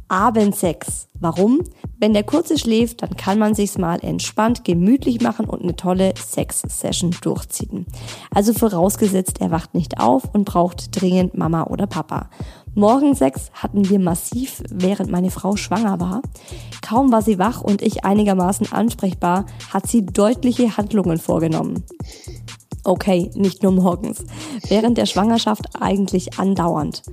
Abendsex. 0.07 1.08
Warum? 1.19 1.61
Wenn 1.99 2.13
der 2.13 2.23
Kurze 2.23 2.57
schläft, 2.57 3.01
dann 3.01 3.17
kann 3.17 3.39
man 3.39 3.53
sich's 3.53 3.77
mal 3.77 3.99
entspannt 4.01 4.63
gemütlich 4.63 5.21
machen 5.21 5.45
und 5.45 5.61
eine 5.61 5.75
tolle 5.75 6.13
Sex-Session 6.15 7.15
durchziehen. 7.21 7.85
Also 8.31 8.53
vorausgesetzt, 8.53 9.41
er 9.41 9.51
wacht 9.51 9.73
nicht 9.73 9.99
auf 9.99 10.33
und 10.33 10.45
braucht 10.45 10.99
dringend 10.99 11.37
Mama 11.37 11.63
oder 11.63 11.87
Papa. 11.87 12.29
Morgensex 12.75 13.51
hatten 13.53 13.89
wir 13.89 13.99
massiv, 13.99 14.63
während 14.69 15.11
meine 15.11 15.31
Frau 15.31 15.57
schwanger 15.57 15.99
war. 15.99 16.21
Kaum 16.81 17.11
war 17.11 17.21
sie 17.21 17.37
wach 17.37 17.61
und 17.61 17.81
ich 17.81 18.05
einigermaßen 18.05 18.71
ansprechbar, 18.71 19.45
hat 19.73 19.87
sie 19.87 20.05
deutliche 20.05 20.77
Handlungen 20.77 21.17
vorgenommen. 21.17 21.83
Okay, 22.83 23.29
nicht 23.35 23.61
nur 23.63 23.71
morgens. 23.73 24.23
Während 24.67 24.97
der 24.97 25.05
Schwangerschaft 25.05 25.81
eigentlich 25.81 26.39
andauernd. 26.39 27.03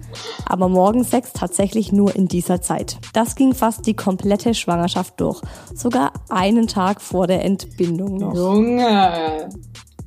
Aber 0.46 0.68
Morgensex 0.68 1.32
tatsächlich 1.32 1.92
nur 1.92 2.14
in 2.14 2.28
dieser 2.28 2.62
Zeit. 2.62 2.98
Das 3.12 3.34
ging 3.34 3.54
fast 3.54 3.86
die 3.86 3.94
komplette 3.94 4.54
Schwangerschaft 4.54 5.20
durch. 5.20 5.40
Sogar 5.74 6.12
einen 6.28 6.66
Tag 6.66 7.00
vor 7.00 7.26
der 7.26 7.44
Entbindung 7.44 8.16
noch. 8.16 8.34
Junge! 8.34 9.48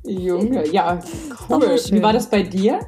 Junge, 0.02 0.66
ja, 0.68 0.98
cool. 1.48 1.78
Wie 1.90 2.02
war 2.02 2.14
das 2.14 2.30
bei 2.30 2.42
dir? 2.42 2.80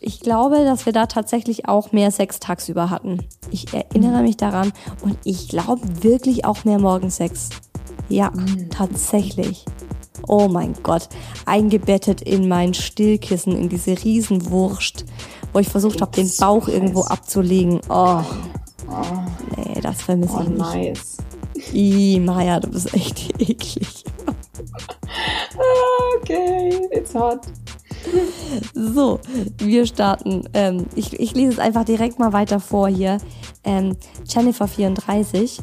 Ich 0.00 0.20
glaube, 0.20 0.64
dass 0.64 0.86
wir 0.86 0.92
da 0.92 1.06
tatsächlich 1.06 1.68
auch 1.68 1.92
mehr 1.92 2.10
Sex 2.10 2.38
tagsüber 2.38 2.90
hatten. 2.90 3.26
Ich 3.50 3.72
erinnere 3.72 4.22
mich 4.22 4.36
daran 4.36 4.72
und 5.02 5.18
ich 5.24 5.48
glaube 5.48 5.82
wirklich 6.02 6.44
auch 6.44 6.64
mehr 6.64 6.78
Morgensex. 6.78 7.48
Ja, 8.08 8.30
mhm. 8.30 8.68
tatsächlich. 8.70 9.64
Oh 10.28 10.48
mein 10.48 10.74
Gott, 10.82 11.08
eingebettet 11.46 12.22
in 12.22 12.48
mein 12.48 12.74
Stillkissen, 12.74 13.56
in 13.56 13.68
diese 13.68 13.92
Riesenwurst, 13.92 15.04
wo 15.52 15.58
ich 15.58 15.68
versucht 15.68 16.00
habe, 16.00 16.12
den 16.12 16.30
Bauch 16.38 16.68
irgendwo 16.68 17.02
abzulegen. 17.02 17.80
Oh, 17.88 18.22
nee, 19.56 19.80
das 19.80 20.02
vermisse 20.02 20.42
ich 20.42 20.48
oh, 20.48 20.50
nicht. 20.50 20.58
Nice. 20.58 21.16
Ih, 21.72 22.20
Maja, 22.20 22.60
du 22.60 22.68
bist 22.68 22.92
echt 22.94 23.30
eklig. 23.40 24.04
okay, 26.16 26.88
it's 26.90 27.14
hot. 27.14 27.40
So, 28.74 29.20
wir 29.58 29.86
starten. 29.86 30.44
Ähm, 30.52 30.86
ich, 30.94 31.18
ich 31.18 31.34
lese 31.34 31.52
es 31.52 31.58
einfach 31.58 31.84
direkt 31.84 32.18
mal 32.18 32.32
weiter 32.32 32.60
vor 32.60 32.88
hier. 32.88 33.18
Ähm, 33.64 33.96
Jennifer34 34.26 35.60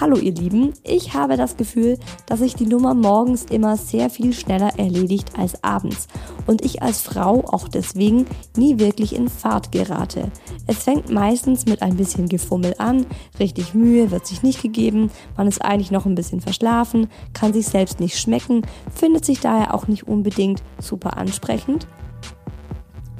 Hallo 0.00 0.16
ihr 0.16 0.32
Lieben, 0.32 0.74
ich 0.84 1.14
habe 1.14 1.36
das 1.36 1.56
Gefühl, 1.56 1.98
dass 2.26 2.38
sich 2.38 2.54
die 2.54 2.66
Nummer 2.66 2.94
morgens 2.94 3.44
immer 3.44 3.76
sehr 3.76 4.10
viel 4.10 4.32
schneller 4.32 4.78
erledigt 4.78 5.32
als 5.36 5.64
abends 5.64 6.06
und 6.46 6.64
ich 6.64 6.82
als 6.82 7.00
Frau 7.00 7.44
auch 7.46 7.66
deswegen 7.66 8.26
nie 8.56 8.78
wirklich 8.78 9.16
in 9.16 9.28
Fahrt 9.28 9.72
gerate. 9.72 10.30
Es 10.68 10.84
fängt 10.84 11.10
meistens 11.10 11.66
mit 11.66 11.82
ein 11.82 11.96
bisschen 11.96 12.28
Gefummel 12.28 12.76
an, 12.78 13.06
richtig 13.40 13.74
Mühe 13.74 14.12
wird 14.12 14.24
sich 14.24 14.44
nicht 14.44 14.62
gegeben, 14.62 15.10
man 15.36 15.48
ist 15.48 15.64
eigentlich 15.64 15.90
noch 15.90 16.06
ein 16.06 16.14
bisschen 16.14 16.40
verschlafen, 16.40 17.08
kann 17.32 17.52
sich 17.52 17.66
selbst 17.66 17.98
nicht 17.98 18.20
schmecken, 18.20 18.62
findet 18.94 19.24
sich 19.24 19.40
daher 19.40 19.74
auch 19.74 19.88
nicht 19.88 20.06
unbedingt 20.06 20.62
super 20.80 21.16
ansprechend 21.16 21.88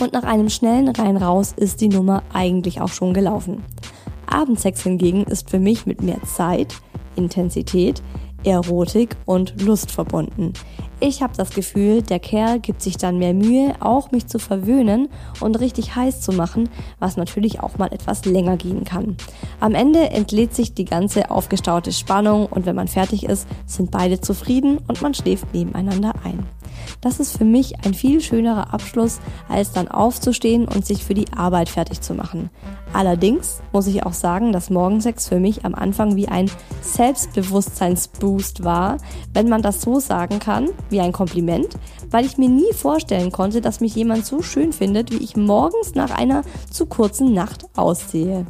und 0.00 0.12
nach 0.12 0.22
einem 0.22 0.48
schnellen 0.48 0.88
Rein 0.88 1.16
raus 1.16 1.54
ist 1.56 1.80
die 1.80 1.88
Nummer 1.88 2.22
eigentlich 2.32 2.80
auch 2.80 2.88
schon 2.88 3.14
gelaufen. 3.14 3.64
Abendsex 4.32 4.82
hingegen 4.82 5.24
ist 5.24 5.50
für 5.50 5.58
mich 5.58 5.86
mit 5.86 6.02
mehr 6.02 6.22
Zeit, 6.24 6.74
Intensität, 7.16 8.02
Erotik 8.44 9.16
und 9.24 9.60
Lust 9.62 9.90
verbunden. 9.90 10.52
Ich 11.00 11.22
habe 11.22 11.32
das 11.36 11.50
Gefühl, 11.50 12.02
der 12.02 12.18
Kerl 12.18 12.58
gibt 12.58 12.82
sich 12.82 12.96
dann 12.96 13.18
mehr 13.18 13.34
Mühe, 13.34 13.74
auch 13.78 14.10
mich 14.10 14.26
zu 14.26 14.38
verwöhnen 14.38 15.08
und 15.40 15.60
richtig 15.60 15.94
heiß 15.94 16.20
zu 16.20 16.32
machen, 16.32 16.68
was 16.98 17.16
natürlich 17.16 17.60
auch 17.60 17.78
mal 17.78 17.92
etwas 17.92 18.24
länger 18.24 18.56
gehen 18.56 18.84
kann. 18.84 19.16
Am 19.60 19.74
Ende 19.74 20.10
entlädt 20.10 20.54
sich 20.54 20.74
die 20.74 20.84
ganze 20.84 21.30
aufgestaute 21.30 21.92
Spannung 21.92 22.46
und 22.46 22.66
wenn 22.66 22.74
man 22.74 22.88
fertig 22.88 23.24
ist, 23.24 23.46
sind 23.66 23.90
beide 23.90 24.20
zufrieden 24.20 24.78
und 24.88 25.00
man 25.02 25.14
schläft 25.14 25.54
nebeneinander 25.54 26.14
ein. 26.24 26.46
Das 27.00 27.20
ist 27.20 27.36
für 27.36 27.44
mich 27.44 27.84
ein 27.84 27.94
viel 27.94 28.20
schönerer 28.20 28.72
Abschluss, 28.72 29.20
als 29.48 29.72
dann 29.72 29.88
aufzustehen 29.88 30.66
und 30.66 30.84
sich 30.84 31.04
für 31.04 31.14
die 31.14 31.32
Arbeit 31.36 31.68
fertig 31.68 32.00
zu 32.00 32.14
machen. 32.14 32.50
Allerdings 32.92 33.60
muss 33.72 33.86
ich 33.86 34.04
auch 34.04 34.12
sagen, 34.12 34.52
dass 34.52 34.70
Morgensex 34.70 35.28
für 35.28 35.38
mich 35.38 35.64
am 35.64 35.74
Anfang 35.74 36.16
wie 36.16 36.28
ein 36.28 36.50
Selbstbewusstseinsboost 36.80 38.64
war, 38.64 38.98
wenn 39.34 39.48
man 39.48 39.62
das 39.62 39.82
so 39.82 40.00
sagen 40.00 40.38
kann, 40.38 40.70
wie 40.90 41.00
ein 41.00 41.12
Kompliment, 41.12 41.68
weil 42.10 42.24
ich 42.24 42.38
mir 42.38 42.48
nie 42.48 42.72
vorstellen 42.72 43.30
konnte, 43.30 43.60
dass 43.60 43.80
mich 43.80 43.94
jemand 43.94 44.24
so 44.26 44.42
schön 44.42 44.72
findet, 44.72 45.10
wie 45.12 45.22
ich 45.22 45.36
morgens 45.36 45.94
nach 45.94 46.10
einer 46.10 46.42
zu 46.70 46.86
kurzen 46.86 47.32
Nacht 47.34 47.66
aussehe. 47.76 48.46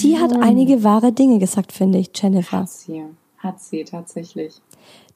Die 0.00 0.18
hat 0.18 0.32
einige 0.40 0.84
wahre 0.84 1.12
Dinge 1.12 1.38
gesagt, 1.38 1.72
finde 1.72 1.98
ich, 1.98 2.10
Jennifer. 2.14 2.60
Hat 2.60 2.70
sie, 2.70 3.04
hat 3.38 3.60
sie 3.60 3.84
tatsächlich. 3.84 4.60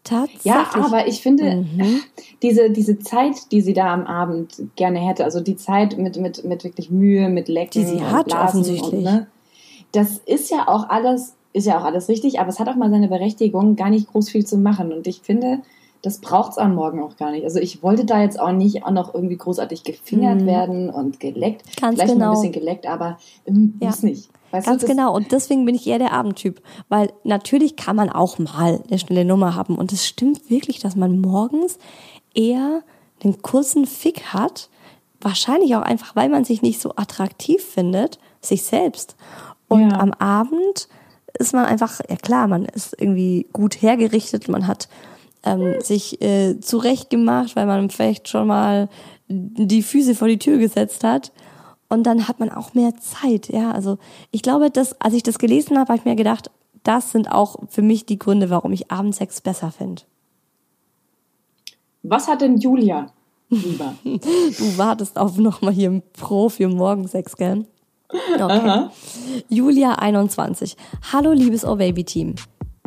Tatsächlich. 0.04 0.44
Ja, 0.44 0.70
aber 0.74 1.06
ich 1.06 1.20
finde, 1.20 1.56
mhm. 1.56 2.00
diese, 2.42 2.70
diese 2.70 2.98
Zeit, 2.98 3.52
die 3.52 3.60
sie 3.60 3.74
da 3.74 3.92
am 3.92 4.06
Abend 4.06 4.62
gerne 4.76 4.98
hätte, 4.98 5.24
also 5.24 5.40
die 5.40 5.56
Zeit 5.56 5.98
mit, 5.98 6.16
mit, 6.16 6.44
mit 6.44 6.64
wirklich 6.64 6.90
Mühe, 6.90 7.28
mit 7.28 7.48
Lecken, 7.48 7.82
die 7.82 7.84
sie 7.86 8.02
hat 8.02 8.34
offensichtlich. 8.34 8.92
Und, 8.92 9.02
ne, 9.02 9.26
das 9.92 10.18
ist 10.24 10.50
ja 10.50 10.68
auch 10.68 10.88
alles, 10.88 11.34
ist 11.52 11.66
ja 11.66 11.78
auch 11.78 11.84
alles 11.84 12.08
richtig, 12.08 12.40
aber 12.40 12.48
es 12.48 12.58
hat 12.58 12.68
auch 12.68 12.76
mal 12.76 12.90
seine 12.90 13.08
Berechtigung, 13.08 13.76
gar 13.76 13.90
nicht 13.90 14.10
groß 14.10 14.30
viel 14.30 14.46
zu 14.46 14.56
machen. 14.56 14.92
Und 14.92 15.06
ich 15.06 15.20
finde, 15.20 15.60
das 16.02 16.18
braucht 16.18 16.52
es 16.52 16.58
am 16.58 16.74
Morgen 16.74 17.02
auch 17.02 17.16
gar 17.16 17.30
nicht. 17.30 17.44
Also 17.44 17.58
ich 17.58 17.82
wollte 17.82 18.04
da 18.04 18.22
jetzt 18.22 18.40
auch 18.40 18.52
nicht 18.52 18.84
auch 18.84 18.90
noch 18.90 19.14
irgendwie 19.14 19.36
großartig 19.36 19.84
gefingert 19.84 20.42
mhm. 20.42 20.46
werden 20.46 20.90
und 20.90 21.20
geleckt. 21.20 21.64
Ganz 21.80 21.96
Vielleicht 21.96 22.14
genau. 22.14 22.30
ein 22.30 22.34
bisschen 22.36 22.52
geleckt, 22.52 22.86
aber 22.86 23.18
ähm, 23.46 23.74
ja. 23.80 23.88
muss 23.88 24.02
nicht. 24.02 24.30
Weißt 24.50 24.66
Ganz 24.66 24.82
du, 24.82 24.88
genau. 24.88 25.14
Und 25.14 25.30
deswegen 25.32 25.64
bin 25.64 25.74
ich 25.74 25.86
eher 25.86 25.98
der 25.98 26.12
Abendtyp. 26.12 26.60
Weil 26.88 27.12
natürlich 27.22 27.76
kann 27.76 27.96
man 27.96 28.10
auch 28.10 28.38
mal 28.38 28.80
eine 28.88 28.98
schnelle 28.98 29.24
Nummer 29.24 29.54
haben. 29.54 29.76
Und 29.76 29.92
es 29.92 30.06
stimmt 30.06 30.50
wirklich, 30.50 30.80
dass 30.80 30.96
man 30.96 31.20
morgens 31.20 31.78
eher 32.34 32.82
einen 33.22 33.42
kurzen 33.42 33.86
Fick 33.86 34.32
hat. 34.32 34.68
Wahrscheinlich 35.20 35.76
auch 35.76 35.82
einfach, 35.82 36.16
weil 36.16 36.30
man 36.30 36.44
sich 36.44 36.62
nicht 36.62 36.80
so 36.80 36.94
attraktiv 36.96 37.62
findet, 37.62 38.18
sich 38.40 38.62
selbst. 38.62 39.16
Und 39.68 39.90
ja. 39.90 40.00
am 40.00 40.12
Abend 40.14 40.88
ist 41.38 41.52
man 41.52 41.66
einfach, 41.66 42.00
ja 42.08 42.16
klar, 42.16 42.48
man 42.48 42.64
ist 42.64 42.96
irgendwie 42.98 43.46
gut 43.52 43.80
hergerichtet, 43.82 44.48
man 44.48 44.66
hat 44.66 44.88
ähm, 45.44 45.80
sich 45.80 46.20
äh, 46.22 46.60
zurechtgemacht, 46.60 47.56
weil 47.56 47.66
man 47.66 47.90
vielleicht 47.90 48.28
schon 48.28 48.46
mal 48.46 48.88
die 49.28 49.82
Füße 49.82 50.14
vor 50.14 50.28
die 50.28 50.38
Tür 50.38 50.58
gesetzt 50.58 51.04
hat. 51.04 51.32
Und 51.88 52.04
dann 52.04 52.28
hat 52.28 52.38
man 52.38 52.50
auch 52.50 52.74
mehr 52.74 52.96
Zeit, 52.96 53.48
ja. 53.48 53.72
Also 53.72 53.98
ich 54.30 54.42
glaube, 54.42 54.70
dass, 54.70 55.00
als 55.00 55.14
ich 55.14 55.22
das 55.22 55.38
gelesen 55.38 55.78
habe, 55.78 55.88
habe 55.88 55.98
ich 55.98 56.04
mir 56.04 56.16
gedacht, 56.16 56.50
das 56.82 57.10
sind 57.12 57.30
auch 57.30 57.56
für 57.68 57.82
mich 57.82 58.06
die 58.06 58.18
Gründe, 58.18 58.50
warum 58.50 58.72
ich 58.72 58.90
Abendsex 58.90 59.40
besser 59.40 59.70
finde. 59.70 60.02
Was 62.02 62.28
hat 62.28 62.40
denn 62.40 62.56
Julia 62.56 63.06
lieber? 63.50 63.94
du 64.04 64.78
wartest 64.78 65.18
auf 65.18 65.36
nochmal 65.36 65.72
hier 65.72 65.90
ein 65.90 66.02
Pro 66.12 66.48
für 66.48 66.68
Morgensex, 66.68 67.36
gell? 67.36 67.66
Okay. 68.34 68.88
Julia 69.48 69.92
21. 69.92 70.76
Hallo 71.12 71.32
liebes 71.32 71.64
Oh 71.64 71.76
Baby 71.76 72.04
Team. 72.04 72.34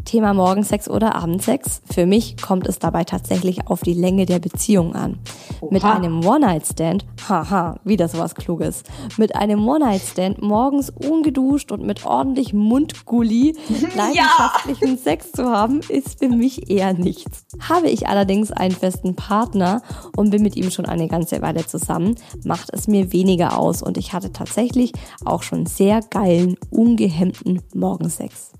Thema 0.05 0.33
Morgensex 0.33 0.89
oder 0.89 1.15
Abendsex. 1.15 1.81
Für 1.91 2.05
mich 2.05 2.37
kommt 2.37 2.67
es 2.67 2.79
dabei 2.79 3.03
tatsächlich 3.03 3.67
auf 3.67 3.81
die 3.81 3.93
Länge 3.93 4.25
der 4.25 4.39
Beziehung 4.39 4.95
an. 4.95 5.19
Oha. 5.61 5.73
Mit 5.73 5.83
einem 5.83 6.25
One-Night-Stand, 6.25 7.05
haha, 7.27 7.79
wieder 7.83 8.07
sowas 8.07 8.35
Kluges. 8.35 8.83
Mit 9.17 9.35
einem 9.35 9.67
One-Night-Stand 9.67 10.41
morgens 10.41 10.89
ungeduscht 10.89 11.71
und 11.71 11.83
mit 11.83 12.05
ordentlich 12.05 12.53
Mundgulli 12.53 13.55
leidenschaftlichen 13.95 14.95
ja. 14.95 14.97
Sex 14.97 15.31
zu 15.31 15.45
haben, 15.49 15.79
ist 15.87 16.19
für 16.19 16.29
mich 16.29 16.69
eher 16.69 16.93
nichts. 16.93 17.45
Habe 17.67 17.89
ich 17.89 18.07
allerdings 18.07 18.51
einen 18.51 18.75
festen 18.75 19.15
Partner 19.15 19.81
und 20.15 20.29
bin 20.29 20.43
mit 20.43 20.55
ihm 20.55 20.71
schon 20.71 20.85
eine 20.85 21.07
ganze 21.07 21.41
Weile 21.41 21.65
zusammen, 21.65 22.15
macht 22.43 22.69
es 22.73 22.87
mir 22.87 23.11
weniger 23.13 23.57
aus 23.57 23.81
und 23.81 23.97
ich 23.97 24.13
hatte 24.13 24.31
tatsächlich 24.31 24.93
auch 25.25 25.43
schon 25.43 25.65
sehr 25.65 26.01
geilen, 26.01 26.55
ungehemmten 26.69 27.61
Morgensex. 27.73 28.51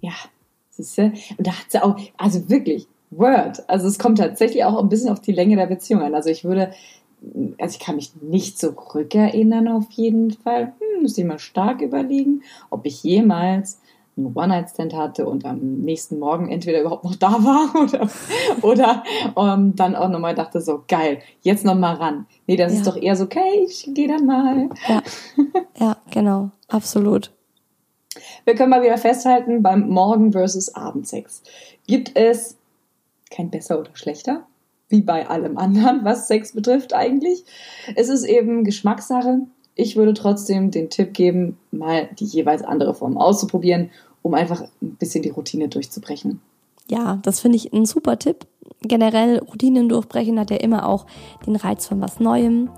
Ja, 0.00 0.12
Siehst 0.76 0.98
du? 0.98 1.02
Und 1.38 1.46
da 1.46 1.52
hat 1.52 1.70
sie 1.70 1.82
auch, 1.82 1.96
also 2.16 2.48
wirklich, 2.48 2.88
Word. 3.10 3.68
Also 3.68 3.86
es 3.86 3.98
kommt 3.98 4.18
tatsächlich 4.18 4.64
auch 4.64 4.78
ein 4.78 4.88
bisschen 4.88 5.10
auf 5.10 5.20
die 5.20 5.32
Länge 5.32 5.56
der 5.56 5.66
Beziehung 5.66 6.02
an. 6.02 6.14
Also 6.14 6.30
ich 6.30 6.44
würde, 6.44 6.72
also 7.58 7.76
ich 7.76 7.78
kann 7.78 7.96
mich 7.96 8.12
nicht 8.20 8.58
zurückerinnern 8.58 9.68
auf 9.68 9.90
jeden 9.90 10.32
Fall. 10.32 10.72
Hm, 10.78 11.02
muss 11.02 11.18
ich 11.18 11.24
mal 11.24 11.38
stark 11.38 11.80
überlegen, 11.80 12.42
ob 12.70 12.86
ich 12.86 13.02
jemals 13.02 13.80
einen 14.16 14.32
One-Night-Stand 14.34 14.94
hatte 14.94 15.26
und 15.26 15.44
am 15.44 15.58
nächsten 15.58 16.20
Morgen 16.20 16.48
entweder 16.48 16.80
überhaupt 16.80 17.04
noch 17.04 17.16
da 17.16 17.32
war 17.32 17.74
oder, 17.82 18.08
oder 18.62 19.02
um, 19.34 19.48
ähm, 19.48 19.76
dann 19.76 19.96
auch 19.96 20.08
nochmal 20.08 20.34
dachte, 20.34 20.60
so 20.60 20.84
geil, 20.86 21.18
jetzt 21.42 21.64
nochmal 21.64 21.96
ran. 21.96 22.26
Nee, 22.46 22.56
das 22.56 22.72
ja. 22.72 22.78
ist 22.78 22.86
doch 22.86 22.96
eher 22.96 23.16
so, 23.16 23.24
okay, 23.24 23.64
ich 23.66 23.90
gehe 23.92 24.08
dann 24.08 24.26
mal. 24.26 24.68
Ja. 24.88 25.02
ja, 25.78 25.96
genau, 26.10 26.50
absolut. 26.68 27.32
Wir 28.44 28.54
können 28.54 28.70
mal 28.70 28.82
wieder 28.82 28.98
festhalten, 28.98 29.62
beim 29.62 29.88
Morgen 29.88 30.32
versus 30.32 30.74
Abendsex 30.74 31.42
gibt 31.86 32.16
es 32.16 32.56
kein 33.30 33.50
besser 33.50 33.80
oder 33.80 33.90
schlechter, 33.94 34.46
wie 34.88 35.00
bei 35.00 35.28
allem 35.28 35.58
anderen, 35.58 36.04
was 36.04 36.28
Sex 36.28 36.52
betrifft 36.52 36.94
eigentlich. 36.94 37.44
Es 37.96 38.08
ist 38.08 38.24
eben 38.24 38.64
Geschmackssache. 38.64 39.40
Ich 39.74 39.96
würde 39.96 40.14
trotzdem 40.14 40.70
den 40.70 40.90
Tipp 40.90 41.14
geben, 41.14 41.58
mal 41.72 42.08
die 42.18 42.26
jeweils 42.26 42.62
andere 42.62 42.94
Form 42.94 43.18
auszuprobieren, 43.18 43.90
um 44.22 44.34
einfach 44.34 44.62
ein 44.80 44.96
bisschen 44.96 45.22
die 45.22 45.30
Routine 45.30 45.68
durchzubrechen. 45.68 46.40
Ja, 46.88 47.18
das 47.22 47.40
finde 47.40 47.56
ich 47.56 47.72
ein 47.72 47.86
super 47.86 48.18
Tipp. 48.18 48.46
Generell 48.82 49.38
Routinen 49.38 49.88
durchbrechen 49.88 50.38
hat 50.38 50.50
ja 50.50 50.58
immer 50.58 50.88
auch 50.88 51.06
den 51.46 51.56
Reiz 51.56 51.86
von 51.86 52.00
was 52.00 52.20
Neuem. 52.20 52.70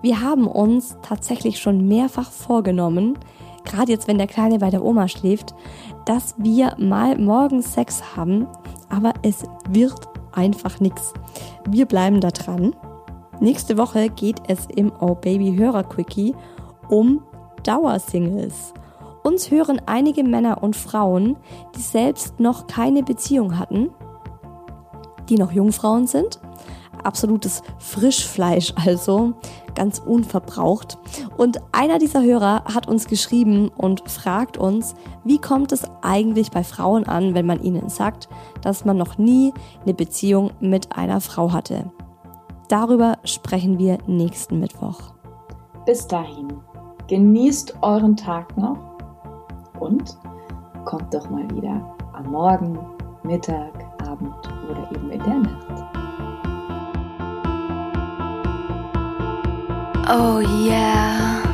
Wir 0.00 0.22
haben 0.22 0.46
uns 0.46 0.96
tatsächlich 1.02 1.58
schon 1.58 1.88
mehrfach 1.88 2.30
vorgenommen, 2.30 3.18
gerade 3.64 3.92
jetzt, 3.92 4.08
wenn 4.08 4.18
der 4.18 4.26
Kleine 4.26 4.58
bei 4.58 4.70
der 4.70 4.84
Oma 4.84 5.08
schläft, 5.08 5.54
dass 6.04 6.34
wir 6.38 6.74
mal 6.78 7.18
morgens 7.18 7.74
Sex 7.74 8.16
haben, 8.16 8.46
aber 8.88 9.12
es 9.22 9.44
wird 9.68 10.08
einfach 10.32 10.80
nichts. 10.80 11.12
Wir 11.68 11.86
bleiben 11.86 12.20
da 12.20 12.30
dran. 12.30 12.74
Nächste 13.40 13.78
Woche 13.78 14.08
geht 14.08 14.40
es 14.48 14.66
im 14.74 14.92
Oh 15.00 15.14
Baby 15.14 15.56
Hörer 15.56 15.84
Quickie 15.84 16.34
um 16.88 17.22
Dauersingles. 17.62 18.72
Uns 19.22 19.50
hören 19.50 19.80
einige 19.86 20.24
Männer 20.24 20.62
und 20.62 20.76
Frauen, 20.76 21.36
die 21.76 21.80
selbst 21.80 22.40
noch 22.40 22.66
keine 22.66 23.02
Beziehung 23.02 23.58
hatten, 23.58 23.90
die 25.28 25.36
noch 25.36 25.52
Jungfrauen 25.52 26.06
sind 26.06 26.40
absolutes 27.04 27.62
Frischfleisch, 27.78 28.72
also 28.76 29.34
ganz 29.74 29.98
unverbraucht. 29.98 30.98
Und 31.36 31.60
einer 31.72 31.98
dieser 31.98 32.22
Hörer 32.22 32.64
hat 32.64 32.88
uns 32.88 33.06
geschrieben 33.06 33.68
und 33.76 34.08
fragt 34.08 34.56
uns, 34.56 34.94
wie 35.24 35.38
kommt 35.38 35.72
es 35.72 35.84
eigentlich 36.02 36.50
bei 36.50 36.64
Frauen 36.64 37.06
an, 37.06 37.34
wenn 37.34 37.46
man 37.46 37.62
ihnen 37.62 37.88
sagt, 37.88 38.28
dass 38.62 38.84
man 38.84 38.96
noch 38.96 39.18
nie 39.18 39.52
eine 39.84 39.94
Beziehung 39.94 40.50
mit 40.60 40.96
einer 40.96 41.20
Frau 41.20 41.52
hatte. 41.52 41.90
Darüber 42.68 43.18
sprechen 43.24 43.78
wir 43.78 43.98
nächsten 44.06 44.60
Mittwoch. 44.60 44.98
Bis 45.86 46.06
dahin, 46.06 46.52
genießt 47.06 47.78
euren 47.80 48.14
Tag 48.16 48.56
noch 48.58 48.78
und 49.80 50.18
kommt 50.84 51.14
doch 51.14 51.30
mal 51.30 51.48
wieder 51.50 51.96
am 52.12 52.30
Morgen, 52.30 52.78
Mittag, 53.22 53.72
Abend 54.06 54.34
oder 54.70 54.90
eben 54.92 55.10
in 55.10 55.22
der 55.22 55.38
Nacht. 55.38 55.67
Oh 60.10 60.38
yeah. 60.40 61.47